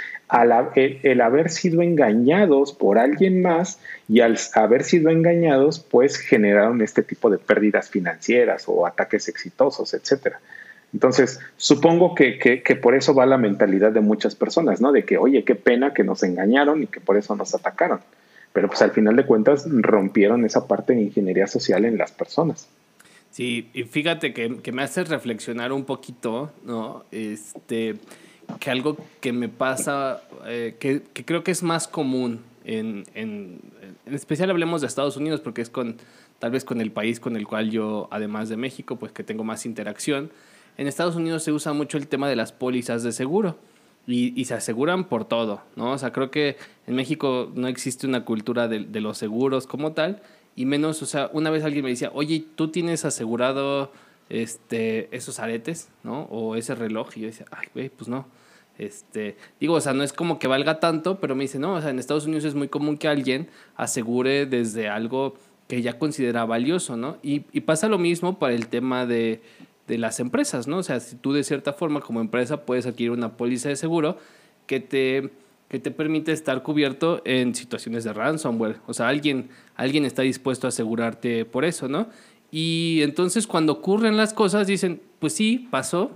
el, 0.76 1.22
haber 1.22 1.50
sido 1.50 1.82
engañados 1.82 2.74
por 2.74 2.98
alguien 2.98 3.42
más 3.42 3.80
y 4.08 4.22
al 4.22 4.38
haber 4.56 4.84
sido 4.84 5.10
engañados, 5.10 5.80
pues 5.80 6.18
generaron 6.18 6.82
este 6.82 7.04
tipo 7.04 7.30
de 7.30 7.38
pérdidas 7.38 7.90
financieras 7.90 8.64
o 8.68 8.86
ataques 8.86 9.28
exitosos, 9.28 9.94
etcétera. 9.94 10.40
Entonces, 10.94 11.40
supongo 11.58 12.16
que, 12.16 12.38
que, 12.38 12.76
por 12.76 12.96
eso 12.96 13.14
va 13.14 13.26
la 13.26 13.38
mentalidad 13.38 13.92
de 13.92 14.02
muchas 14.02 14.36
personas, 14.36 14.82
¿no? 14.82 14.92
De 14.92 15.06
que, 15.06 15.18
oye, 15.18 15.44
qué 15.44 15.56
pena 15.56 15.94
que 15.94 16.04
nos 16.04 16.24
engañaron 16.24 16.84
y 16.84 16.88
que 16.88 17.00
por 17.00 17.18
eso 17.18 17.36
nos 17.36 17.56
atacaron. 17.56 18.00
Pero 18.52 18.68
pues 18.68 18.82
al 18.82 18.92
final 18.92 19.16
de 19.16 19.26
cuentas 19.26 19.66
rompieron 19.70 20.44
esa 20.44 20.68
parte 20.68 20.94
de 20.94 21.02
ingeniería 21.02 21.48
social 21.48 21.86
en 21.86 21.98
las 21.98 22.12
personas. 22.12 22.68
Sí, 23.32 23.70
y 23.74 23.84
fíjate 23.84 24.34
que, 24.34 24.58
que 24.58 24.72
me 24.74 24.84
hace 24.84 25.06
reflexionar 25.06 25.72
un 25.72 25.86
poquito, 25.86 26.52
¿no? 26.66 27.06
Este, 27.12 27.96
que 28.60 28.72
algo 28.72 28.98
que 29.20 29.32
me 29.34 29.50
pasa, 29.50 30.22
eh, 30.46 30.76
que, 30.80 31.02
que, 31.14 31.26
creo 31.26 31.44
que 31.44 31.52
es 31.52 31.64
más 31.64 31.88
común, 31.88 32.42
en, 32.64 33.06
en, 33.14 33.60
en, 34.06 34.14
especial 34.14 34.50
hablemos 34.50 34.82
de 34.82 34.88
Estados 34.88 35.18
Unidos, 35.18 35.42
porque 35.42 35.62
es 35.62 35.70
con, 35.70 35.98
tal 36.40 36.52
vez 36.52 36.64
con 36.64 36.82
el 36.82 36.92
país 36.92 37.20
con 37.20 37.36
el 37.36 37.48
cual 37.48 37.72
yo, 37.72 38.08
además 38.12 38.50
de 38.50 38.58
México, 38.58 38.98
pues 38.98 39.12
que 39.12 39.24
tengo 39.24 39.44
más 39.44 39.66
interacción. 39.66 40.32
En 40.78 40.88
Estados 40.88 41.16
Unidos 41.16 41.44
se 41.44 41.52
usa 41.52 41.74
mucho 41.74 41.98
el 41.98 42.08
tema 42.08 42.30
de 42.30 42.36
las 42.36 42.52
pólizas 42.52 43.04
de 43.04 43.12
seguro 43.12 43.58
y, 44.08 44.40
y 44.40 44.46
se 44.46 44.54
aseguran 44.54 45.06
por 45.06 45.26
todo, 45.26 45.62
¿no? 45.76 45.92
O 45.92 45.98
sea, 45.98 46.12
creo 46.12 46.32
que 46.32 46.58
en 46.88 46.96
México 46.96 47.52
no 47.56 47.68
existe 47.68 48.08
una 48.08 48.26
cultura 48.26 48.68
de, 48.68 48.80
de 48.86 49.02
los 49.02 49.18
seguros 49.18 49.68
como 49.68 49.94
tal, 49.94 50.22
y 50.56 50.66
menos, 50.66 51.02
o 51.02 51.06
sea, 51.06 51.30
una 51.34 51.50
vez 51.50 51.64
alguien 51.64 51.84
me 51.84 51.92
decía, 51.92 52.12
oye, 52.14 52.44
¿tú 52.56 52.70
tienes 52.70 53.06
asegurado 53.06 53.92
este, 54.32 55.14
esos 55.16 55.40
aretes, 55.40 55.90
¿no? 56.04 56.24
O 56.24 56.56
ese 56.56 56.74
reloj. 56.74 57.10
Y 57.16 57.22
yo 57.22 57.28
decía, 57.28 57.46
ay, 57.52 57.68
güey, 57.74 57.90
pues 57.90 58.08
no. 58.08 58.26
Este, 58.82 59.38
digo, 59.60 59.76
o 59.76 59.80
sea, 59.80 59.94
no 59.94 60.02
es 60.02 60.12
como 60.12 60.40
que 60.40 60.48
valga 60.48 60.80
tanto, 60.80 61.20
pero 61.20 61.36
me 61.36 61.44
dice, 61.44 61.60
no, 61.60 61.76
o 61.76 61.82
sea, 61.82 61.92
en 61.92 62.00
Estados 62.00 62.26
Unidos 62.26 62.46
es 62.46 62.56
muy 62.56 62.68
común 62.68 62.98
que 62.98 63.08
alguien 63.08 63.48
asegure 63.76 64.48
desde 64.48 64.90
algo 64.90 65.36
que 65.68 65.84
ya 65.84 66.00
considera 66.00 66.46
valioso, 66.46 66.98
¿no? 66.98 67.18
Y, 67.22 67.42
pasa 67.62 67.88
lo 67.88 68.00
mismo 68.00 68.40
para 68.40 68.56
el 68.56 68.70
tema 68.70 69.06
de, 69.06 69.40
de, 69.88 70.00
las 70.00 70.20
empresas, 70.20 70.68
¿no? 70.68 70.78
O 70.78 70.84
sea, 70.84 71.00
si 71.00 71.16
tú 71.16 71.32
de 71.32 71.44
cierta 71.44 71.74
forma 71.74 72.02
como 72.02 72.22
empresa 72.22 72.66
puedes 72.66 72.88
adquirir 72.88 73.12
una 73.12 73.38
póliza 73.38 73.70
de 73.70 73.76
seguro 73.76 74.18
que 74.66 74.80
te, 74.80 75.30
que 75.70 75.78
te 75.78 75.92
permite 75.92 76.32
estar 76.32 76.64
cubierto 76.64 77.22
en 77.24 77.54
situaciones 77.54 78.04
de 78.04 78.14
ransomware. 78.14 78.78
O 78.88 78.96
sea, 78.96 79.10
alguien, 79.10 79.50
alguien 79.76 80.06
está 80.06 80.24
dispuesto 80.24 80.66
a 80.66 80.70
asegurarte 80.70 81.46
por 81.46 81.66
eso, 81.66 81.88
¿no? 81.88 82.08
Y 82.50 83.02
entonces 83.04 83.46
cuando 83.46 83.74
ocurren 83.74 84.18
las 84.18 84.34
cosas 84.34 84.66
dicen, 84.66 85.04
pues 85.20 85.34
sí, 85.34 85.68
pasó, 85.70 86.10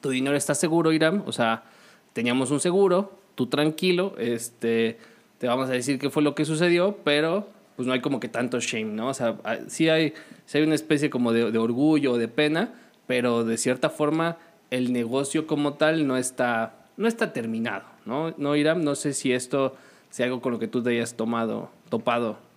tu 0.00 0.10
dinero 0.10 0.36
está 0.36 0.54
seguro, 0.54 0.92
Irán, 0.92 1.24
o 1.26 1.32
sea, 1.32 1.64
teníamos 2.12 2.50
un 2.50 2.60
seguro, 2.60 3.12
tú 3.34 3.46
tranquilo, 3.46 4.14
este, 4.18 4.98
te 5.38 5.46
vamos 5.46 5.68
a 5.68 5.72
decir 5.72 5.98
qué 5.98 6.10
fue 6.10 6.22
lo 6.22 6.34
que 6.34 6.44
sucedió, 6.44 6.96
pero 7.04 7.48
pues 7.76 7.86
no 7.86 7.92
hay 7.92 8.00
como 8.00 8.20
que 8.20 8.28
tanto 8.28 8.60
shame, 8.60 8.92
¿no? 8.92 9.08
O 9.08 9.14
sea, 9.14 9.36
ah, 9.44 9.56
sí 9.68 9.88
hay, 9.88 10.12
sí 10.44 10.58
hay 10.58 10.64
una 10.64 10.74
especie 10.74 11.08
como 11.08 11.32
de, 11.32 11.50
de 11.50 11.58
orgullo 11.58 12.12
o 12.12 12.18
de 12.18 12.28
pena, 12.28 12.74
pero 13.06 13.44
de 13.44 13.56
cierta 13.56 13.88
forma 13.88 14.38
el 14.70 14.92
negocio 14.92 15.46
como 15.46 15.74
tal 15.74 16.06
no 16.06 16.16
está, 16.16 16.74
no 16.96 17.08
está 17.08 17.32
terminado, 17.32 17.84
¿no? 18.04 18.34
No, 18.36 18.54
Irán, 18.56 18.84
no 18.84 18.94
sé 18.94 19.14
si 19.14 19.32
esto 19.32 19.76
sea 20.10 20.26
algo 20.26 20.40
con 20.40 20.52
lo 20.52 20.58
que 20.58 20.68
tú 20.68 20.82
te 20.82 20.90
hayas 20.90 21.14
tomado, 21.14 21.70
topado 21.88 22.50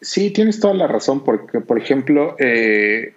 Sí, 0.00 0.30
tienes 0.30 0.60
toda 0.60 0.74
la 0.74 0.86
razón, 0.86 1.24
porque, 1.24 1.60
por 1.60 1.78
ejemplo, 1.78 2.36
eh, 2.38 3.14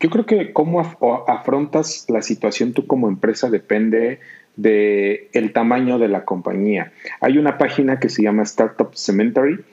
yo 0.00 0.10
creo 0.10 0.26
que 0.26 0.52
cómo 0.52 0.80
afrontas 1.26 2.06
la 2.08 2.22
situación 2.22 2.72
tú 2.72 2.86
como 2.86 3.08
empresa 3.08 3.50
depende 3.50 4.20
de 4.56 5.28
el 5.32 5.52
tamaño 5.52 5.98
de 5.98 6.08
la 6.08 6.24
compañía. 6.24 6.92
Hay 7.20 7.38
una 7.38 7.58
página 7.58 7.98
que 7.98 8.08
se 8.08 8.22
llama 8.22 8.42
Startup 8.42 8.90
Cemetery, 8.94 9.64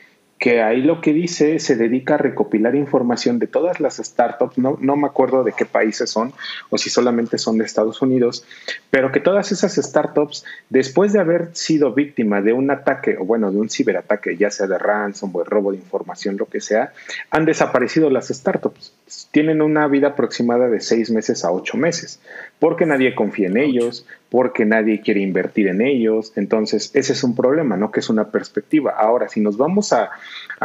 que 0.44 0.62
ahí 0.62 0.82
lo 0.82 1.00
que 1.00 1.14
dice 1.14 1.58
se 1.60 1.78
dedica 1.78 2.16
a 2.16 2.18
recopilar 2.18 2.76
información 2.76 3.40
de 3.40 3.48
todas 3.48 3.80
las 3.80 3.96
startups, 3.96 4.58
no, 4.58 4.78
no 4.82 4.98
me 4.98 5.08
acuerdo 5.08 5.46
de 5.46 5.54
qué 5.54 5.66
países 5.66 6.10
son 6.10 6.34
o 6.70 6.78
si 6.78 6.90
solamente 6.90 7.38
son 7.38 7.58
de 7.58 7.64
Estados 7.64 8.02
Unidos, 8.02 8.46
pero 8.92 9.10
que 9.14 9.22
todas 9.22 9.54
esas 9.54 9.76
startups, 9.76 10.44
después 10.70 11.14
de 11.14 11.22
haber 11.22 11.56
sido 11.56 11.94
víctima 11.94 12.42
de 12.42 12.52
un 12.52 12.72
ataque, 12.72 13.16
o 13.18 13.24
bueno, 13.24 13.54
de 13.54 13.60
un 13.60 13.70
ciberataque, 13.70 14.36
ya 14.36 14.52
sea 14.52 14.68
de 14.68 14.78
ransomware, 14.78 15.48
robo 15.48 15.72
de 15.72 15.78
información, 15.78 16.36
lo 16.36 16.48
que 16.48 16.60
sea, 16.60 16.92
han 17.30 17.46
desaparecido 17.46 18.10
las 18.10 18.28
startups. 18.28 18.94
Tienen 19.32 19.62
una 19.62 19.88
vida 19.88 20.10
aproximada 20.10 20.70
de 20.70 20.80
seis 20.80 21.10
meses 21.10 21.44
a 21.44 21.52
ocho 21.52 21.78
meses, 21.78 22.20
porque 22.60 22.86
nadie 22.86 23.16
confía 23.16 23.48
en 23.48 23.58
ellos, 23.58 24.06
porque 24.30 24.66
nadie 24.66 25.02
quiere 25.02 25.22
invertir 25.22 25.68
en 25.68 25.82
ellos. 25.82 26.34
Entonces, 26.36 26.92
ese 26.94 27.14
es 27.14 27.24
un 27.24 27.36
problema, 27.36 27.78
¿no? 27.78 27.92
Que 27.92 28.00
es 28.00 28.10
una 28.10 28.30
perspectiva. 28.30 28.92
Ahora, 28.98 29.30
si 29.30 29.42
nos 29.42 29.58
vamos 29.58 29.94
a, 29.94 30.12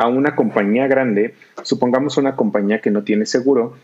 una 0.08 0.36
compañía 0.36 0.86
grande, 0.86 1.34
supongamos 1.62 2.16
una 2.16 2.36
compañía 2.36 2.80
que 2.80 2.90
no 2.90 3.02
tiene 3.02 3.26
seguro, 3.26 3.76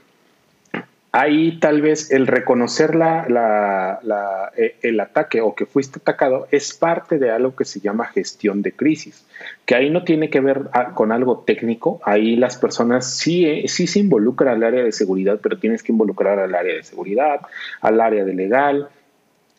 ahí 1.14 1.60
tal 1.60 1.80
vez 1.80 2.10
el 2.10 2.26
reconocer 2.26 2.96
la, 2.96 4.50
eh, 4.56 4.76
el 4.82 4.98
ataque 4.98 5.40
o 5.40 5.54
que 5.54 5.64
fuiste 5.64 6.00
atacado 6.00 6.48
es 6.50 6.74
parte 6.74 7.18
de 7.18 7.30
algo 7.30 7.54
que 7.54 7.64
se 7.64 7.78
llama 7.78 8.06
gestión 8.06 8.62
de 8.62 8.72
crisis, 8.72 9.24
que 9.64 9.76
ahí 9.76 9.90
no 9.90 10.02
tiene 10.02 10.28
que 10.28 10.40
ver 10.40 10.62
ah, 10.72 10.92
con 10.92 11.12
algo 11.12 11.44
técnico, 11.46 12.00
ahí 12.04 12.34
las 12.34 12.56
personas 12.56 13.16
sí, 13.16 13.46
eh, 13.46 13.68
sí 13.68 13.86
se 13.86 14.00
involucran 14.00 14.56
al 14.56 14.64
área 14.64 14.82
de 14.82 14.90
seguridad, 14.90 15.38
pero 15.40 15.56
tienes 15.56 15.84
que 15.84 15.92
involucrar 15.92 16.40
al 16.40 16.52
área 16.52 16.74
de 16.74 16.82
seguridad, 16.82 17.42
al 17.80 18.00
área 18.00 18.24
de 18.24 18.34
legal, 18.34 18.88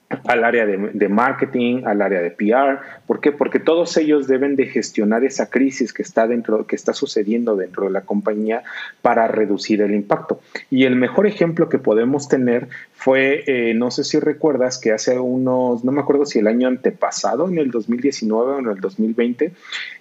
al 0.10 0.44
área 0.44 0.66
de, 0.66 1.10
marketing, 1.10 1.84
al 1.86 2.02
área 2.02 2.22
de 2.22 2.32
PR. 2.32 2.80
¿Por 3.08 3.20
qué? 3.20 3.32
Porque 3.32 3.60
todos 3.60 3.98
ellos 3.98 4.28
deben 4.28 4.56
de 4.56 4.68
gestionar 4.68 5.24
esa 5.24 5.50
crisis 5.50 5.94
que 5.94 6.04
está 6.04 6.28
dentro, 6.28 6.68
que 6.68 6.76
está 6.76 6.94
sucediendo 6.94 7.56
dentro 7.56 7.86
de 7.86 7.92
la 7.92 8.02
compañía 8.02 8.64
para 9.02 9.28
reducir 9.28 9.82
el 9.82 9.94
impacto. 9.94 10.40
Y 10.70 10.84
el 10.84 10.96
mejor 10.96 11.26
ejemplo 11.28 11.70
que 11.70 11.80
podemos 11.80 12.28
tener 12.28 12.68
fue, 12.94 13.44
eh, 13.48 13.74
no 13.74 13.92
sé 13.92 14.04
si 14.04 14.20
recuerdas 14.20 14.78
que 14.80 14.92
hace 14.92 15.18
unos, 15.18 15.84
no 15.84 15.92
me 15.92 16.02
acuerdo 16.02 16.26
si 16.26 16.40
el 16.40 16.48
año 16.48 16.68
antepasado, 16.68 17.48
en 17.50 17.58
el 17.58 17.72
2019 17.72 18.54
o 18.54 18.60
en 18.60 18.68
el 18.68 18.80
2020, 18.80 19.54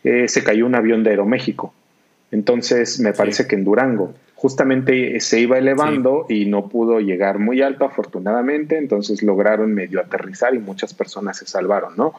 eh, 0.05 0.29
se 0.29 0.45
cayó 0.45 0.67
un 0.67 0.75
avión 0.75 1.03
de 1.03 1.11
Aeroméxico. 1.11 1.73
Entonces, 2.31 2.99
me 3.01 3.13
parece 3.13 3.47
que 3.47 3.55
en 3.55 3.65
Durango 3.65 4.15
justamente 4.35 5.21
se 5.21 5.41
iba 5.41 5.59
elevando 5.59 6.27
y 6.29 6.47
no 6.47 6.69
pudo 6.69 7.01
llegar 7.01 7.39
muy 7.39 7.63
alto, 7.63 7.85
afortunadamente, 7.85 8.77
entonces 8.77 9.23
lograron 9.23 9.73
medio 9.73 10.01
aterrizar 10.01 10.55
y 10.55 10.59
muchas 10.59 10.93
personas 10.93 11.39
se 11.39 11.47
salvaron, 11.47 11.97
¿no? 11.97 12.15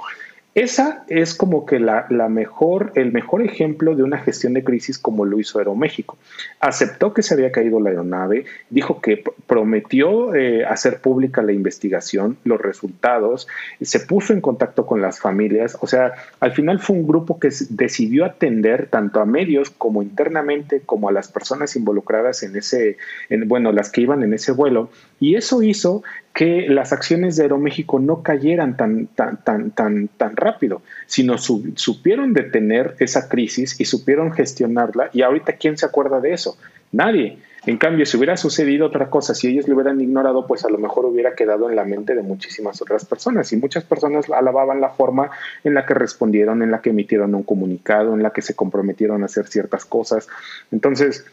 Esa 0.56 1.04
es 1.10 1.36
como 1.36 1.66
que 1.66 1.82
la, 1.82 2.08
mejor, 2.30 2.94
el 2.96 3.12
mejor 3.12 3.42
ejemplo 3.42 3.94
de 3.94 4.04
una 4.04 4.20
gestión 4.20 4.54
de 4.54 4.64
crisis 4.64 4.98
como 4.98 5.26
lo 5.26 5.38
hizo 5.38 5.60
Aeroméxico. 5.60 6.18
Aceptó 6.62 7.14
que 7.14 7.24
se 7.24 7.34
había 7.34 7.52
caído 7.52 7.82
la 7.82 7.90
aeronave, 7.90 8.46
dijo 8.70 9.02
que 9.02 9.22
prometió 9.48 10.34
eh, 10.34 10.64
hacer 10.64 11.02
pública 11.02 11.42
la 11.42 11.52
investigación, 11.52 12.38
los 12.46 12.62
resultados, 12.62 13.50
se 13.82 14.00
puso 14.00 14.32
en 14.32 14.40
contacto 14.40 14.86
con 14.86 15.02
las 15.02 15.20
familias, 15.20 15.78
o 15.82 15.88
sea, 15.88 16.14
al 16.40 16.54
final 16.54 16.80
fue 16.80 16.96
un 16.96 17.06
grupo 17.06 17.38
que 17.38 17.50
decidió 17.70 18.24
atender 18.24 18.88
tanto 18.90 19.20
a 19.20 19.26
medios 19.26 19.72
como 19.72 20.04
internamente, 20.04 20.82
como 20.86 21.10
a 21.10 21.12
las 21.12 21.28
personas 21.28 21.76
involucradas 21.76 22.44
en 22.44 22.56
ese, 22.56 22.96
en, 23.30 23.46
bueno, 23.50 23.74
las 23.74 23.92
que 23.92 24.00
iban 24.00 24.24
en 24.24 24.34
ese 24.34 24.54
vuelo, 24.54 24.90
y 25.20 25.36
eso 25.36 25.64
hizo 25.64 26.04
que 26.34 26.66
las 26.68 26.92
acciones 26.92 27.38
de 27.38 27.44
Aeroméxico 27.44 28.00
no 28.00 28.22
cayeran 28.22 28.76
tan, 28.76 29.08
tan, 29.08 29.38
tan, 29.44 29.72
tan, 29.72 30.10
tan 30.10 30.36
rápido, 30.36 30.82
sino 31.06 31.38
supieron 31.38 32.34
detener 32.34 32.96
esa 33.00 33.30
crisis 33.30 33.80
y 33.80 33.86
supieron 33.86 34.34
gestionarla. 34.34 35.10
Y 35.14 35.22
ahorita, 35.22 35.54
¿quién 35.54 35.78
se 35.78 35.86
acuerda 35.86 36.20
de 36.20 36.34
eso? 36.34 36.58
Nadie. 36.92 37.38
En 37.66 37.78
cambio, 37.78 38.06
si 38.06 38.18
hubiera 38.18 38.38
sucedido 38.38 38.86
otra 38.86 39.10
cosa, 39.10 39.34
si 39.34 39.48
ellos 39.48 39.68
lo 39.68 39.76
hubieran 39.76 40.00
ignorado, 40.00 40.46
pues 40.46 40.66
a 40.66 40.70
lo 40.70 40.78
mejor 40.78 41.06
hubiera 41.06 41.34
quedado 41.34 41.70
en 41.70 41.76
la 41.76 41.84
mente 41.84 42.14
de 42.14 42.22
muchísimas 42.22 42.80
otras 42.82 43.06
personas. 43.06 43.52
Y 43.54 43.58
muchas 43.58 43.86
personas 43.86 44.30
alababan 44.30 44.82
la 44.82 44.90
forma 44.90 45.32
en 45.64 45.74
la 45.74 45.86
que 45.86 45.96
respondieron, 45.96 46.62
en 46.62 46.70
la 46.70 46.82
que 46.82 46.92
emitieron 46.92 47.34
un 47.34 47.44
comunicado, 47.44 48.14
en 48.14 48.22
la 48.22 48.32
que 48.32 48.44
se 48.44 48.56
comprometieron 48.56 49.24
a 49.24 49.26
hacer 49.26 49.48
ciertas 49.48 49.86
cosas. 49.86 50.28
Entonces, 50.72 51.26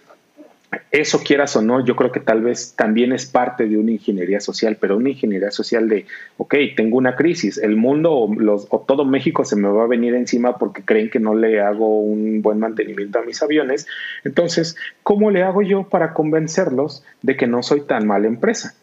eso 0.90 1.20
quieras 1.22 1.54
o 1.56 1.62
no, 1.62 1.84
yo 1.84 1.96
creo 1.96 2.12
que 2.12 2.20
tal 2.20 2.42
vez 2.42 2.74
también 2.76 3.12
es 3.12 3.26
parte 3.26 3.66
de 3.66 3.76
una 3.76 3.92
ingeniería 3.92 4.40
social, 4.40 4.76
pero 4.80 4.96
una 4.96 5.10
ingeniería 5.10 5.50
social 5.50 5.88
de, 5.88 6.06
ok, 6.38 6.54
tengo 6.76 6.96
una 6.96 7.16
crisis, 7.16 7.58
el 7.58 7.76
mundo 7.76 8.12
o, 8.12 8.34
los, 8.34 8.66
o 8.70 8.80
todo 8.80 9.04
México 9.04 9.44
se 9.44 9.56
me 9.56 9.68
va 9.68 9.84
a 9.84 9.86
venir 9.86 10.14
encima 10.14 10.58
porque 10.58 10.82
creen 10.82 11.10
que 11.10 11.18
no 11.18 11.34
le 11.34 11.60
hago 11.60 12.00
un 12.00 12.42
buen 12.42 12.58
mantenimiento 12.58 13.18
a 13.18 13.22
mis 13.22 13.42
aviones. 13.42 13.86
Entonces, 14.24 14.76
¿cómo 15.02 15.30
le 15.30 15.42
hago 15.42 15.62
yo 15.62 15.88
para 15.88 16.14
convencerlos 16.14 17.04
de 17.22 17.36
que 17.36 17.46
no 17.46 17.62
soy 17.62 17.82
tan 17.82 18.06
mala 18.06 18.26
empresa? 18.26 18.74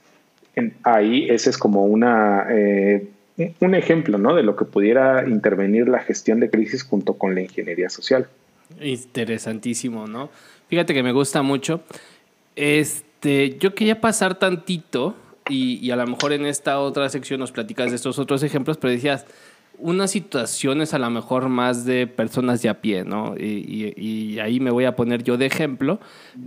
ahí 0.83 1.29
ese 1.29 1.49
es 1.49 1.57
como 1.57 1.85
una... 1.85 2.47
Eh, 2.49 3.07
un 3.61 3.73
ejemplo 3.73 4.17
¿no? 4.17 4.35
de 4.35 4.43
lo 4.43 4.57
que 4.57 4.65
pudiera 4.65 5.25
intervenir 5.25 5.87
la 5.87 5.99
gestión 5.99 6.41
de 6.41 6.49
crisis 6.49 6.83
junto 6.83 7.13
con 7.13 7.35
la 7.35 7.41
ingeniería 7.41 7.89
social. 7.89 8.27
Interesantísimo, 8.81 10.07
¿no? 10.07 10.29
Fíjate 10.67 10.93
que 10.93 11.03
me 11.03 11.11
gusta 11.11 11.41
mucho. 11.41 11.81
Este, 12.55 13.57
yo 13.59 13.73
quería 13.73 13.99
pasar 13.99 14.37
tantito 14.37 15.15
y, 15.49 15.89
a 15.91 15.95
lo 15.95 16.05
mejor 16.05 16.33
en 16.33 16.45
esta 16.45 16.79
otra 16.79 17.09
sección 17.09 17.39
nos 17.39 17.51
platicas 17.51 17.89
de 17.89 17.95
estos 17.95 18.19
otros 18.19 18.43
ejemplos, 18.43 18.77
pero 18.77 18.93
decías, 18.93 19.25
unas 19.79 20.11
situaciones 20.11 20.93
a 20.93 20.99
lo 20.99 21.09
mejor 21.09 21.49
más 21.49 21.85
de 21.85 22.05
personas 22.05 22.61
de 22.61 22.69
a 22.69 22.81
pie, 22.81 23.03
¿no? 23.03 23.35
Y, 23.37 24.37
ahí 24.39 24.59
me 24.59 24.71
voy 24.71 24.85
a 24.85 24.95
poner 24.95 25.23
yo 25.23 25.37
de 25.37 25.45
ejemplo 25.45 25.99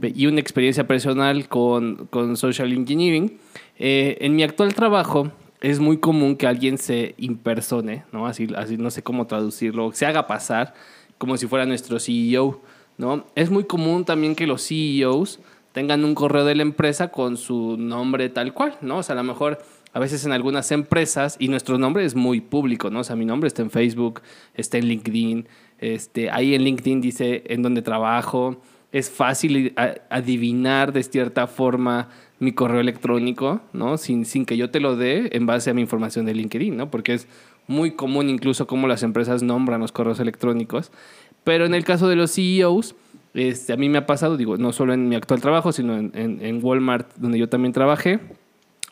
y 0.02 0.26
una 0.26 0.40
experiencia 0.40 0.86
personal 0.86 1.48
con, 1.48 2.08
social 2.36 2.72
engineering. 2.72 3.38
Eh, 3.78 4.18
en 4.20 4.36
mi 4.36 4.44
actual 4.44 4.74
trabajo 4.74 5.32
es 5.60 5.80
muy 5.80 5.98
común 5.98 6.36
que 6.36 6.46
alguien 6.46 6.78
se 6.78 7.14
impersone, 7.18 8.04
¿no? 8.12 8.26
Así, 8.26 8.48
así 8.56 8.76
no 8.76 8.90
sé 8.90 9.02
cómo 9.02 9.26
traducirlo, 9.26 9.92
se 9.92 10.06
haga 10.06 10.26
pasar 10.26 10.74
como 11.22 11.36
si 11.36 11.46
fuera 11.46 11.66
nuestro 11.66 12.00
CEO. 12.00 12.60
¿no? 12.98 13.26
Es 13.36 13.48
muy 13.48 13.62
común 13.62 14.04
también 14.04 14.34
que 14.34 14.48
los 14.48 14.66
CEOs 14.66 15.38
tengan 15.70 16.04
un 16.04 16.16
correo 16.16 16.44
de 16.44 16.56
la 16.56 16.62
empresa 16.62 17.12
con 17.12 17.36
su 17.36 17.76
nombre 17.76 18.28
tal 18.28 18.52
cual, 18.52 18.76
¿no? 18.80 18.98
O 18.98 19.02
sea, 19.04 19.12
a 19.12 19.16
lo 19.18 19.22
mejor 19.22 19.60
a 19.92 20.00
veces 20.00 20.26
en 20.26 20.32
algunas 20.32 20.72
empresas, 20.72 21.36
y 21.38 21.46
nuestro 21.46 21.78
nombre 21.78 22.04
es 22.04 22.16
muy 22.16 22.40
público, 22.40 22.90
¿no? 22.90 22.98
O 22.98 23.04
sea, 23.04 23.14
mi 23.14 23.24
nombre 23.24 23.46
está 23.46 23.62
en 23.62 23.70
Facebook, 23.70 24.22
está 24.54 24.78
en 24.78 24.86
LinkedIn, 24.86 25.46
este, 25.78 26.28
ahí 26.28 26.56
en 26.56 26.64
LinkedIn 26.64 27.00
dice 27.00 27.44
en 27.46 27.62
dónde 27.62 27.82
trabajo, 27.82 28.60
es 28.90 29.08
fácil 29.08 29.72
adivinar 30.10 30.92
de 30.92 31.04
cierta 31.04 31.46
forma 31.46 32.08
mi 32.40 32.50
correo 32.50 32.80
electrónico, 32.80 33.60
¿no? 33.72 33.96
Sin, 33.96 34.24
sin 34.24 34.44
que 34.44 34.56
yo 34.56 34.72
te 34.72 34.80
lo 34.80 34.96
dé 34.96 35.30
en 35.34 35.46
base 35.46 35.70
a 35.70 35.74
mi 35.74 35.82
información 35.82 36.26
de 36.26 36.34
LinkedIn, 36.34 36.76
¿no? 36.76 36.90
Porque 36.90 37.14
es 37.14 37.28
muy 37.66 37.92
común 37.92 38.28
incluso 38.28 38.66
cómo 38.66 38.86
las 38.86 39.02
empresas 39.02 39.42
nombran 39.42 39.80
los 39.80 39.92
correos 39.92 40.20
electrónicos. 40.20 40.90
Pero 41.44 41.64
en 41.64 41.74
el 41.74 41.84
caso 41.84 42.08
de 42.08 42.16
los 42.16 42.32
CEOs, 42.32 42.94
este, 43.34 43.72
a 43.72 43.76
mí 43.76 43.88
me 43.88 43.98
ha 43.98 44.06
pasado, 44.06 44.36
digo, 44.36 44.56
no 44.58 44.72
solo 44.72 44.92
en 44.92 45.08
mi 45.08 45.16
actual 45.16 45.40
trabajo, 45.40 45.72
sino 45.72 45.96
en, 45.96 46.12
en, 46.14 46.60
Walmart, 46.62 47.16
donde 47.16 47.38
yo 47.38 47.48
también 47.48 47.72
trabajé, 47.72 48.20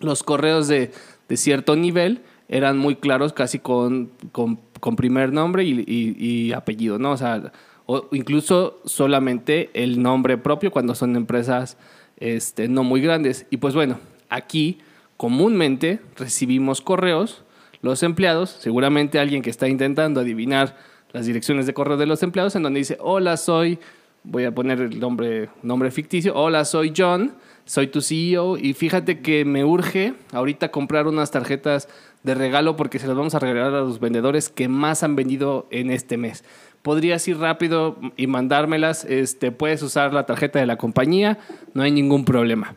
los 0.00 0.22
correos 0.22 0.66
de, 0.66 0.90
de, 1.28 1.36
cierto 1.36 1.76
nivel 1.76 2.22
eran 2.48 2.78
muy 2.78 2.96
claros, 2.96 3.32
casi 3.32 3.58
con, 3.58 4.10
con, 4.32 4.58
con 4.80 4.96
primer 4.96 5.32
nombre 5.32 5.64
y, 5.64 5.84
y, 5.86 6.52
apellido, 6.52 6.98
¿no? 6.98 7.12
O 7.12 7.16
sea, 7.16 7.52
o 7.86 8.08
incluso 8.12 8.80
solamente 8.84 9.70
el 9.74 10.02
nombre 10.02 10.38
propio 10.38 10.70
cuando 10.70 10.94
son 10.94 11.16
empresas 11.16 11.76
este, 12.16 12.68
no 12.68 12.82
muy 12.82 13.00
grandes. 13.00 13.46
Y 13.50 13.58
pues 13.58 13.74
bueno, 13.74 13.98
aquí 14.30 14.78
comúnmente 15.16 16.00
recibimos 16.16 16.80
correos, 16.80 17.42
los 17.82 18.02
empleados, 18.02 18.50
seguramente 18.50 19.18
alguien 19.18 19.42
que 19.42 19.50
está 19.50 19.68
intentando 19.68 20.20
adivinar 20.20 20.76
las 21.12 21.26
direcciones 21.26 21.66
de 21.66 21.74
correo 21.74 21.96
de 21.96 22.06
los 22.06 22.22
empleados 22.22 22.54
en 22.56 22.62
donde 22.62 22.78
dice, 22.78 22.96
hola, 23.00 23.36
soy, 23.36 23.78
voy 24.22 24.44
a 24.44 24.54
poner 24.54 24.80
el 24.80 25.00
nombre, 25.00 25.48
nombre 25.62 25.90
ficticio, 25.90 26.34
hola, 26.34 26.64
soy 26.64 26.92
John, 26.96 27.32
soy 27.64 27.88
tu 27.88 28.00
CEO 28.00 28.58
y 28.58 28.74
fíjate 28.74 29.20
que 29.20 29.44
me 29.44 29.64
urge 29.64 30.14
ahorita 30.32 30.70
comprar 30.70 31.06
unas 31.06 31.30
tarjetas 31.30 31.88
de 32.22 32.34
regalo 32.34 32.76
porque 32.76 32.98
se 32.98 33.06
las 33.06 33.16
vamos 33.16 33.34
a 33.34 33.38
regalar 33.38 33.74
a 33.74 33.80
los 33.80 33.98
vendedores 33.98 34.48
que 34.48 34.68
más 34.68 35.02
han 35.02 35.16
vendido 35.16 35.66
en 35.70 35.90
este 35.90 36.16
mes. 36.16 36.44
Podrías 36.82 37.26
ir 37.28 37.38
rápido 37.38 37.98
y 38.16 38.26
mandármelas, 38.26 39.04
este, 39.04 39.52
puedes 39.52 39.82
usar 39.82 40.12
la 40.12 40.26
tarjeta 40.26 40.58
de 40.58 40.66
la 40.66 40.76
compañía, 40.76 41.38
no 41.74 41.82
hay 41.82 41.90
ningún 41.90 42.24
problema. 42.24 42.74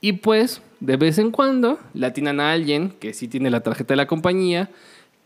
Y 0.00 0.14
pues, 0.14 0.62
de 0.80 0.96
vez 0.96 1.18
en 1.18 1.30
cuando, 1.30 1.78
le 1.94 2.06
atinan 2.06 2.40
a 2.40 2.52
alguien 2.52 2.90
que 2.90 3.12
sí 3.12 3.28
tiene 3.28 3.50
la 3.50 3.60
tarjeta 3.60 3.92
de 3.92 3.96
la 3.96 4.06
compañía, 4.06 4.70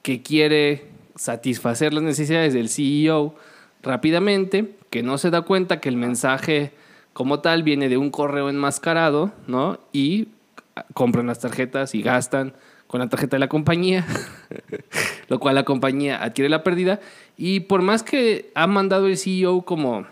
que 0.02 0.22
quiere 0.22 0.86
satisfacer 1.16 1.94
las 1.94 2.02
necesidades 2.02 2.54
del 2.54 2.68
CEO 2.68 3.34
rápidamente, 3.82 4.74
que 4.90 5.02
no 5.02 5.18
se 5.18 5.30
da 5.30 5.42
cuenta 5.42 5.80
que 5.80 5.88
el 5.88 5.96
mensaje 5.96 6.72
como 7.12 7.40
tal 7.40 7.62
viene 7.62 7.88
de 7.88 7.96
un 7.96 8.10
correo 8.10 8.50
enmascarado, 8.50 9.32
¿no? 9.46 9.78
Y 9.92 10.28
compran 10.92 11.26
las 11.26 11.38
tarjetas 11.38 11.94
y 11.94 12.02
gastan 12.02 12.54
con 12.86 13.00
la 13.00 13.08
tarjeta 13.08 13.36
de 13.36 13.40
la 13.40 13.48
compañía, 13.48 14.04
lo 15.28 15.38
cual 15.38 15.54
la 15.54 15.64
compañía 15.64 16.22
adquiere 16.22 16.48
la 16.48 16.62
pérdida. 16.64 17.00
Y 17.36 17.60
por 17.60 17.82
más 17.82 18.02
que 18.02 18.50
ha 18.54 18.66
mandado 18.66 19.06
el 19.06 19.16
CEO 19.16 19.62
como, 19.62 20.06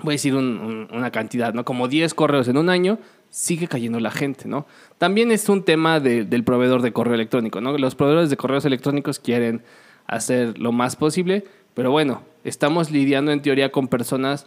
voy 0.00 0.12
a 0.12 0.16
decir 0.16 0.34
una 0.34 1.10
cantidad, 1.10 1.52
¿no? 1.52 1.64
Como 1.64 1.88
10 1.88 2.14
correos 2.14 2.48
en 2.48 2.56
un 2.56 2.70
año, 2.70 2.98
sigue 3.32 3.66
cayendo 3.66 3.98
la 3.98 4.10
gente, 4.10 4.46
¿no? 4.46 4.66
También 4.98 5.32
es 5.32 5.48
un 5.48 5.64
tema 5.64 6.00
del 6.00 6.44
proveedor 6.44 6.82
de 6.82 6.92
correo 6.92 7.14
electrónico, 7.14 7.62
¿no? 7.62 7.76
Los 7.78 7.94
proveedores 7.94 8.28
de 8.28 8.36
correos 8.36 8.66
electrónicos 8.66 9.18
quieren 9.18 9.62
hacer 10.06 10.58
lo 10.58 10.70
más 10.70 10.96
posible, 10.96 11.44
pero 11.72 11.90
bueno, 11.90 12.22
estamos 12.44 12.90
lidiando 12.90 13.32
en 13.32 13.40
teoría 13.40 13.72
con 13.72 13.88
personas 13.88 14.46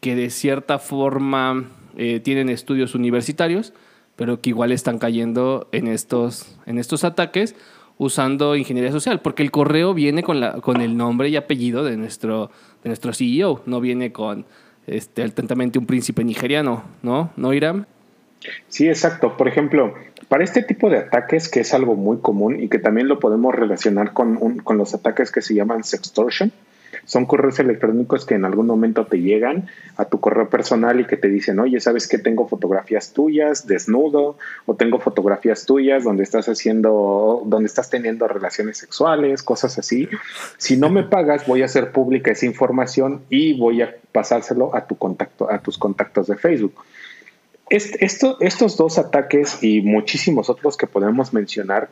que 0.00 0.16
de 0.16 0.30
cierta 0.30 0.80
forma 0.80 1.66
eh, 1.96 2.18
tienen 2.18 2.48
estudios 2.48 2.96
universitarios, 2.96 3.72
pero 4.16 4.40
que 4.40 4.50
igual 4.50 4.72
están 4.72 4.98
cayendo 4.98 5.68
en 5.70 5.86
estos, 5.86 6.58
en 6.66 6.78
estos 6.78 7.04
ataques 7.04 7.54
usando 7.96 8.56
ingeniería 8.56 8.90
social, 8.90 9.20
porque 9.20 9.44
el 9.44 9.52
correo 9.52 9.94
viene 9.94 10.24
con, 10.24 10.40
la, 10.40 10.54
con 10.54 10.80
el 10.80 10.96
nombre 10.96 11.28
y 11.28 11.36
apellido 11.36 11.84
de 11.84 11.96
nuestro, 11.96 12.50
de 12.82 12.88
nuestro 12.88 13.12
CEO, 13.12 13.62
no 13.66 13.80
viene 13.80 14.10
con 14.10 14.46
este, 14.88 15.22
atentamente 15.22 15.78
un 15.78 15.86
príncipe 15.86 16.24
nigeriano, 16.24 16.82
¿no? 17.02 17.30
¿No, 17.36 17.54
Iram? 17.54 17.86
Sí, 18.68 18.88
exacto. 18.88 19.36
Por 19.36 19.48
ejemplo, 19.48 19.94
para 20.28 20.44
este 20.44 20.62
tipo 20.62 20.90
de 20.90 20.98
ataques, 20.98 21.48
que 21.48 21.60
es 21.60 21.74
algo 21.74 21.94
muy 21.94 22.18
común 22.18 22.62
y 22.62 22.68
que 22.68 22.78
también 22.78 23.08
lo 23.08 23.18
podemos 23.18 23.54
relacionar 23.54 24.12
con, 24.12 24.58
con 24.58 24.78
los 24.78 24.94
ataques 24.94 25.30
que 25.32 25.42
se 25.42 25.54
llaman 25.54 25.84
sextortion, 25.84 26.52
son 27.04 27.26
correos 27.26 27.58
electrónicos 27.58 28.26
que 28.26 28.34
en 28.34 28.44
algún 28.44 28.66
momento 28.66 29.06
te 29.06 29.20
llegan 29.20 29.68
a 29.96 30.06
tu 30.06 30.20
correo 30.20 30.48
personal 30.48 31.00
y 31.00 31.06
que 31.06 31.16
te 31.16 31.28
dicen, 31.28 31.58
oye, 31.60 31.80
¿sabes 31.80 32.08
qué? 32.08 32.18
Tengo 32.18 32.48
fotografías 32.48 33.12
tuyas 33.12 33.66
desnudo 33.66 34.36
o 34.66 34.74
tengo 34.74 34.98
fotografías 34.98 35.66
tuyas 35.66 36.04
donde 36.04 36.24
estás 36.24 36.48
haciendo, 36.48 37.42
donde 37.46 37.66
estás 37.66 37.90
teniendo 37.90 38.26
relaciones 38.28 38.78
sexuales, 38.78 39.42
cosas 39.42 39.78
así. 39.78 40.08
Si 40.58 40.76
no 40.76 40.90
me 40.90 41.04
pagas, 41.04 41.46
voy 41.46 41.62
a 41.62 41.66
hacer 41.66 41.92
pública 41.92 42.32
esa 42.32 42.46
información 42.46 43.22
y 43.30 43.58
voy 43.58 43.82
a 43.82 43.94
pasárselo 44.12 44.74
a 44.74 44.86
tu 44.86 44.96
contacto, 44.96 45.50
a 45.50 45.60
tus 45.60 45.78
contactos 45.78 46.26
de 46.26 46.36
Facebook 46.36 46.74
estos 47.68 48.76
dos 48.76 48.98
ataques 48.98 49.62
y 49.62 49.80
muchísimos 49.82 50.48
otros 50.48 50.76
que 50.76 50.86
podemos 50.86 51.32
mencionar 51.32 51.88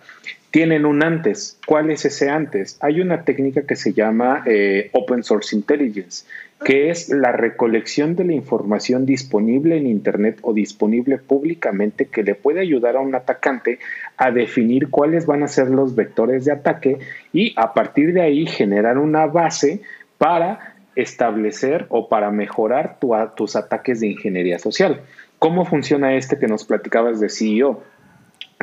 tienen 0.52 0.86
un 0.86 1.02
antes. 1.02 1.58
¿Cuál 1.66 1.90
es 1.90 2.04
ese 2.04 2.30
antes? 2.30 2.78
Hay 2.80 3.00
una 3.00 3.24
técnica 3.24 3.62
que 3.62 3.74
se 3.74 3.92
llama 3.92 4.44
eh, 4.46 4.90
Open 4.92 5.24
Source 5.24 5.56
Intelligence, 5.56 6.26
que 6.64 6.90
es 6.90 7.08
la 7.08 7.32
recolección 7.32 8.14
de 8.14 8.24
la 8.24 8.34
información 8.34 9.04
disponible 9.04 9.76
en 9.76 9.88
Internet 9.88 10.38
o 10.42 10.52
disponible 10.52 11.18
públicamente 11.18 12.06
que 12.06 12.22
le 12.22 12.36
puede 12.36 12.60
ayudar 12.60 12.94
a 12.94 13.00
un 13.00 13.16
atacante 13.16 13.80
a 14.16 14.30
definir 14.30 14.90
cuáles 14.90 15.26
van 15.26 15.42
a 15.42 15.48
ser 15.48 15.70
los 15.70 15.96
vectores 15.96 16.44
de 16.44 16.52
ataque 16.52 16.98
y 17.32 17.52
a 17.56 17.74
partir 17.74 18.12
de 18.12 18.20
ahí 18.22 18.46
generar 18.46 18.96
una 18.98 19.26
base 19.26 19.80
para 20.18 20.74
establecer 20.94 21.86
o 21.88 22.08
para 22.08 22.30
mejorar 22.30 22.98
tus 23.34 23.56
ataques 23.56 23.98
de 23.98 24.08
ingeniería 24.08 24.60
social. 24.60 25.00
¿Cómo 25.38 25.64
funciona 25.64 26.14
este 26.14 26.38
que 26.38 26.46
nos 26.46 26.64
platicabas 26.64 27.20
de 27.20 27.28
CEO? 27.28 27.82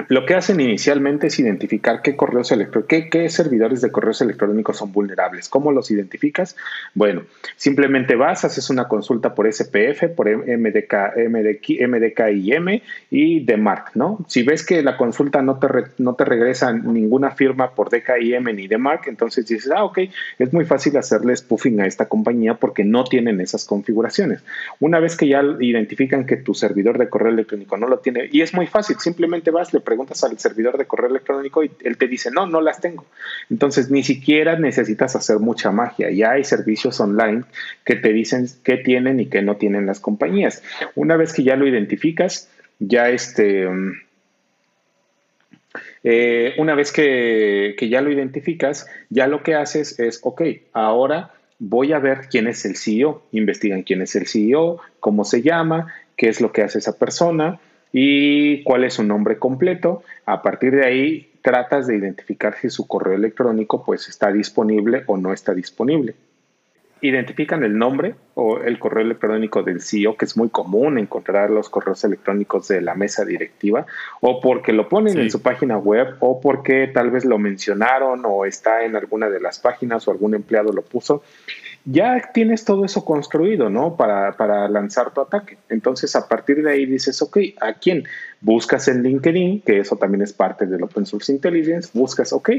Lo 0.07 0.25
que 0.25 0.35
hacen 0.35 0.59
inicialmente 0.59 1.27
es 1.27 1.39
identificar 1.39 2.01
qué 2.01 2.15
correos 2.15 2.51
electrónicos, 2.51 2.87
qué, 2.87 3.09
qué, 3.09 3.29
servidores 3.29 3.81
de 3.81 3.91
correos 3.91 4.21
electrónicos 4.21 4.77
son 4.77 4.91
vulnerables. 4.91 5.49
¿Cómo 5.49 5.71
los 5.71 5.91
identificas? 5.91 6.55
Bueno, 6.93 7.23
simplemente 7.55 8.15
vas, 8.15 8.45
haces 8.45 8.69
una 8.69 8.87
consulta 8.87 9.35
por 9.35 9.51
SPF, 9.51 10.09
por 10.15 10.29
MDK, 10.29 10.93
MDK, 11.29 11.87
MDKIM 11.87 12.81
y 13.09 13.45
DMARC, 13.45 13.95
¿no? 13.95 14.25
Si 14.27 14.43
ves 14.43 14.65
que 14.65 14.81
la 14.81 14.97
consulta 14.97 15.41
no 15.41 15.59
te, 15.59 15.67
no 15.97 16.15
te 16.15 16.25
regresa 16.25 16.71
ninguna 16.73 17.31
firma 17.31 17.71
por 17.71 17.89
DKIM 17.89 18.43
ni 18.55 18.67
DMARC, 18.67 19.07
entonces 19.07 19.47
dices, 19.47 19.71
ah, 19.75 19.83
ok, 19.83 19.99
es 20.39 20.53
muy 20.53 20.65
fácil 20.65 20.97
hacerle 20.97 21.35
spoofing 21.35 21.81
a 21.81 21.87
esta 21.87 22.07
compañía 22.07 22.55
porque 22.55 22.83
no 22.83 23.03
tienen 23.03 23.41
esas 23.41 23.65
configuraciones. 23.65 24.43
Una 24.79 24.99
vez 24.99 25.15
que 25.15 25.27
ya 25.27 25.41
identifican 25.59 26.25
que 26.25 26.37
tu 26.37 26.53
servidor 26.53 26.97
de 26.97 27.09
correo 27.09 27.31
electrónico 27.31 27.77
no 27.77 27.87
lo 27.87 27.99
tiene, 27.99 28.29
y 28.31 28.41
es 28.41 28.53
muy 28.53 28.67
fácil, 28.67 28.97
simplemente 28.99 29.51
vas, 29.51 29.73
le 29.73 29.81
preguntas 29.91 30.23
al 30.23 30.39
servidor 30.39 30.77
de 30.77 30.85
correo 30.85 31.09
electrónico 31.09 31.65
y 31.65 31.71
él 31.83 31.97
te 31.97 32.07
dice, 32.07 32.31
no, 32.31 32.47
no 32.47 32.61
las 32.61 32.79
tengo. 32.79 33.05
Entonces, 33.49 33.91
ni 33.91 34.03
siquiera 34.03 34.57
necesitas 34.57 35.17
hacer 35.17 35.39
mucha 35.39 35.69
magia. 35.71 36.09
Ya 36.11 36.31
hay 36.31 36.45
servicios 36.45 36.97
online 37.01 37.43
que 37.83 37.97
te 37.97 38.13
dicen 38.13 38.47
qué 38.63 38.77
tienen 38.77 39.19
y 39.19 39.25
qué 39.25 39.41
no 39.41 39.57
tienen 39.57 39.85
las 39.85 39.99
compañías. 39.99 40.63
Una 40.95 41.17
vez 41.17 41.33
que 41.33 41.43
ya 41.43 41.57
lo 41.57 41.67
identificas, 41.67 42.49
ya 42.79 43.09
este... 43.09 43.67
Eh, 46.03 46.53
una 46.57 46.73
vez 46.73 46.93
que, 46.93 47.75
que 47.77 47.89
ya 47.89 47.99
lo 48.01 48.13
identificas, 48.13 48.87
ya 49.09 49.27
lo 49.27 49.43
que 49.43 49.55
haces 49.55 49.99
es, 49.99 50.21
ok, 50.23 50.41
ahora 50.71 51.33
voy 51.59 51.91
a 51.91 51.99
ver 51.99 52.29
quién 52.31 52.47
es 52.47 52.63
el 52.63 52.77
CEO, 52.77 53.23
investigan 53.33 53.83
quién 53.83 54.01
es 54.01 54.15
el 54.15 54.25
CEO, 54.25 54.79
cómo 55.01 55.25
se 55.25 55.41
llama, 55.41 55.93
qué 56.15 56.29
es 56.29 56.39
lo 56.39 56.53
que 56.53 56.61
hace 56.61 56.79
esa 56.79 56.97
persona, 56.97 57.59
y 57.91 58.63
cuál 58.63 58.83
es 58.83 58.95
su 58.95 59.03
nombre 59.03 59.37
completo. 59.37 60.03
A 60.25 60.41
partir 60.41 60.75
de 60.75 60.85
ahí 60.85 61.31
tratas 61.41 61.87
de 61.87 61.97
identificar 61.97 62.55
si 62.55 62.69
su 62.69 62.87
correo 62.87 63.13
electrónico 63.13 63.83
pues 63.83 64.07
está 64.07 64.31
disponible 64.31 65.03
o 65.07 65.17
no 65.17 65.33
está 65.33 65.53
disponible. 65.53 66.15
Identifican 67.03 67.63
el 67.63 67.79
nombre 67.79 68.13
o 68.35 68.59
el 68.59 68.77
correo 68.77 69.03
electrónico 69.03 69.63
del 69.63 69.81
CEO, 69.81 70.15
que 70.17 70.25
es 70.25 70.37
muy 70.37 70.49
común 70.49 70.99
encontrar 70.99 71.49
los 71.49 71.67
correos 71.67 72.03
electrónicos 72.03 72.67
de 72.67 72.79
la 72.79 72.93
mesa 72.93 73.25
directiva, 73.25 73.87
o 74.19 74.39
porque 74.39 74.71
lo 74.71 74.87
ponen 74.87 75.17
en 75.17 75.31
su 75.31 75.41
página 75.41 75.79
web, 75.79 76.17
o 76.19 76.39
porque 76.39 76.87
tal 76.93 77.09
vez 77.09 77.25
lo 77.25 77.39
mencionaron 77.39 78.21
o 78.25 78.45
está 78.45 78.85
en 78.85 78.95
alguna 78.95 79.29
de 79.29 79.39
las 79.39 79.57
páginas 79.57 80.07
o 80.07 80.11
algún 80.11 80.35
empleado 80.35 80.71
lo 80.71 80.83
puso 80.83 81.23
ya 81.85 82.31
tienes 82.33 82.63
todo 82.63 82.85
eso 82.85 83.03
construido, 83.03 83.69
¿no? 83.69 83.95
Para, 83.95 84.37
para, 84.37 84.67
lanzar 84.67 85.13
tu 85.13 85.21
ataque. 85.21 85.57
Entonces, 85.69 86.15
a 86.15 86.27
partir 86.27 86.63
de 86.63 86.71
ahí 86.71 86.85
dices, 86.85 87.21
ok, 87.21 87.37
¿a 87.59 87.73
quién? 87.73 88.03
Buscas 88.39 88.87
en 88.87 89.03
LinkedIn, 89.03 89.61
que 89.61 89.79
eso 89.79 89.95
también 89.95 90.21
es 90.21 90.33
parte 90.33 90.65
del 90.65 90.83
Open 90.83 91.05
Source 91.05 91.31
Intelligence, 91.31 91.89
buscas, 91.93 92.33
ok, 92.33 92.51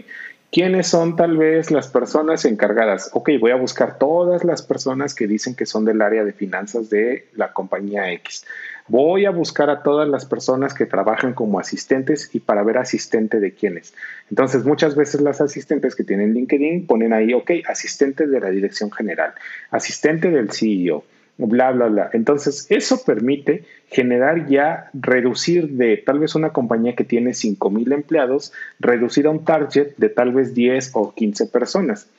¿quiénes 0.50 0.88
son 0.88 1.16
tal 1.16 1.36
vez 1.36 1.70
las 1.70 1.88
personas 1.88 2.44
encargadas? 2.44 3.10
Ok, 3.12 3.30
voy 3.40 3.52
a 3.52 3.56
buscar 3.56 3.98
todas 3.98 4.44
las 4.44 4.62
personas 4.62 5.14
que 5.14 5.26
dicen 5.26 5.54
que 5.54 5.66
son 5.66 5.84
del 5.84 6.02
área 6.02 6.24
de 6.24 6.32
finanzas 6.32 6.90
de 6.90 7.28
la 7.34 7.52
compañía 7.52 8.12
X. 8.12 8.44
Voy 8.92 9.24
a 9.24 9.30
buscar 9.30 9.70
a 9.70 9.82
todas 9.82 10.06
las 10.06 10.26
personas 10.26 10.74
que 10.74 10.84
trabajan 10.84 11.32
como 11.32 11.58
asistentes 11.58 12.28
y 12.34 12.40
para 12.40 12.62
ver 12.62 12.76
asistente 12.76 13.40
de 13.40 13.54
quiénes. 13.54 13.94
Entonces, 14.28 14.66
muchas 14.66 14.96
veces 14.96 15.22
las 15.22 15.40
asistentes 15.40 15.96
que 15.96 16.04
tienen 16.04 16.34
LinkedIn 16.34 16.86
ponen 16.86 17.14
ahí, 17.14 17.32
ok, 17.32 17.52
asistente 17.66 18.26
de 18.26 18.38
la 18.38 18.50
dirección 18.50 18.90
general, 18.92 19.32
asistente 19.70 20.30
del 20.30 20.52
CEO, 20.52 21.04
bla, 21.38 21.70
bla, 21.70 21.86
bla. 21.86 22.10
Entonces, 22.12 22.66
eso 22.68 23.02
permite 23.02 23.64
generar 23.88 24.46
ya, 24.46 24.90
reducir 24.92 25.70
de 25.70 25.96
tal 25.96 26.18
vez 26.18 26.34
una 26.34 26.50
compañía 26.50 26.94
que 26.94 27.04
tiene 27.04 27.32
5 27.32 27.70
mil 27.70 27.90
empleados, 27.92 28.52
reducir 28.78 29.26
a 29.26 29.30
un 29.30 29.46
target 29.46 29.96
de 29.96 30.10
tal 30.10 30.34
vez 30.34 30.52
10 30.52 30.90
o 30.92 31.14
15 31.14 31.46
personas 31.46 32.10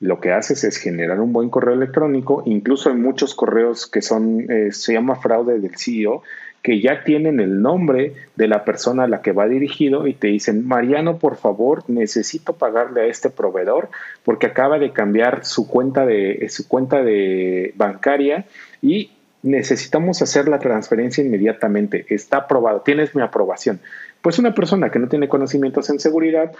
lo 0.00 0.20
que 0.20 0.32
haces 0.32 0.64
es 0.64 0.76
generar 0.76 1.20
un 1.20 1.32
buen 1.32 1.48
correo 1.48 1.74
electrónico, 1.74 2.42
incluso 2.44 2.90
hay 2.90 2.96
muchos 2.96 3.34
correos 3.34 3.86
que 3.86 4.02
son, 4.02 4.50
eh, 4.50 4.72
se 4.72 4.92
llama 4.92 5.16
fraude 5.16 5.58
del 5.58 5.76
CEO, 5.76 6.22
que 6.62 6.80
ya 6.80 7.04
tienen 7.04 7.38
el 7.38 7.62
nombre 7.62 8.14
de 8.34 8.48
la 8.48 8.64
persona 8.64 9.04
a 9.04 9.08
la 9.08 9.22
que 9.22 9.30
va 9.30 9.46
dirigido 9.46 10.08
y 10.08 10.14
te 10.14 10.26
dicen, 10.26 10.66
Mariano, 10.66 11.18
por 11.18 11.36
favor, 11.36 11.88
necesito 11.88 12.54
pagarle 12.54 13.02
a 13.02 13.06
este 13.06 13.30
proveedor 13.30 13.88
porque 14.24 14.46
acaba 14.46 14.80
de 14.80 14.92
cambiar 14.92 15.44
su 15.44 15.68
cuenta 15.68 16.04
de, 16.04 16.32
eh, 16.32 16.48
su 16.48 16.66
cuenta 16.66 17.04
de 17.04 17.72
bancaria 17.76 18.46
y 18.82 19.12
necesitamos 19.44 20.20
hacer 20.22 20.48
la 20.48 20.58
transferencia 20.58 21.22
inmediatamente. 21.22 22.04
Está 22.08 22.38
aprobado, 22.38 22.80
tienes 22.80 23.14
mi 23.14 23.22
aprobación. 23.22 23.80
Pues 24.20 24.40
una 24.40 24.52
persona 24.52 24.90
que 24.90 24.98
no 24.98 25.08
tiene 25.08 25.28
conocimientos 25.28 25.88
en 25.88 26.00
seguridad 26.00 26.50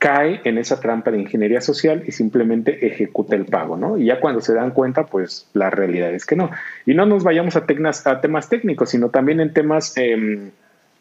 cae 0.00 0.40
en 0.44 0.56
esa 0.56 0.80
trampa 0.80 1.10
de 1.10 1.18
ingeniería 1.18 1.60
social 1.60 2.02
y 2.06 2.12
simplemente 2.12 2.86
ejecuta 2.86 3.36
el 3.36 3.44
pago, 3.44 3.76
¿no? 3.76 3.98
Y 3.98 4.06
ya 4.06 4.18
cuando 4.18 4.40
se 4.40 4.54
dan 4.54 4.70
cuenta, 4.70 5.04
pues 5.04 5.46
la 5.52 5.68
realidad 5.68 6.12
es 6.14 6.24
que 6.24 6.36
no. 6.36 6.50
Y 6.86 6.94
no 6.94 7.04
nos 7.04 7.22
vayamos 7.22 7.54
a, 7.54 7.66
temas 7.66 8.48
técnicos, 8.48 8.90
sino 8.90 9.10
también 9.10 9.40
en 9.40 9.52
temas... 9.52 9.96
Em, 9.96 10.50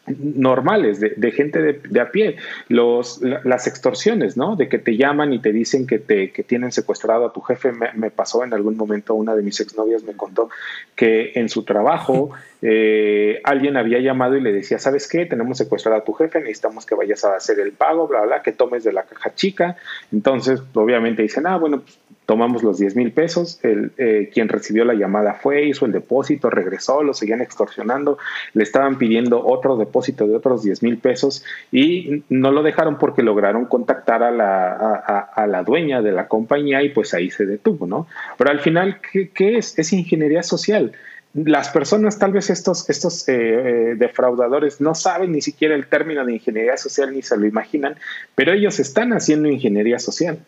normales, 0.08 1.00
de, 1.00 1.32
gente 1.32 1.62
de, 1.62 2.02
a 2.02 2.10
pie, 2.12 2.38
las 2.68 3.68
extorsiones, 3.68 4.38
¿no? 4.38 4.56
De 4.56 4.68
que 4.68 4.80
te 4.80 4.97
llaman 4.97 5.34
y 5.34 5.39
te 5.39 5.52
dicen 5.52 5.86
que, 5.86 6.00
te, 6.00 6.32
que 6.32 6.41
tienen 6.41 6.72
secuestrado 6.72 7.28
a 7.28 7.34
tu 7.34 7.41
jefe. 7.41 7.72
Me, 7.93 8.10
pasó 8.10 8.43
en 8.43 8.54
algún 8.54 8.76
momento, 8.76 9.14
una 9.14 9.36
de 9.36 9.43
mis 9.43 9.60
exnovias 9.60 10.04
me 10.04 10.14
contó 10.14 10.50
que 10.95 11.34
en 11.36 11.47
su 11.50 11.64
trabajo 11.64 12.32
eh, 12.62 13.41
alguien 13.43 13.78
había 13.78 13.99
llamado 13.99 14.36
y 14.36 14.41
le 14.41 14.51
decía, 14.51 14.80
¿sabes 14.80 15.07
qué? 15.07 15.26
Tenemos 15.26 15.57
secuestrado 15.57 15.97
a 15.97 16.03
tu 16.03 16.14
jefe, 16.14 16.39
necesitamos 16.39 16.86
que 16.86 16.95
vayas 16.95 17.24
a 17.24 17.36
hacer 17.36 17.60
el 17.60 17.72
pago, 17.72 18.07
bla, 18.07 18.22
bla, 18.22 18.41
que 18.41 18.51
tomes 18.51 18.84
de 18.84 18.93
la 18.93 19.03
caja 19.03 19.34
chica. 19.34 19.78
Entonces, 20.12 20.62
obviamente 20.74 21.22
dicen, 21.22 21.47
ah, 21.47 21.57
bueno, 21.57 21.82
pues 21.82 21.99
tomamos 22.30 22.62
los 22.62 22.78
10 22.78 22.95
mil 22.95 23.12
pesos, 23.12 23.60
el, 23.64 23.91
eh, 23.97 24.30
quien 24.32 24.49
recibió 24.49 24.86
la 24.86 24.93
llamada 24.93 25.34
fue, 25.34 25.66
hizo 25.66 25.88
el 25.88 25.91
depósito, 25.91 26.51
regresó, 26.51 27.01
lo 27.01 27.16
seguían 27.16 27.41
extorsionando, 27.41 28.20
le 28.53 28.62
estaban 28.62 28.99
pidiendo 28.99 29.43
otro 29.43 29.78
depósito 29.78 30.28
de 30.28 30.36
otros 30.36 30.62
10 30.62 30.84
mil 30.84 30.99
pesos 30.99 31.43
y 31.72 32.24
no 32.30 32.51
lo 32.51 32.62
dejaron 32.62 32.99
porque 32.99 33.24
lograron 33.24 33.66
contactar 33.66 34.22
a 34.22 34.30
la, 34.30 34.74
a, 35.34 35.47
la, 35.47 35.64
dueña 35.64 36.03
de 36.03 36.12
la 36.12 36.28
compañía 36.28 36.84
y 36.84 36.89
pues 36.89 37.16
ahí 37.16 37.32
se 37.32 37.47
detuvo, 37.47 37.88
¿no? 37.88 38.05
Pero 38.38 38.51
al 38.51 38.60
final, 38.60 38.99
¿qué, 39.12 39.57
es? 39.57 39.80
Es 39.80 39.91
ingeniería 39.91 40.43
social 40.43 40.91
las 41.34 41.69
personas, 41.69 42.17
tal 42.17 42.32
vez 42.32 42.49
estos, 42.49 42.89
estos 42.89 43.27
eh, 43.30 43.34
eh, 43.34 43.95
defraudadores, 43.95 44.82
no 44.82 44.95
saben 44.95 45.32
ni 45.32 45.41
siquiera 45.41 45.75
el 45.75 45.88
término 45.88 46.25
de 46.25 46.34
ingeniería 46.34 46.77
social 46.77 47.13
ni 47.13 47.21
se 47.21 47.38
lo 47.38 47.45
imaginan, 47.45 47.95
pero 48.36 48.53
ellos 48.53 48.80
están 48.80 49.13
haciendo 49.13 49.47
ingeniería 49.47 49.99
social. 49.99 50.39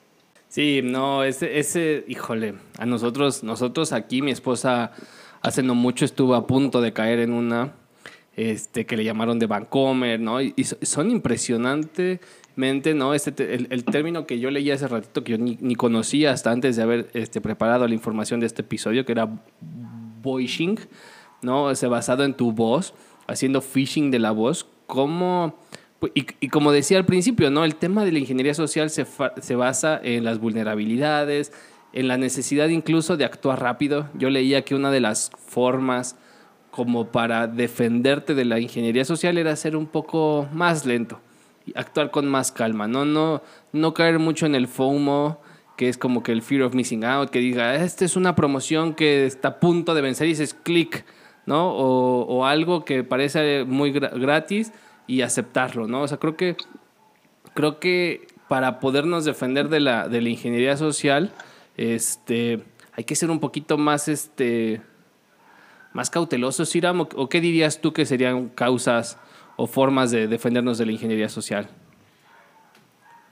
Sí, 0.49 0.81
no, 0.83 1.23
ese, 1.23 1.59
ese, 1.59 2.03
híjole, 2.07 2.55
a 2.77 2.85
nosotros, 2.85 3.43
nosotros 3.43 3.93
aquí, 3.93 4.21
mi 4.21 4.31
esposa 4.31 4.91
hace 5.41 5.63
no 5.63 5.75
mucho 5.75 6.03
estuvo 6.03 6.35
a 6.35 6.47
punto 6.47 6.81
de 6.81 6.93
caer 6.93 7.19
en 7.19 7.31
una, 7.31 7.73
este, 8.35 8.85
que 8.85 8.97
le 8.97 9.03
llamaron 9.03 9.39
de 9.39 9.45
Vancomer, 9.45 10.19
¿no? 10.19 10.41
Y, 10.41 10.53
son 10.63 11.11
impresionantemente, 11.11 12.93
¿no? 12.95 13.13
Este, 13.13 13.53
el, 13.53 13.85
término 13.85 14.25
que 14.25 14.39
yo 14.39 14.51
leí 14.51 14.71
hace 14.71 14.87
ratito, 14.87 15.23
que 15.23 15.33
yo 15.33 15.37
ni, 15.37 15.75
conocía 15.75 16.31
hasta 16.31 16.51
antes 16.51 16.75
de 16.75 16.83
haber 16.83 17.09
este, 17.13 17.39
preparado 17.39 17.87
la 17.87 17.93
información 17.93 18.39
de 18.39 18.47
este 18.47 18.61
episodio, 18.61 19.05
que 19.05 19.11
era 19.11 19.29
voicing, 20.21 20.79
¿no? 21.41 21.73
Se 21.75 21.87
basado 21.87 22.23
en 22.23 22.33
tu 22.33 22.51
voz, 22.51 22.93
haciendo 23.27 23.61
phishing 23.61 24.11
de 24.11 24.19
la 24.19 24.31
voz, 24.31 24.67
cómo 24.87 25.55
pues, 26.01 26.13
y, 26.15 26.49
como 26.49 26.71
decía 26.71 26.97
al 26.97 27.05
principio, 27.05 27.51
¿no? 27.51 27.63
El 27.63 27.75
tema 27.75 28.03
de 28.03 28.11
la 28.11 28.17
ingeniería 28.17 28.55
social 28.55 28.89
se, 28.89 29.05
se 29.39 29.55
basa 29.55 29.99
en 30.03 30.23
las 30.23 30.39
vulnerabilidades, 30.39 31.53
en 31.93 32.07
la 32.07 32.17
necesidad 32.17 32.69
incluso 32.69 33.17
de 33.17 33.25
actuar 33.25 33.61
rápido. 33.61 34.09
Yo 34.15 34.31
leía 34.31 34.65
que 34.65 34.73
una 34.73 34.89
de 34.89 34.99
las 34.99 35.29
formas 35.45 36.15
como 36.71 37.09
para 37.09 37.45
defenderte 37.45 38.33
de 38.33 38.45
la 38.45 38.59
ingeniería 38.59 39.05
social 39.05 39.37
era 39.37 39.55
ser 39.55 39.75
un 39.75 39.85
poco 39.85 40.47
más 40.51 40.87
lento, 40.87 41.19
y 41.67 41.77
actuar 41.77 42.09
con 42.09 42.27
más 42.27 42.51
calma, 42.51 42.87
¿no? 42.87 43.05
No, 43.05 43.43
no 43.71 43.93
caer 43.93 44.17
mucho 44.17 44.47
en 44.47 44.55
el 44.55 44.67
FOMO, 44.67 45.39
que 45.81 45.89
es 45.89 45.97
como 45.97 46.21
que 46.21 46.31
el 46.31 46.43
fear 46.43 46.61
of 46.61 46.75
missing 46.75 47.03
out, 47.03 47.31
que 47.31 47.39
diga, 47.39 47.73
esta 47.73 48.05
es 48.05 48.15
una 48.15 48.35
promoción 48.35 48.93
que 48.93 49.25
está 49.25 49.47
a 49.47 49.59
punto 49.59 49.95
de 49.95 50.01
vencer 50.01 50.27
y 50.27 50.29
dices 50.29 50.53
clic, 50.53 51.05
¿no? 51.47 51.71
O, 51.71 52.21
o 52.21 52.45
algo 52.45 52.85
que 52.85 53.03
parece 53.03 53.63
muy 53.63 53.89
gratis 53.89 54.73
y 55.07 55.23
aceptarlo, 55.23 55.87
¿no? 55.87 56.03
O 56.03 56.07
sea, 56.07 56.19
creo 56.19 56.37
que, 56.37 56.55
creo 57.55 57.79
que 57.79 58.27
para 58.47 58.79
podernos 58.79 59.25
defender 59.25 59.69
de 59.69 59.79
la, 59.79 60.07
de 60.07 60.21
la 60.21 60.29
ingeniería 60.29 60.77
social, 60.77 61.33
este, 61.77 62.63
hay 62.93 63.03
que 63.03 63.15
ser 63.15 63.31
un 63.31 63.39
poquito 63.39 63.79
más, 63.79 64.07
este, 64.07 64.83
más 65.93 66.11
cautelosos, 66.11 66.75
Iram, 66.75 67.01
o 67.01 67.27
qué 67.27 67.41
dirías 67.41 67.81
tú 67.81 67.91
que 67.91 68.05
serían 68.05 68.49
causas 68.49 69.17
o 69.55 69.65
formas 69.65 70.11
de 70.11 70.27
defendernos 70.27 70.77
de 70.77 70.85
la 70.85 70.91
ingeniería 70.91 71.27
social? 71.27 71.69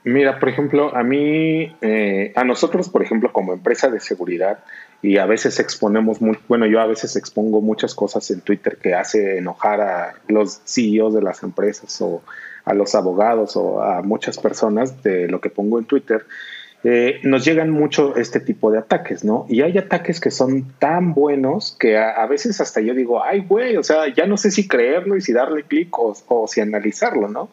Mira, 0.02 0.40
por 0.40 0.48
ejemplo, 0.48 0.96
a 0.96 1.02
mí, 1.02 1.76
eh, 1.82 2.32
a 2.34 2.44
nosotros, 2.44 2.88
por 2.88 3.02
ejemplo, 3.02 3.32
como 3.32 3.52
empresa 3.52 3.90
de 3.90 4.00
seguridad, 4.00 4.60
y 5.02 5.18
a 5.18 5.26
veces 5.26 5.58
exponemos 5.60 6.20
muy, 6.20 6.38
bueno, 6.48 6.66
yo 6.66 6.80
a 6.80 6.86
veces 6.86 7.16
expongo 7.16 7.60
muchas 7.60 7.94
cosas 7.94 8.30
en 8.30 8.40
Twitter 8.40 8.78
que 8.78 8.94
hace 8.94 9.38
enojar 9.38 9.80
a 9.80 10.14
los 10.28 10.60
CEOs 10.64 11.14
de 11.14 11.22
las 11.22 11.42
empresas 11.42 12.00
o 12.00 12.22
a 12.64 12.74
los 12.74 12.94
abogados 12.94 13.56
o 13.56 13.82
a 13.82 14.02
muchas 14.02 14.38
personas 14.38 15.02
de 15.02 15.28
lo 15.28 15.40
que 15.40 15.50
pongo 15.50 15.78
en 15.78 15.86
Twitter. 15.86 16.26
Eh, 16.82 17.20
nos 17.24 17.44
llegan 17.44 17.70
mucho 17.70 18.16
este 18.16 18.40
tipo 18.40 18.70
de 18.70 18.78
ataques, 18.78 19.22
¿no? 19.22 19.44
Y 19.50 19.60
hay 19.60 19.76
ataques 19.76 20.18
que 20.18 20.30
son 20.30 20.72
tan 20.78 21.12
buenos 21.12 21.76
que 21.78 21.98
a, 21.98 22.24
veces 22.26 22.58
hasta 22.60 22.80
yo 22.80 22.94
digo, 22.94 23.22
ay, 23.22 23.44
güey, 23.46 23.76
o 23.76 23.82
sea, 23.82 24.08
ya 24.08 24.24
no 24.26 24.38
sé 24.38 24.50
si 24.50 24.66
creerlo 24.66 25.16
y 25.16 25.20
si 25.20 25.34
darle 25.34 25.64
clic 25.64 25.98
o, 25.98 26.16
o 26.28 26.46
si 26.46 26.62
analizarlo, 26.62 27.28
¿no? 27.28 27.50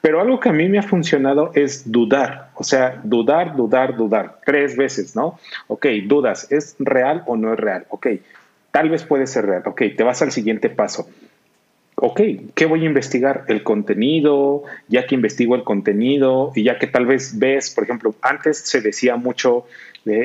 Pero 0.00 0.20
algo 0.20 0.38
que 0.38 0.48
a 0.48 0.52
mí 0.52 0.68
me 0.68 0.78
ha 0.78 0.82
funcionado 0.82 1.50
es 1.54 1.90
dudar, 1.90 2.50
o 2.54 2.64
sea, 2.64 3.00
dudar, 3.02 3.56
dudar, 3.56 3.96
dudar, 3.96 4.40
tres 4.44 4.76
veces, 4.76 5.16
¿no? 5.16 5.38
Ok, 5.66 5.86
dudas, 6.06 6.50
¿es 6.50 6.76
real 6.78 7.24
o 7.26 7.36
no 7.36 7.52
es 7.52 7.58
real? 7.58 7.86
Ok, 7.90 8.06
tal 8.70 8.90
vez 8.90 9.02
puede 9.02 9.26
ser 9.26 9.46
real, 9.46 9.62
ok, 9.66 9.82
te 9.96 10.04
vas 10.04 10.22
al 10.22 10.30
siguiente 10.30 10.70
paso. 10.70 11.08
Ok, 12.00 12.20
¿qué 12.54 12.66
voy 12.66 12.82
a 12.82 12.86
investigar? 12.86 13.44
El 13.48 13.64
contenido, 13.64 14.62
ya 14.86 15.06
que 15.06 15.16
investigo 15.16 15.56
el 15.56 15.64
contenido 15.64 16.52
y 16.54 16.62
ya 16.62 16.78
que 16.78 16.86
tal 16.86 17.06
vez 17.06 17.40
ves, 17.40 17.70
por 17.70 17.82
ejemplo, 17.82 18.14
antes 18.22 18.58
se 18.58 18.80
decía 18.80 19.16
mucho 19.16 19.66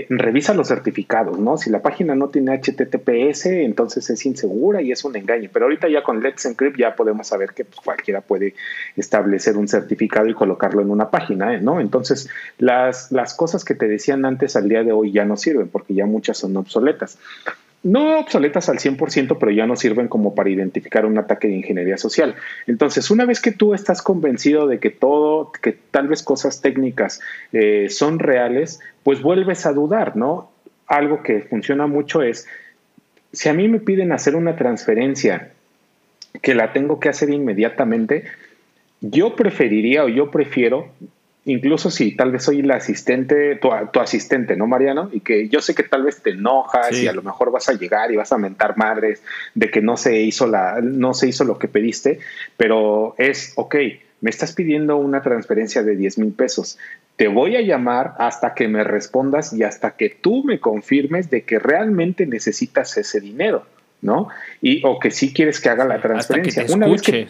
revisa 0.10 0.54
los 0.54 0.68
certificados, 0.68 1.40
¿no? 1.40 1.58
Si 1.58 1.70
la 1.70 1.82
página 1.82 2.16
no 2.16 2.30
tiene 2.30 2.60
HTTPS, 2.60 3.48
entonces 3.48 4.10
es 4.10 4.26
insegura 4.26 4.82
y 4.82 4.92
es 4.92 5.04
un 5.04 5.16
engaño. 5.16 5.50
Pero 5.52 5.66
ahorita 5.66 5.90
ya 5.90 6.04
con 6.04 6.22
Let's 6.22 6.46
Encrypt 6.46 6.78
ya 6.78 6.96
podemos 6.96 7.28
saber 7.28 7.54
que 7.54 7.66
pues, 7.66 7.80
cualquiera 7.80 8.22
puede 8.22 8.56
establecer 8.96 9.58
un 9.58 9.68
certificado 9.68 10.28
y 10.28 10.34
colocarlo 10.34 10.82
en 10.82 10.90
una 10.90 11.10
página, 11.10 11.58
¿no? 11.60 11.80
Entonces, 11.80 12.30
las, 12.58 13.12
las 13.12 13.34
cosas 13.34 13.66
que 13.66 13.76
te 13.76 13.88
decían 13.88 14.26
antes 14.26 14.56
al 14.56 14.70
día 14.70 14.84
de 14.84 14.92
hoy 14.92 15.12
ya 15.12 15.26
no 15.26 15.38
sirven 15.38 15.70
porque 15.70 15.94
ya 15.94 16.06
muchas 16.06 16.38
son 16.38 16.56
obsoletas 16.58 17.18
no 17.84 18.18
obsoletas 18.18 18.70
al 18.70 18.80
100%, 18.80 19.38
pero 19.38 19.52
ya 19.52 19.68
no 19.68 19.76
sirven 19.76 20.08
como 20.08 20.34
para 20.34 20.50
identificar 20.50 21.06
un 21.06 21.18
ataque 21.18 21.50
de 21.50 21.56
ingeniería 21.56 21.98
social. 21.98 22.36
Entonces, 22.66 23.12
una 23.12 23.26
vez 23.26 23.42
que 23.42 23.52
tú 23.52 23.74
estás 23.74 24.02
convencido 24.02 24.68
de 24.68 24.80
que 24.80 24.90
todo, 24.90 25.52
que 25.52 25.74
tal 25.74 26.08
vez 26.08 26.24
cosas 26.24 26.62
técnicas 26.62 27.20
eh, 27.52 27.88
son 27.90 28.20
reales, 28.20 28.80
pues 29.04 29.22
vuelves 29.22 29.66
a 29.66 29.74
dudar, 29.74 30.16
¿no? 30.16 30.50
Algo 30.88 31.24
que 31.24 31.42
funciona 31.42 31.86
mucho 31.86 32.22
es, 32.22 32.48
si 33.34 33.50
a 33.50 33.54
mí 33.54 33.68
me 33.68 33.80
piden 33.80 34.14
hacer 34.14 34.36
una 34.36 34.56
transferencia 34.56 35.52
que 36.42 36.56
la 36.56 36.72
tengo 36.72 37.00
que 37.00 37.10
hacer 37.10 37.30
inmediatamente, 37.30 38.24
yo 39.02 39.36
preferiría 39.36 40.06
o 40.06 40.10
yo 40.10 40.32
prefiero 40.32 40.88
incluso 41.46 41.91
si 41.91 42.16
tal 42.16 42.32
vez 42.32 42.44
soy 42.44 42.62
el 42.62 42.72
asistente, 42.72 43.56
tu, 43.56 43.72
asistente, 44.00 44.56
¿no, 44.56 44.68
Mariano? 44.68 45.10
Y 45.12 45.20
que 45.20 45.50
yo 45.50 45.62
sé 45.62 45.76
que 45.76 45.84
tal 45.84 46.04
vez 46.04 46.22
te 46.22 46.32
enojas 46.32 46.91
y 47.02 47.08
a 47.08 47.14
lo 47.14 47.22
mejor 47.22 47.52
vas 47.52 47.70
a 47.70 47.74
llegar 47.74 48.12
y 48.12 48.16
vas 48.16 48.32
a 48.32 48.38
mentar 48.38 48.78
madres 48.78 49.22
de 49.54 49.70
que 49.70 49.82
no 49.82 49.98
se 49.98 50.22
hizo 50.22 50.48
la, 50.48 50.80
no 50.82 51.14
se 51.14 51.28
hizo 51.28 51.44
lo 51.44 51.60
que 51.60 51.68
pediste, 51.68 52.20
pero 52.58 53.16
es, 53.18 53.54
ok, 53.56 53.76
me 54.22 54.30
estás 54.30 54.54
pidiendo 54.54 54.96
una 54.98 55.22
transferencia 55.22 55.84
de 55.84 55.98
10 55.98 56.20
mil 56.20 56.32
pesos. 56.32 56.78
Te 57.18 57.28
voy 57.28 57.58
a 57.58 57.62
llamar 57.62 58.14
hasta 58.20 58.54
que 58.54 58.70
me 58.70 58.84
respondas 58.84 59.52
y 59.54 59.64
hasta 59.64 59.98
que 59.98 60.10
tú 60.10 60.44
me 60.46 60.60
confirmes 60.60 61.30
de 61.30 61.44
que 61.44 61.60
realmente 61.60 62.26
necesitas 62.26 62.98
ese 62.98 63.20
dinero, 63.20 63.66
¿no? 64.02 64.30
Y 64.62 64.82
o 64.86 64.98
que 64.98 65.12
sí 65.12 65.34
quieres 65.34 65.60
que 65.60 65.70
haga 65.70 65.84
la 65.84 66.02
transferencia. 66.02 66.66
Una 66.74 66.88
vez 66.88 67.02
que 67.02 67.28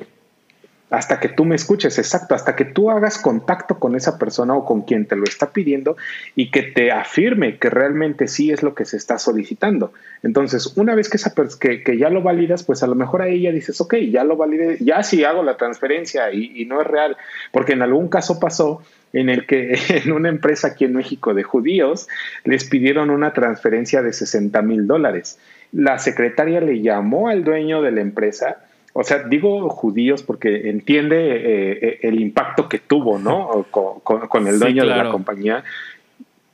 hasta 0.94 1.20
que 1.20 1.28
tú 1.28 1.44
me 1.44 1.56
escuches, 1.56 1.98
exacto, 1.98 2.36
hasta 2.36 2.56
que 2.56 2.66
tú 2.66 2.92
hagas 2.92 3.18
contacto 3.18 3.80
con 3.80 3.96
esa 3.96 4.20
persona 4.20 4.54
o 4.54 4.64
con 4.64 4.84
quien 4.84 5.08
te 5.08 5.16
lo 5.16 5.24
está 5.24 5.52
pidiendo 5.52 5.98
y 6.36 6.52
que 6.52 6.62
te 6.62 6.92
afirme 6.92 7.58
que 7.58 7.72
realmente 7.72 8.28
sí 8.28 8.52
es 8.52 8.62
lo 8.62 8.76
que 8.76 8.86
se 8.86 8.98
está 8.98 9.18
solicitando. 9.18 9.92
Entonces, 10.22 10.78
una 10.78 10.94
vez 10.94 11.10
que, 11.10 11.18
esa 11.18 11.34
que, 11.60 11.82
que 11.82 11.98
ya 11.98 12.10
lo 12.10 12.22
validas, 12.22 12.62
pues 12.62 12.84
a 12.84 12.88
lo 12.88 12.94
mejor 12.94 13.24
ahí 13.24 13.42
ya 13.42 13.52
dices, 13.52 13.82
ok, 13.82 13.96
ya 14.12 14.24
lo 14.24 14.38
validé, 14.38 14.78
ya 14.82 15.02
sí 15.02 15.24
hago 15.24 15.42
la 15.42 15.58
transferencia 15.58 16.32
y, 16.32 16.62
y 16.62 16.66
no 16.66 16.80
es 16.80 16.86
real, 16.86 17.18
porque 17.52 17.74
en 17.74 17.82
algún 17.82 18.08
caso 18.08 18.40
pasó 18.40 18.84
en 19.14 19.30
el 19.30 19.48
que 19.48 19.76
en 19.90 20.12
una 20.12 20.30
empresa 20.30 20.68
aquí 20.68 20.86
en 20.86 20.94
México 20.94 21.34
de 21.34 21.42
judíos 21.42 22.08
les 22.44 22.66
pidieron 22.66 23.10
una 23.10 23.34
transferencia 23.34 24.04
de 24.04 24.14
60 24.14 24.62
mil 24.62 24.86
dólares. 24.86 25.40
La 25.72 25.98
secretaria 25.98 26.62
le 26.62 26.84
llamó 26.84 27.30
al 27.30 27.44
dueño 27.44 27.82
de 27.82 27.92
la 27.92 28.02
empresa 28.02 28.58
o 28.94 29.04
sea, 29.04 29.24
digo 29.24 29.70
judíos 29.70 30.22
porque 30.22 30.70
entiende 30.70 31.36
eh, 31.36 31.80
eh, 31.82 32.00
el 32.04 32.22
impacto 32.22 32.70
que 32.70 32.78
tuvo, 32.78 33.18
¿no? 33.18 33.66
Con, 33.72 34.48
el 34.48 34.60
dueño 34.60 34.84
de 34.86 34.96
la 34.96 35.10
compañía. 35.10 35.64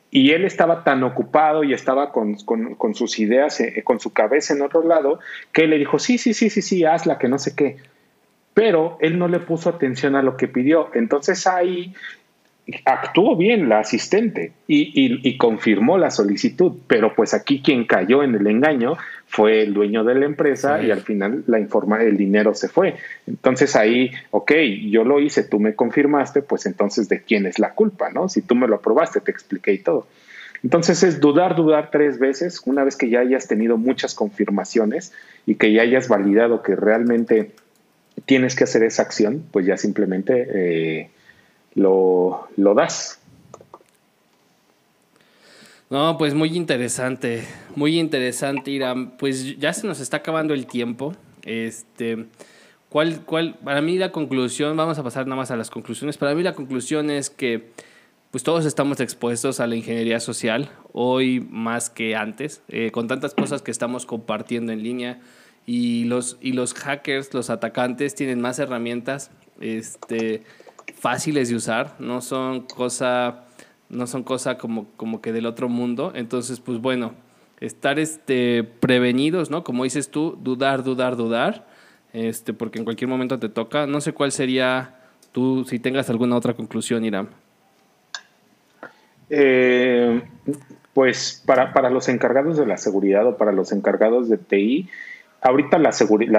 Y 0.10 0.32
él 0.32 0.46
estaba 0.46 0.84
tan 0.84 1.04
ocupado 1.04 1.64
y 1.64 1.74
estaba 1.74 2.12
con, 2.12 2.38
sus 2.96 3.20
ideas, 3.20 3.60
eh, 3.60 3.84
con 3.84 4.00
su 4.00 4.14
cabeza 4.14 4.54
en 4.54 4.62
otro 4.62 4.82
lado, 4.84 5.20
que 5.52 5.66
él 5.66 5.72
le 5.72 5.78
dijo, 5.78 6.00
sí, 6.00 6.18
sí, 6.18 6.34
sí, 6.34 6.50
sí, 6.50 6.62
sí, 6.62 6.86
hazla, 6.86 7.20
que 7.20 7.28
no 7.28 7.38
sé 7.38 7.56
qué. 7.56 7.78
Pero 8.54 8.98
él 9.02 9.20
no 9.20 9.28
le 9.28 9.40
puso 9.40 9.70
atención 9.70 10.16
a 10.16 10.24
lo 10.24 10.38
que 10.38 10.48
pidió. 10.48 10.90
Entonces 10.94 11.46
ahí 11.46 11.94
actuó 12.86 13.36
bien 13.36 13.70
la 13.70 13.80
asistente 13.80 14.52
y, 14.68 15.38
confirmó 15.38 15.98
la 15.98 16.12
solicitud, 16.12 16.74
pero 16.88 17.16
pues 17.16 17.34
aquí 17.34 17.62
quien 17.62 17.86
cayó 17.86 18.24
en 18.24 18.36
el 18.36 18.48
engaño 18.48 18.98
fue 19.28 19.62
el 19.62 19.74
dueño 19.74 20.04
de 20.04 20.16
la 20.16 20.26
empresa 20.26 20.82
y 20.82 20.92
al 20.92 21.02
final 21.02 21.44
la 21.48 21.60
informa, 21.60 22.02
el 22.04 22.18
dinero 22.18 22.54
se 22.54 22.68
fue. 22.68 22.96
Entonces 23.28 23.76
ahí, 23.76 24.12
ok, 24.32 24.52
yo 24.90 25.04
lo 25.04 25.20
hice, 25.20 25.44
tú 25.44 25.60
me 25.60 25.76
confirmaste, 25.76 26.42
pues 26.42 26.66
entonces 26.66 27.10
de 27.10 27.22
quién 27.22 27.46
es 27.46 27.60
la 27.60 27.74
culpa, 27.74 28.10
¿no? 28.10 28.28
Si 28.28 28.42
tú 28.42 28.56
me 28.56 28.68
lo 28.68 28.76
aprobaste, 28.76 29.22
te 29.22 29.32
expliqué 29.32 29.74
y 29.74 29.80
todo. 29.80 30.08
Entonces 30.64 31.04
es 31.04 31.20
dudar, 31.22 31.56
dudar 31.56 31.90
tres 31.92 32.20
veces, 32.20 32.62
una 32.66 32.84
vez 32.84 32.98
que 32.98 33.10
ya 33.10 33.22
hayas 33.22 33.48
tenido 33.48 33.78
muchas 33.78 34.14
confirmaciones 34.14 35.14
y 35.46 35.56
que 35.56 35.72
ya 35.72 35.84
hayas 35.84 36.10
validado 36.10 36.62
que 36.62 36.76
realmente 36.76 37.52
tienes 38.26 38.56
que 38.56 38.66
hacer 38.66 38.84
esa 38.84 39.04
acción, 39.04 39.44
pues 39.52 39.66
ya 39.66 39.78
simplemente... 39.78 40.48
Eh, 40.54 41.10
lo, 41.80 42.48
lo 42.58 42.74
das. 42.74 43.20
No, 45.90 46.18
pues 46.20 46.36
muy 46.36 46.56
interesante, 46.56 47.44
muy 47.76 48.00
interesante, 48.00 48.70
Irán. 48.70 49.18
Pues 49.18 49.58
ya 49.58 49.74
se 49.74 49.88
nos 49.88 50.00
está 50.00 50.18
acabando 50.18 50.54
el 50.54 50.68
tiempo. 50.68 51.14
Este, 51.44 52.28
¿cuál, 52.90 53.26
cuál, 53.26 53.56
para 53.56 53.82
mí 53.82 53.98
la 53.98 54.12
conclusión, 54.12 54.78
vamos 54.78 55.00
a 55.00 55.04
pasar 55.04 55.26
nada 55.26 55.38
más 55.38 55.50
a 55.50 55.56
las 55.56 55.72
conclusiones. 55.72 56.18
Para 56.18 56.36
mí 56.36 56.44
la 56.44 56.54
conclusión 56.54 57.10
es 57.10 57.32
que 57.32 57.72
pues 58.30 58.44
todos 58.44 58.66
estamos 58.66 59.00
expuestos 59.00 59.60
a 59.60 59.66
la 59.66 59.76
ingeniería 59.76 60.20
social, 60.20 60.70
hoy 60.94 61.40
más 61.50 61.90
que 61.90 62.16
antes, 62.16 62.62
eh, 62.68 62.92
con 62.92 63.08
tantas 63.08 63.34
cosas 63.34 63.64
que 63.64 63.72
estamos 63.72 64.06
compartiendo 64.06 64.72
en 64.72 64.84
línea 64.84 65.20
y 65.66 66.04
los, 66.04 66.38
y 66.40 66.52
los 66.54 66.76
hackers, 66.76 67.34
los 67.34 67.50
atacantes 67.50 68.14
tienen 68.14 68.40
más 68.40 68.60
herramientas. 68.60 69.32
Este, 69.60 70.44
fáciles 70.98 71.50
de 71.50 71.56
usar, 71.56 71.96
no 72.00 72.22
son 72.22 72.62
cosa, 72.62 73.46
no 73.90 74.08
son 74.08 74.24
cosa 74.24 74.58
como, 74.58 74.88
como 74.96 75.22
que 75.22 75.32
del 75.32 75.46
otro 75.46 75.70
mundo. 75.70 76.12
Entonces, 76.16 76.60
pues 76.60 76.80
bueno, 76.80 77.14
estar 77.60 78.00
este, 78.00 78.64
prevenidos, 78.64 79.50
¿no? 79.50 79.64
Como 79.64 79.84
dices 79.84 80.10
tú, 80.10 80.38
dudar, 80.42 80.84
dudar, 80.84 81.16
dudar, 81.16 81.68
este, 82.14 82.54
porque 82.54 82.80
en 82.80 82.86
cualquier 82.86 83.10
momento 83.10 83.40
te 83.40 83.50
toca. 83.50 83.88
No 83.88 84.02
sé 84.02 84.14
cuál 84.14 84.32
sería 84.32 84.96
tú, 85.32 85.66
si 85.66 85.80
tengas 85.80 86.10
alguna 86.10 86.36
otra 86.36 86.54
conclusión, 86.54 87.04
Iram. 87.04 87.28
Eh, 89.30 90.22
pues 90.94 91.44
para, 91.46 91.74
para 91.74 91.90
los 91.90 92.10
encargados 92.10 92.58
de 92.58 92.66
la 92.66 92.78
seguridad 92.78 93.28
o 93.28 93.38
para 93.38 93.52
los 93.52 93.72
encargados 93.72 94.28
de 94.28 94.38
TI, 94.38 94.90
ahorita 95.42 95.78
la, 95.78 95.92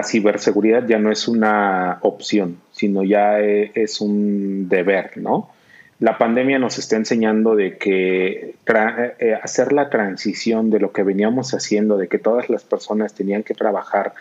ciberseguridad 0.03 0.87
ya 0.87 0.99
no 0.99 1.11
es 1.11 1.29
una 1.29 1.99
opción, 2.03 2.59
sino 2.73 3.03
ya 3.03 3.41
e, 3.41 3.73
es 3.75 4.01
un 4.01 4.69
deber, 4.69 5.13
¿no? 5.17 5.51
La 5.99 6.17
pandemia 6.17 6.59
nos 6.59 6.79
está 6.79 6.97
enseñando 6.97 7.55
de 7.55 7.77
que 7.77 8.29
eh, 8.29 9.15
eh, 9.19 9.35
hacer 9.43 9.73
la 9.73 9.91
transición 9.91 10.71
de 10.71 10.81
lo 10.81 10.93
que 10.93 11.03
veníamos 11.03 11.53
haciendo, 11.53 11.99
de 11.99 12.09
que 12.09 12.19
todas 12.19 12.49
las 12.49 12.65
personas 12.65 13.13
tenían 13.13 13.43
que 13.43 13.53
trabajar 13.53 14.15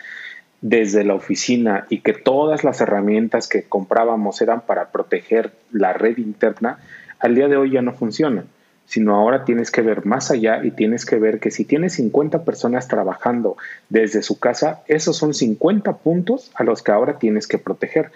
desde 0.62 1.06
la 1.06 1.14
oficina 1.14 1.86
y 1.90 2.00
que 2.00 2.12
todas 2.12 2.66
las 2.66 2.82
herramientas 2.82 3.48
que 3.48 3.64
comprábamos 3.64 4.42
eran 4.42 4.62
para 4.62 4.92
proteger 4.92 5.54
la 5.72 5.94
red 5.94 6.18
interna, 6.18 6.80
al 7.20 7.36
día 7.36 7.48
de 7.48 7.56
hoy 7.56 7.72
ya 7.72 7.82
no 7.82 7.94
funcionan 7.94 8.48
sino 8.90 9.16
ahora 9.16 9.46
tienes 9.46 9.70
que 9.70 9.84
ver 9.84 10.08
más 10.08 10.32
allá 10.32 10.62
y 10.64 10.72
tienes 10.72 11.06
que 11.06 11.18
ver 11.18 11.40
que 11.40 11.52
si 11.52 11.64
tienes 11.64 11.94
50 11.94 12.44
personas 12.44 12.88
trabajando 12.88 13.56
desde 13.88 14.24
su 14.24 14.40
casa, 14.40 14.82
esos 14.88 15.16
son 15.16 15.36
50 15.36 15.98
puntos 15.98 16.50
a 16.56 16.64
los 16.64 16.82
que 16.82 16.92
ahora 16.92 17.20
tienes 17.20 17.46
que 17.46 17.60
proteger. 17.60 18.12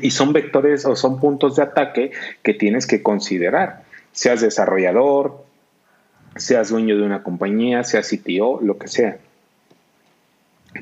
Y 0.00 0.12
son 0.12 0.32
vectores 0.32 0.86
o 0.86 0.96
son 0.96 1.20
puntos 1.20 1.56
de 1.56 1.62
ataque 1.62 2.12
que 2.42 2.54
tienes 2.54 2.86
que 2.86 3.02
considerar, 3.02 3.82
seas 4.12 4.40
desarrollador, 4.40 5.44
seas 6.36 6.70
dueño 6.70 6.96
de 6.96 7.02
una 7.02 7.22
compañía, 7.22 7.84
seas 7.84 8.08
CTO, 8.08 8.62
lo 8.62 8.78
que 8.78 8.88
sea. 8.88 9.18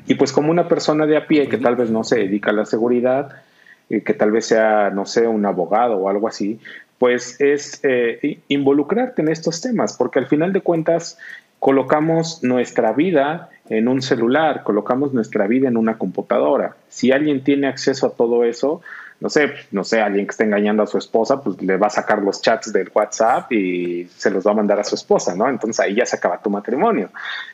Y 0.07 0.15
pues 0.15 0.31
como 0.31 0.51
una 0.51 0.69
persona 0.69 1.05
de 1.05 1.17
a 1.17 1.27
pie 1.27 1.49
que 1.49 1.57
tal 1.57 1.75
vez 1.75 1.89
no 1.89 2.05
se 2.05 2.19
dedica 2.19 2.51
a 2.51 2.53
la 2.53 2.65
seguridad, 2.65 3.41
que 3.89 4.13
tal 4.13 4.31
vez 4.31 4.45
sea, 4.45 4.89
no 4.89 5.05
sé, 5.05 5.27
un 5.27 5.45
abogado 5.45 5.97
o 5.97 6.07
algo 6.07 6.29
así, 6.29 6.61
pues 6.99 7.39
es 7.39 7.79
eh, 7.83 8.39
involucrarte 8.49 9.21
en 9.21 9.29
estos 9.29 9.61
temas, 9.61 9.93
porque 9.97 10.19
al 10.19 10.27
final 10.27 10.53
de 10.53 10.61
cuentas 10.61 11.17
colocamos 11.59 12.43
nuestra 12.43 12.93
vida 12.93 13.49
en 13.69 13.87
un 13.87 14.01
celular, 14.01 14.63
colocamos 14.63 15.13
nuestra 15.13 15.47
vida 15.47 15.67
en 15.67 15.77
una 15.77 15.97
computadora. 15.97 16.75
Si 16.89 17.11
alguien 17.11 17.43
tiene 17.43 17.67
acceso 17.67 18.07
a 18.07 18.11
todo 18.11 18.43
eso, 18.43 18.81
no 19.19 19.29
sé, 19.29 19.51
no 19.71 19.83
sé, 19.83 20.01
alguien 20.01 20.25
que 20.25 20.31
esté 20.31 20.45
engañando 20.45 20.83
a 20.83 20.87
su 20.87 20.97
esposa, 20.97 21.41
pues 21.41 21.61
le 21.61 21.75
va 21.77 21.87
a 21.87 21.89
sacar 21.89 22.21
los 22.21 22.41
chats 22.41 22.71
del 22.71 22.89
WhatsApp 22.93 23.51
y 23.51 24.07
se 24.15 24.31
los 24.31 24.47
va 24.47 24.51
a 24.51 24.55
mandar 24.55 24.79
a 24.79 24.83
su 24.83 24.95
esposa, 24.95 25.35
¿no? 25.35 25.49
Entonces 25.49 25.79
ahí 25.81 25.95
ya 25.95 26.05
se 26.05 26.15
acaba 26.15 26.41
tu 26.41 26.49
matrimonio. 26.49 27.09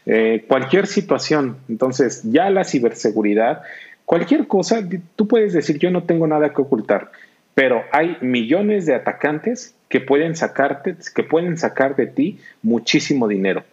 Eh, 0.06 0.46
cualquier 0.48 0.86
situación, 0.86 1.58
entonces 1.68 2.22
ya 2.24 2.50
la 2.52 2.64
ciberseguridad, 2.64 3.64
cualquier 4.06 4.48
cosa, 4.48 4.84
tú 5.16 5.28
puedes 5.28 5.54
decir 5.54 5.80
yo 5.80 5.90
no 5.90 6.04
tengo 6.04 6.28
nada 6.28 6.54
que 6.54 6.62
ocultar, 6.62 7.12
pero 7.56 7.84
hay 7.92 8.18
millones 8.22 8.86
de 8.86 8.94
atacantes 8.94 9.74
que 9.90 10.02
pueden 10.02 10.36
sacarte, 10.36 10.96
que 11.16 11.24
pueden 11.24 11.58
sacar 11.58 11.96
de 11.96 12.06
ti 12.06 12.40
muchísimo 12.62 13.28
dinero. 13.28 13.64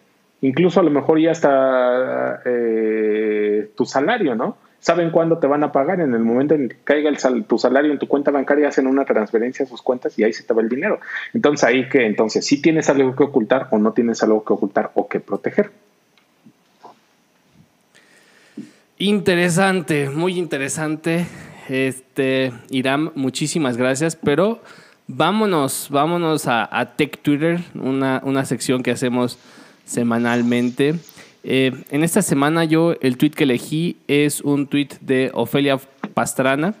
Incluso 0.41 0.79
a 0.79 0.83
lo 0.83 0.89
mejor 0.89 1.19
ya 1.19 1.31
hasta 1.31 2.41
eh, 2.45 3.69
tu 3.75 3.85
salario, 3.85 4.35
¿no? 4.35 4.57
saben 4.83 5.11
cuándo 5.11 5.37
te 5.37 5.47
van 5.47 5.63
a 5.63 5.71
pagar. 5.71 6.01
En 6.01 6.13
el 6.13 6.19
momento 6.19 6.55
en 6.55 6.67
que 6.67 6.75
caiga 6.83 7.09
tu 7.47 7.57
salario 7.57 7.91
en 7.91 7.99
tu 7.99 8.07
cuenta 8.07 8.31
bancaria, 8.31 8.67
hacen 8.67 8.85
una 8.85 9.05
transferencia 9.05 9.65
a 9.65 9.67
sus 9.67 9.81
cuentas 9.81 10.19
y 10.19 10.23
ahí 10.25 10.33
se 10.33 10.43
te 10.43 10.53
va 10.53 10.61
el 10.61 10.67
dinero. 10.67 10.99
Entonces 11.33 11.63
ahí 11.63 11.87
que, 11.87 12.05
entonces, 12.05 12.45
si 12.45 12.61
tienes 12.61 12.89
algo 12.89 13.15
que 13.15 13.23
ocultar 13.23 13.69
o 13.71 13.77
no 13.77 13.93
tienes 13.93 14.21
algo 14.23 14.43
que 14.43 14.51
ocultar 14.51 14.91
o 14.95 15.07
que 15.07 15.21
proteger. 15.21 15.71
Interesante, 18.97 20.09
muy 20.09 20.37
interesante. 20.37 21.25
Este, 21.69 22.51
Iram, 22.69 23.11
muchísimas 23.15 23.77
gracias, 23.77 24.15
pero 24.15 24.61
vámonos, 25.07 25.87
vámonos 25.89 26.47
a, 26.47 26.93
Tech 26.95 27.21
Twitter, 27.21 27.61
una, 27.75 28.21
una 28.23 28.45
sección 28.45 28.83
que 28.83 28.91
hacemos 28.91 29.37
semanalmente. 29.85 30.95
Eh, 31.43 31.83
en 31.89 32.03
esta 32.03 32.21
semana 32.21 32.63
yo 32.63 32.95
el 33.01 33.17
tweet 33.17 33.31
que 33.31 33.43
elegí 33.43 33.97
es 34.07 34.41
un 34.41 34.67
tweet 34.67 34.89
de 35.01 35.29
Ofelia 35.33 35.77
Pastrana 36.13 36.73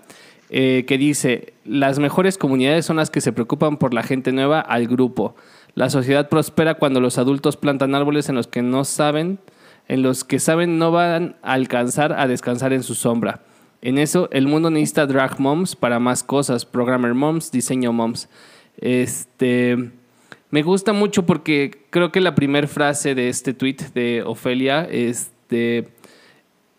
eh, 0.55 0.85
que 0.87 0.97
dice, 0.97 1.53
las 1.65 1.99
mejores 1.99 2.37
comunidades 2.37 2.85
son 2.85 2.97
las 2.97 3.09
que 3.09 3.21
se 3.21 3.33
preocupan 3.33 3.77
por 3.77 3.93
la 3.93 4.03
gente 4.03 4.31
nueva 4.31 4.59
al 4.59 4.87
grupo. 4.87 5.35
La 5.73 5.89
sociedad 5.89 6.29
prospera 6.29 6.75
cuando 6.75 7.01
los 7.01 7.17
adultos 7.17 7.57
plantan 7.57 7.95
árboles 7.95 8.29
en 8.29 8.35
los 8.35 8.45
que 8.45 8.61
no 8.61 8.85
saben, 8.85 9.39
en 9.87 10.03
los 10.03 10.23
que 10.23 10.39
saben 10.39 10.77
no 10.77 10.91
van 10.91 11.35
a 11.41 11.53
alcanzar 11.53 12.13
a 12.13 12.27
descansar 12.27 12.71
en 12.71 12.83
su 12.83 12.93
sombra. 12.93 13.41
En 13.83 13.97
eso, 13.97 14.29
el 14.31 14.47
mundo 14.47 14.69
necesita 14.69 15.05
drag 15.05 15.41
moms 15.41 15.75
para 15.75 15.99
más 15.99 16.23
cosas, 16.23 16.65
programmer 16.65 17.13
moms, 17.13 17.51
diseño 17.51 17.91
moms. 17.91 18.29
Este, 18.77 19.91
me 20.51 20.63
gusta 20.63 20.93
mucho 20.93 21.25
porque 21.25 21.83
creo 21.89 22.09
que 22.09 22.21
la 22.21 22.33
primera 22.33 22.65
frase 22.65 23.13
de 23.13 23.27
este 23.27 23.53
tweet 23.53 23.75
de 23.93 24.23
Ofelia 24.25 24.87
este, 24.89 25.89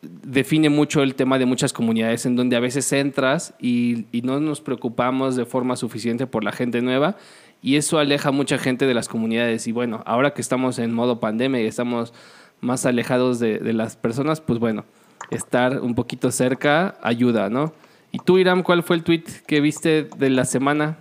define 0.01 0.71
mucho 0.71 1.03
el 1.03 1.15
tema 1.15 1.39
de 1.39 1.45
muchas 1.45 1.75
comunidades 1.75 2.25
en 2.25 2.37
donde 2.37 2.57
a 2.57 2.61
veces 2.61 2.91
entras 2.95 3.53
y, 3.61 4.07
no 4.23 4.41
nos 4.41 4.63
preocupamos 4.63 5.37
de 5.37 5.45
forma 5.45 5.77
suficiente 5.77 6.27
por 6.27 6.43
la 6.43 6.53
gente 6.53 6.81
nueva 6.81 7.19
y 7.61 7.77
eso 7.77 7.99
aleja 7.99 8.31
a 8.31 8.33
mucha 8.33 8.57
gente 8.57 8.87
de 8.87 8.95
las 8.95 9.09
comunidades. 9.09 9.67
Y 9.67 9.73
bueno, 9.73 10.03
ahora 10.07 10.33
que 10.33 10.41
estamos 10.41 10.79
en 10.79 10.95
modo 10.95 11.21
pandemia 11.21 11.61
y 11.61 11.67
estamos 11.67 12.15
más 12.63 12.87
alejados 12.87 13.41
de, 13.41 13.59
de 13.59 13.75
las 13.75 13.95
personas, 13.95 14.41
pues 14.41 14.59
bueno, 14.59 14.87
estar 15.31 15.81
un 15.81 15.95
poquito 15.95 16.31
cerca 16.31 16.97
ayuda, 17.03 17.49
¿no? 17.49 17.73
Y 18.13 18.19
tú, 18.19 18.39
Iram, 18.39 18.63
¿cuál 18.63 18.83
fue 18.83 18.97
el 18.97 19.03
tweet 19.03 19.25
que 19.47 19.61
viste 19.61 20.05
de 20.17 20.31
la 20.31 20.45
semana? 20.45 20.99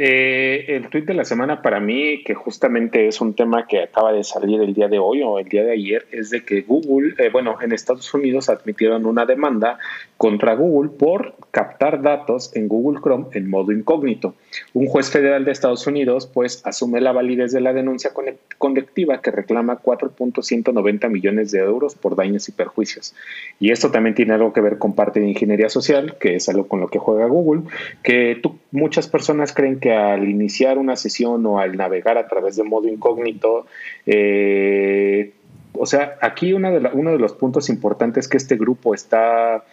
Eh, 0.00 0.76
el 0.76 0.88
tweet 0.90 1.02
de 1.02 1.14
la 1.14 1.24
semana 1.24 1.60
para 1.60 1.80
mí, 1.80 2.22
que 2.22 2.32
justamente 2.32 3.08
es 3.08 3.20
un 3.20 3.34
tema 3.34 3.66
que 3.66 3.82
acaba 3.82 4.12
de 4.12 4.22
salir 4.22 4.60
el 4.60 4.72
día 4.72 4.86
de 4.86 5.00
hoy 5.00 5.22
o 5.24 5.40
el 5.40 5.48
día 5.48 5.64
de 5.64 5.72
ayer, 5.72 6.06
es 6.12 6.30
de 6.30 6.44
que 6.44 6.62
Google, 6.62 7.14
eh, 7.18 7.30
bueno, 7.30 7.58
en 7.60 7.72
Estados 7.72 8.14
Unidos 8.14 8.48
admitieron 8.48 9.06
una 9.06 9.26
demanda 9.26 9.76
contra 10.18 10.54
Google 10.54 10.90
por 10.90 11.34
captar 11.52 12.02
datos 12.02 12.54
en 12.54 12.66
Google 12.68 13.00
Chrome 13.00 13.26
en 13.32 13.48
modo 13.48 13.70
incógnito. 13.72 14.34
Un 14.74 14.88
juez 14.88 15.10
federal 15.10 15.44
de 15.44 15.52
Estados 15.52 15.86
Unidos, 15.86 16.26
pues, 16.26 16.60
asume 16.66 17.00
la 17.00 17.12
validez 17.12 17.52
de 17.52 17.60
la 17.60 17.72
denuncia 17.72 18.10
conductiva 18.58 19.22
que 19.22 19.30
reclama 19.30 19.80
4.190 19.80 21.08
millones 21.08 21.52
de 21.52 21.60
euros 21.60 21.94
por 21.94 22.16
daños 22.16 22.48
y 22.48 22.52
perjuicios. 22.52 23.14
Y 23.60 23.70
esto 23.70 23.92
también 23.92 24.16
tiene 24.16 24.34
algo 24.34 24.52
que 24.52 24.60
ver 24.60 24.78
con 24.78 24.94
parte 24.94 25.20
de 25.20 25.28
ingeniería 25.28 25.68
social, 25.68 26.16
que 26.18 26.34
es 26.34 26.48
algo 26.48 26.66
con 26.66 26.80
lo 26.80 26.88
que 26.88 26.98
juega 26.98 27.26
Google, 27.26 27.62
que 28.02 28.42
muchas 28.72 29.06
personas 29.06 29.52
creen 29.52 29.78
que 29.78 29.92
al 29.92 30.28
iniciar 30.28 30.78
una 30.78 30.96
sesión 30.96 31.46
o 31.46 31.60
al 31.60 31.76
navegar 31.76 32.18
a 32.18 32.26
través 32.26 32.56
de 32.56 32.64
modo 32.64 32.88
incógnito, 32.88 33.66
eh, 34.04 35.32
o 35.74 35.86
sea, 35.86 36.18
aquí 36.20 36.52
una 36.52 36.70
de 36.70 36.90
uno 36.92 37.12
de 37.12 37.18
los 37.18 37.34
puntos 37.34 37.68
importantes 37.68 38.26
que 38.26 38.36
este 38.36 38.56
grupo 38.56 38.94
está 38.94 39.64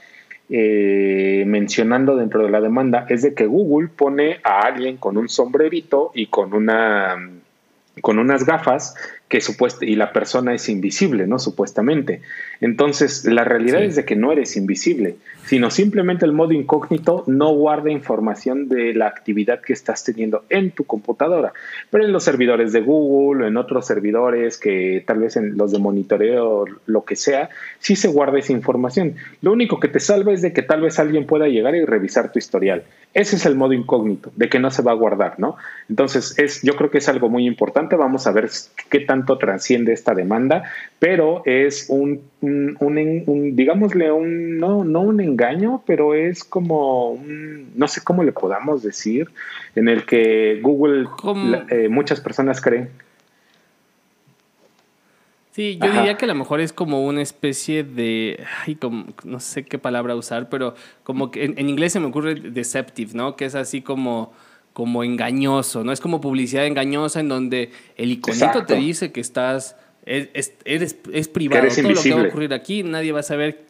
eh, 0.50 1.43
mencionando 1.48 2.16
dentro 2.16 2.43
de 2.43 2.52
la 2.52 2.62
demanda 2.62 3.06
es 3.10 3.24
de 3.24 3.34
que 3.34 3.48
Google 3.48 3.88
pone 3.88 4.39
a 4.43 4.62
alguien 4.62 4.98
con 4.98 5.18
un 5.18 5.28
sombrerito 5.28 6.12
y 6.14 6.28
con 6.28 6.54
una 6.54 7.16
con 8.02 8.20
unas 8.20 8.46
gafas 8.46 8.93
que 9.28 9.41
supuestamente 9.41 9.91
y 9.91 9.95
la 9.95 10.13
persona 10.13 10.53
es 10.53 10.69
invisible, 10.69 11.26
¿no? 11.26 11.39
Supuestamente. 11.39 12.21
Entonces, 12.61 13.26
la 13.26 13.43
realidad 13.43 13.84
es 13.84 13.95
de 13.95 14.05
que 14.05 14.15
no 14.15 14.32
eres 14.32 14.55
invisible, 14.55 15.15
sino 15.45 15.71
simplemente 15.71 16.26
el 16.26 16.32
modo 16.32 16.51
incógnito 16.51 17.23
no 17.26 17.53
guarda 17.53 17.91
información 17.91 18.69
de 18.69 18.93
la 18.93 19.07
actividad 19.07 19.61
que 19.61 19.73
estás 19.73 20.03
teniendo 20.03 20.43
en 20.49 20.71
tu 20.71 20.84
computadora. 20.84 21.53
Pero 21.89 22.05
en 22.05 22.11
los 22.11 22.23
servidores 22.23 22.71
de 22.71 22.82
Google 22.82 23.45
o 23.45 23.47
en 23.47 23.57
otros 23.57 23.88
servidores 23.88 24.57
que 24.57 25.03
tal 25.05 25.19
vez 25.19 25.38
en 25.38 25.57
los 25.57 25.71
de 25.71 25.80
monitoreo, 25.80 26.65
lo 26.86 27.03
que 27.03 27.15
sea, 27.15 27.49
sí 27.80 27.95
se 27.95 28.07
guarda 28.07 28.38
esa 28.38 28.53
información. 28.53 29.15
Lo 29.41 29.51
único 29.51 29.80
que 29.80 29.88
te 29.88 29.99
salva 29.99 30.34
es 30.34 30.41
de 30.43 30.53
que 30.53 30.61
tal 30.61 30.82
vez 30.82 30.99
alguien 30.99 31.26
pueda 31.26 31.47
llegar 31.47 31.76
y 31.76 31.84
revisar 31.84 32.32
tu 32.32 32.38
historial. 32.38 32.84
Ese 33.15 33.38
es 33.38 33.45
el 33.45 33.55
modo 33.55 33.71
incógnito, 33.71 34.32
de 34.36 34.49
que 34.49 34.59
no 34.59 34.69
se 34.71 34.82
va 34.82 34.91
a 34.91 34.95
guardar, 34.95 35.39
¿no? 35.39 35.55
Entonces, 35.89 36.38
es, 36.38 36.61
yo 36.63 36.76
creo 36.76 36.91
que 36.91 36.97
es 36.97 37.07
algo 37.07 37.30
muy 37.30 37.47
importante. 37.47 37.95
Vamos 37.95 38.28
a 38.28 38.32
ver 38.32 38.49
qué 38.89 38.99
tanto 39.16 39.38
trasciende 39.38 39.93
esta 39.93 40.13
demanda, 40.13 40.63
pero 40.99 41.41
es 41.45 41.86
un, 41.89 42.22
un, 42.41 43.55
digámosle, 43.55 44.11
un, 44.11 44.57
no, 44.57 44.84
no 44.84 45.01
un 45.01 45.22
engaño, 45.22 45.82
pero 45.86 46.13
es 46.13 46.43
como 46.43 47.11
un, 47.11 47.72
no 47.76 47.88
sé 47.88 48.01
cómo 48.03 48.24
le 48.24 48.34
podamos 48.34 48.84
decir, 48.84 49.30
en 49.76 49.88
el 49.88 50.05
que 50.05 50.59
Google, 50.61 51.07
eh, 51.70 51.88
muchas 51.88 52.20
personas 52.20 52.59
creen. 52.59 52.89
Sí, 55.51 55.80
yo 55.82 55.89
diría 55.89 56.18
que 56.18 56.26
a 56.26 56.28
lo 56.28 56.36
mejor 56.36 56.59
es 56.59 56.74
como 56.74 57.05
una 57.05 57.22
especie 57.22 57.86
de, 57.86 58.43
ay, 58.66 58.76
como, 58.76 59.05
no 59.24 59.39
sé 59.39 59.63
qué 59.63 59.80
palabra 59.80 60.13
usar, 60.13 60.49
pero 60.49 60.76
como 61.03 61.32
que 61.32 61.45
en, 61.45 61.70
inglés 61.70 61.93
se 61.93 62.01
me 62.01 62.07
ocurre 62.07 62.36
deceptive, 62.36 63.11
¿no? 63.13 63.38
Que 63.38 63.45
es 63.45 63.55
así 63.55 63.82
como, 63.82 64.34
como 64.76 65.05
engañoso, 65.05 65.86
¿no? 65.86 65.93
Es 65.93 66.01
como 66.01 66.19
publicidad 66.19 66.65
engañosa 66.67 67.21
en 67.21 67.30
donde 67.30 67.71
el 67.95 68.11
iconito 68.11 68.65
te 68.65 68.76
dice 68.76 69.13
que 69.13 69.21
estás, 69.21 69.78
es, 70.05 70.51
eres, 70.65 70.97
es 71.13 71.30
privado. 71.30 71.65
Todo 71.69 71.91
lo 71.91 72.03
que 72.03 72.13
va 72.13 72.21
a 72.21 72.28
ocurrir 72.28 72.53
aquí, 72.53 72.84
nadie 72.84 73.13
va 73.13 73.21
a 73.21 73.23
saber 73.23 73.61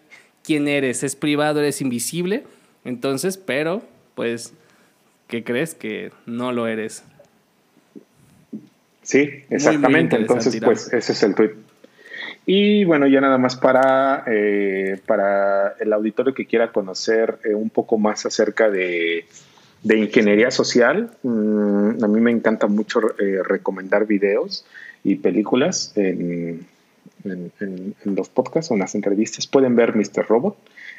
quién 0.43 0.67
eres. 0.67 1.03
Es 1.03 1.15
privado, 1.15 1.59
eres 1.59 1.79
invisible. 1.79 2.41
Entonces, 2.85 3.37
pero, 3.37 3.83
pues, 4.15 4.55
¿qué 5.27 5.43
crees? 5.43 5.75
Que 5.75 6.11
no 6.25 6.51
lo 6.51 6.65
eres. 6.65 7.03
Sí, 9.03 9.43
exactamente. 9.51 10.15
Entonces, 10.15 10.59
pues, 10.59 10.91
ese 10.91 11.11
es 11.11 11.21
el 11.21 11.35
tweet. 11.35 11.51
Y 12.47 12.83
bueno, 12.83 13.05
ya 13.05 13.21
nada 13.21 13.37
más 13.37 13.55
para, 13.55 14.23
eh, 14.25 14.99
para 15.05 15.75
el 15.79 15.93
auditorio 15.93 16.33
que 16.33 16.47
quiera 16.47 16.71
conocer 16.71 17.37
eh, 17.43 17.53
un 17.53 17.69
poco 17.69 17.99
más 17.99 18.25
acerca 18.25 18.71
de, 18.71 19.27
ingeniería 19.93 20.49
social, 20.49 21.11
mm, 21.21 22.03
a 22.03 22.07
mí 22.07 22.19
me 22.19 22.31
encanta 22.31 22.67
mucho 22.67 23.01
eh, 23.19 23.41
recomendar 23.43 24.07
videos 24.07 24.65
y 25.03 25.15
películas 25.15 25.93
en, 25.95 26.65
en, 27.23 27.93
los 28.05 28.29
podcasts 28.29 28.71
o 28.71 28.73
en 28.73 28.81
las 28.81 28.95
entrevistas. 28.95 29.47
Pueden 29.47 29.75
ver 29.75 29.95
Mr. 29.95 30.25
Robot. 30.27 30.57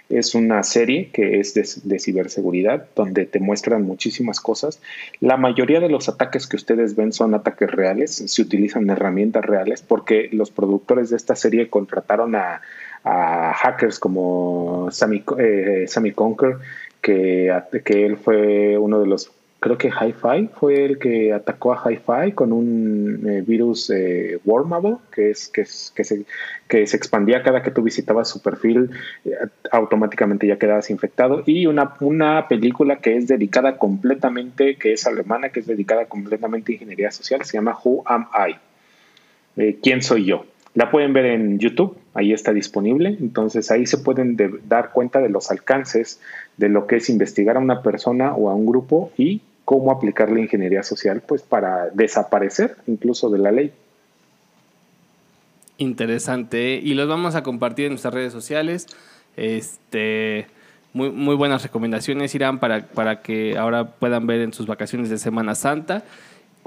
Es 0.09 0.37
una 0.37 0.63
serie 0.63 1.11
que 1.13 1.41
es 1.41 1.55
de, 1.55 1.99
ciberseguridad, 1.99 2.87
donde 2.95 3.27
te 3.27 3.41
muestran 3.41 3.83
muchísimas 3.83 4.41
cosas. 4.41 4.81
La 5.21 5.37
mayoría 5.37 5.81
de 5.81 5.89
los 5.89 6.09
ataques 6.09 6.47
que 6.47 6.57
ustedes 6.57 6.95
ven 6.95 7.13
son 7.13 7.35
ataques 7.35 7.71
reales, 7.71 8.15
se 8.15 8.43
utilizan 8.43 8.89
herramientas 8.89 9.45
reales, 9.45 9.83
porque 9.83 10.29
los 10.33 10.53
productores 10.53 11.11
de 11.11 11.17
esta 11.17 11.35
serie 11.35 11.69
contrataron 11.69 12.37
a, 12.37 12.61
hackers 13.05 14.01
como 14.01 14.89
Sammy, 14.91 15.23
eh, 15.39 15.85
Sammy 15.87 16.11
Conker, 16.11 16.57
que, 17.07 17.53
que 17.85 18.05
él 18.05 18.17
fue 18.17 18.77
uno 18.77 18.99
de 18.99 19.07
los 19.07 19.31
creo 19.61 19.79
que 19.79 19.89
Hi-Fi 19.89 20.49
fue 20.59 20.85
el 20.85 20.99
que 20.99 21.33
atacó 21.33 21.73
a 21.73 21.83
Hi-Fi 21.85 22.33
con 22.33 22.53
un 22.53 23.23
eh, 23.29 23.43
virus 23.47 23.91
eh, 23.91 24.39
Wormable, 24.45 24.97
que 25.13 25.31
es, 25.31 25.49
que, 25.49 25.63
que, 25.63 26.05
se, 26.05 26.25
que 26.69 26.87
se 26.87 26.97
expandía 26.97 27.43
cada 27.43 27.63
que 27.63 27.71
tú 27.71 27.83
visitabas 27.83 28.29
su 28.29 28.43
perfil, 28.43 28.91
eh, 29.25 29.31
automáticamente 29.71 30.49
ya 30.49 30.59
quedabas 30.59 30.91
infectado. 30.91 31.43
Y 31.47 31.67
una, 31.67 31.95
una 32.01 32.49
película 32.49 32.97
que 32.97 33.17
es 33.17 33.29
dedicada 33.29 33.79
completamente, 33.79 34.77
que 34.77 34.93
es 34.93 35.07
alemana, 35.07 35.51
que 35.51 35.61
es 35.61 35.67
dedicada 35.67 36.07
completamente 36.07 36.73
a 36.73 36.75
ingeniería 36.75 37.11
social, 37.13 37.45
se 37.45 37.57
llama 37.57 37.79
Who 37.83 38.03
Am 38.05 38.27
I? 38.35 39.75
¿Quién 39.83 40.03
soy 40.03 40.27
yo? 40.27 40.45
La 40.75 40.91
pueden 40.91 41.15
ver 41.15 41.25
en 41.25 41.59
YouTube, 41.59 41.97
ahí 42.17 42.33
está 42.33 42.53
disponible. 42.53 43.17
Entonces 43.21 43.71
ahí 43.71 43.87
se 43.87 43.99
pueden 43.99 44.37
dar 44.69 44.91
cuenta 44.93 45.21
de 45.21 45.29
los 45.29 45.51
alcances 45.51 46.21
de 46.57 46.69
lo 46.69 46.87
que 46.87 46.97
es 46.97 47.09
investigar 47.09 47.57
a 47.57 47.61
una 47.61 47.83
persona 47.83 48.35
o 48.35 48.51
a 48.51 48.55
un 48.55 48.67
grupo 48.67 49.13
y 49.17 49.43
cómo 49.65 49.91
aplicar 49.91 50.31
la 50.31 50.41
ingeniería 50.41 50.83
social 50.83 51.23
pues 51.27 51.43
para 51.43 51.91
desaparecer 51.91 52.77
incluso 52.87 53.31
de 53.31 53.39
la 53.39 53.53
ley. 53.53 53.73
Interesante. 55.79 56.81
Y 56.83 56.95
los 56.95 57.09
vamos 57.09 57.35
a 57.35 57.43
compartir 57.43 57.87
en 57.87 57.93
nuestras 57.93 58.15
redes 58.15 58.33
sociales. 58.33 58.87
Este, 59.37 60.47
muy, 60.93 61.11
muy 61.11 61.35
buenas 61.35 61.63
recomendaciones, 61.63 62.35
Irán, 62.35 62.59
para, 62.59 62.87
para 62.87 63.21
que 63.21 63.59
ahora 63.59 63.91
puedan 63.91 64.27
ver 64.27 64.41
en 64.41 64.55
sus 64.55 64.67
vacaciones 64.67 65.11
de 65.11 65.19
Semana 65.19 65.55
Santa 65.55 66.05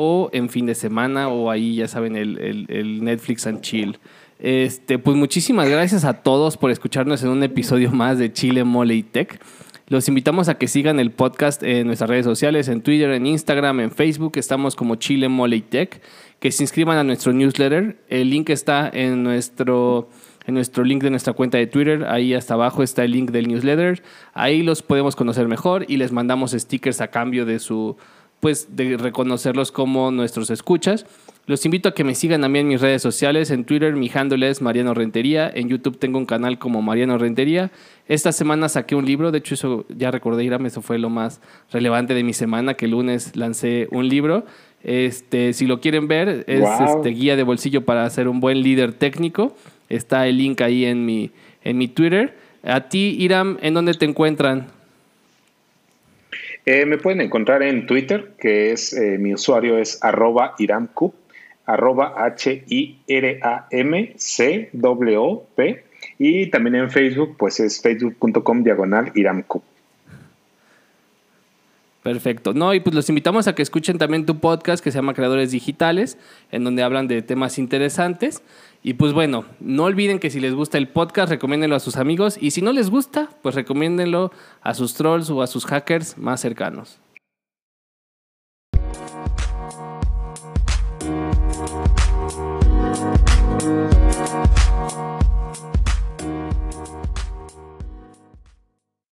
o 0.02 0.30
en 0.32 0.48
fin 0.48 0.66
de 0.66 0.76
semana 0.76 1.28
o 1.28 1.52
ahí 1.52 1.76
ya 1.76 1.90
saben 1.90 2.16
el, 2.16 3.04
Netflix 3.04 3.46
and 3.48 3.60
Chill. 3.60 4.00
Este, 4.40 4.98
pues 5.00 5.18
muchísimas 5.18 5.68
gracias 5.68 6.06
a 6.06 6.14
todos 6.14 6.56
por 6.56 6.72
escucharnos 6.72 7.22
en 7.24 7.30
un 7.30 7.44
episodio 7.44 7.92
más 7.92 8.18
de 8.18 8.32
Chile 8.32 8.64
Mole 8.64 8.96
y 8.96 9.04
Tech. 9.04 9.42
Los 9.88 10.08
invitamos 10.08 10.48
a 10.48 10.58
que 10.58 10.68
sigan 10.68 11.00
el 11.00 11.12
podcast 11.12 11.62
en 11.62 11.88
nuestras 11.88 12.10
redes 12.10 12.24
sociales, 12.24 12.70
en 12.70 12.82
Twitter, 12.82 13.12
en 13.12 13.26
Instagram, 13.26 13.82
en 13.82 13.92
Facebook. 13.92 14.34
Estamos 14.36 14.76
como 14.78 14.96
Chile 14.96 15.28
Mole 15.28 15.58
y 15.58 15.62
Tech. 15.62 16.02
Que 16.40 16.52
se 16.52 16.64
inscriban 16.64 16.98
a 16.98 17.04
nuestro 17.04 17.34
newsletter. 17.34 17.98
El 18.08 18.30
link 18.30 18.50
está 18.50 18.90
en 18.94 19.24
nuestro, 19.24 20.10
en 20.46 20.54
nuestro 20.54 20.86
link 20.86 21.04
de 21.04 21.10
nuestra 21.10 21.34
cuenta 21.34 21.58
de 21.58 21.68
Twitter. 21.68 22.06
Ahí 22.08 22.34
hasta 22.34 22.54
abajo 22.54 22.82
está 22.82 23.04
el 23.04 23.12
link 23.12 23.32
del 23.32 23.48
newsletter. 23.48 24.04
Ahí 24.34 24.62
los 24.62 24.84
podemos 24.84 25.18
conocer 25.18 25.50
mejor 25.50 25.86
y 25.90 25.98
les 25.98 26.14
mandamos 26.14 26.52
stickers 26.52 27.02
a 27.02 27.10
cambio 27.10 27.46
de 27.46 27.60
su 27.60 27.98
pues 28.40 28.76
de 28.76 28.96
reconocerlos 28.96 29.72
como 29.72 30.12
nuestros 30.12 30.50
escuchas. 30.50 31.06
Los 31.50 31.66
invito 31.66 31.90
a 31.90 31.96
que 31.96 32.04
me 32.04 32.14
sigan 32.14 32.42
también 32.42 32.68
en 32.68 32.74
mis 32.74 32.80
redes 32.80 33.02
sociales. 33.02 33.50
En 33.50 33.64
Twitter 33.64 33.96
mi 33.96 34.12
handle 34.14 34.48
es 34.48 34.62
Mariano 34.62 34.94
Rentería. 34.94 35.50
En 35.52 35.68
YouTube 35.68 35.98
tengo 35.98 36.20
un 36.20 36.28
canal 36.28 36.60
como 36.60 36.84
Mariano 36.84 37.18
Rentería. 37.18 37.72
Esta 38.08 38.32
semana 38.32 38.70
saqué 38.70 38.94
un 38.94 39.04
libro. 39.04 39.32
De 39.32 39.40
hecho, 39.40 39.56
eso 39.56 39.84
ya 39.90 40.12
recordé, 40.12 40.44
Irán, 40.44 40.68
eso 40.68 40.84
fue 40.84 41.00
lo 41.00 41.10
más 41.10 41.42
relevante 41.72 42.14
de 42.14 42.24
mi 42.24 42.34
semana, 42.34 42.76
que 42.76 42.86
el 42.86 42.92
lunes 42.92 43.36
lancé 43.36 43.88
un 43.90 44.08
libro. 44.08 44.46
Este, 44.84 45.54
si 45.54 45.66
lo 45.66 45.82
quieren 45.82 46.08
ver, 46.08 46.44
es 46.46 46.70
este, 46.88 47.10
guía 47.10 47.36
de 47.36 47.42
bolsillo 47.42 47.84
para 47.84 48.08
ser 48.12 48.28
un 48.28 48.42
buen 48.42 48.62
líder 48.62 48.94
técnico. 48.94 49.58
Está 49.90 50.28
el 50.28 50.38
link 50.38 50.62
ahí 50.62 50.86
en 50.86 51.04
mi, 51.04 51.32
en 51.64 51.80
mi 51.80 51.88
Twitter. 51.88 52.36
A 52.62 52.90
ti, 52.90 53.16
Iram, 53.18 53.58
¿en 53.64 53.74
dónde 53.74 53.96
te 53.96 54.06
encuentran? 54.06 54.68
Eh, 56.68 56.86
me 56.86 57.00
pueden 57.00 57.22
encontrar 57.22 57.64
en 57.64 57.88
Twitter, 57.88 58.34
que 58.40 58.72
es 58.72 58.94
eh, 58.94 59.18
mi 59.18 59.34
usuario 59.34 59.80
es 59.80 59.98
arroba 60.04 60.54
iramcup, 60.60 61.16
arroba 61.70 62.14
H-I-R-A-M-C-W-P. 62.18 63.04
Y 66.18 66.48
también 66.48 66.76
en 66.76 66.90
Facebook, 66.90 67.36
pues 67.38 67.60
es 67.60 67.82
facebook.com 67.82 68.64
diagonal 68.64 69.12
iramcup. 69.16 69.64
Perfecto. 72.04 72.54
No, 72.54 72.74
y 72.74 72.80
pues 72.80 72.96
los 72.96 73.10
invitamos 73.10 73.48
a 73.48 73.56
que 73.56 73.62
escuchen 73.62 73.98
también 73.98 74.26
tu 74.26 74.40
podcast 74.40 74.84
que 74.84 74.92
se 74.92 74.98
llama 74.98 75.14
Creadores 75.14 75.52
Digitales, 75.52 76.18
en 76.52 76.64
donde 76.64 76.82
hablan 76.82 77.08
de 77.08 77.22
temas 77.22 77.60
interesantes. 77.60 78.42
Y 78.82 78.94
pues 78.94 79.12
bueno, 79.14 79.46
no 79.60 79.84
olviden 79.84 80.20
que 80.20 80.30
si 80.30 80.40
les 80.40 80.54
gusta 80.54 80.78
el 80.78 80.88
podcast, 80.88 81.30
recomiéndenlo 81.30 81.76
a 81.76 81.82
sus 81.82 81.98
amigos. 81.98 82.38
Y 82.42 82.52
si 82.52 82.62
no 82.62 82.72
les 82.72 82.90
gusta, 82.90 83.30
pues 83.42 83.54
recomiéndenlo 83.56 84.32
a 84.62 84.74
sus 84.74 84.94
trolls 84.94 85.30
o 85.30 85.42
a 85.42 85.48
sus 85.48 85.66
hackers 85.66 86.18
más 86.18 86.40
cercanos. 86.40 87.00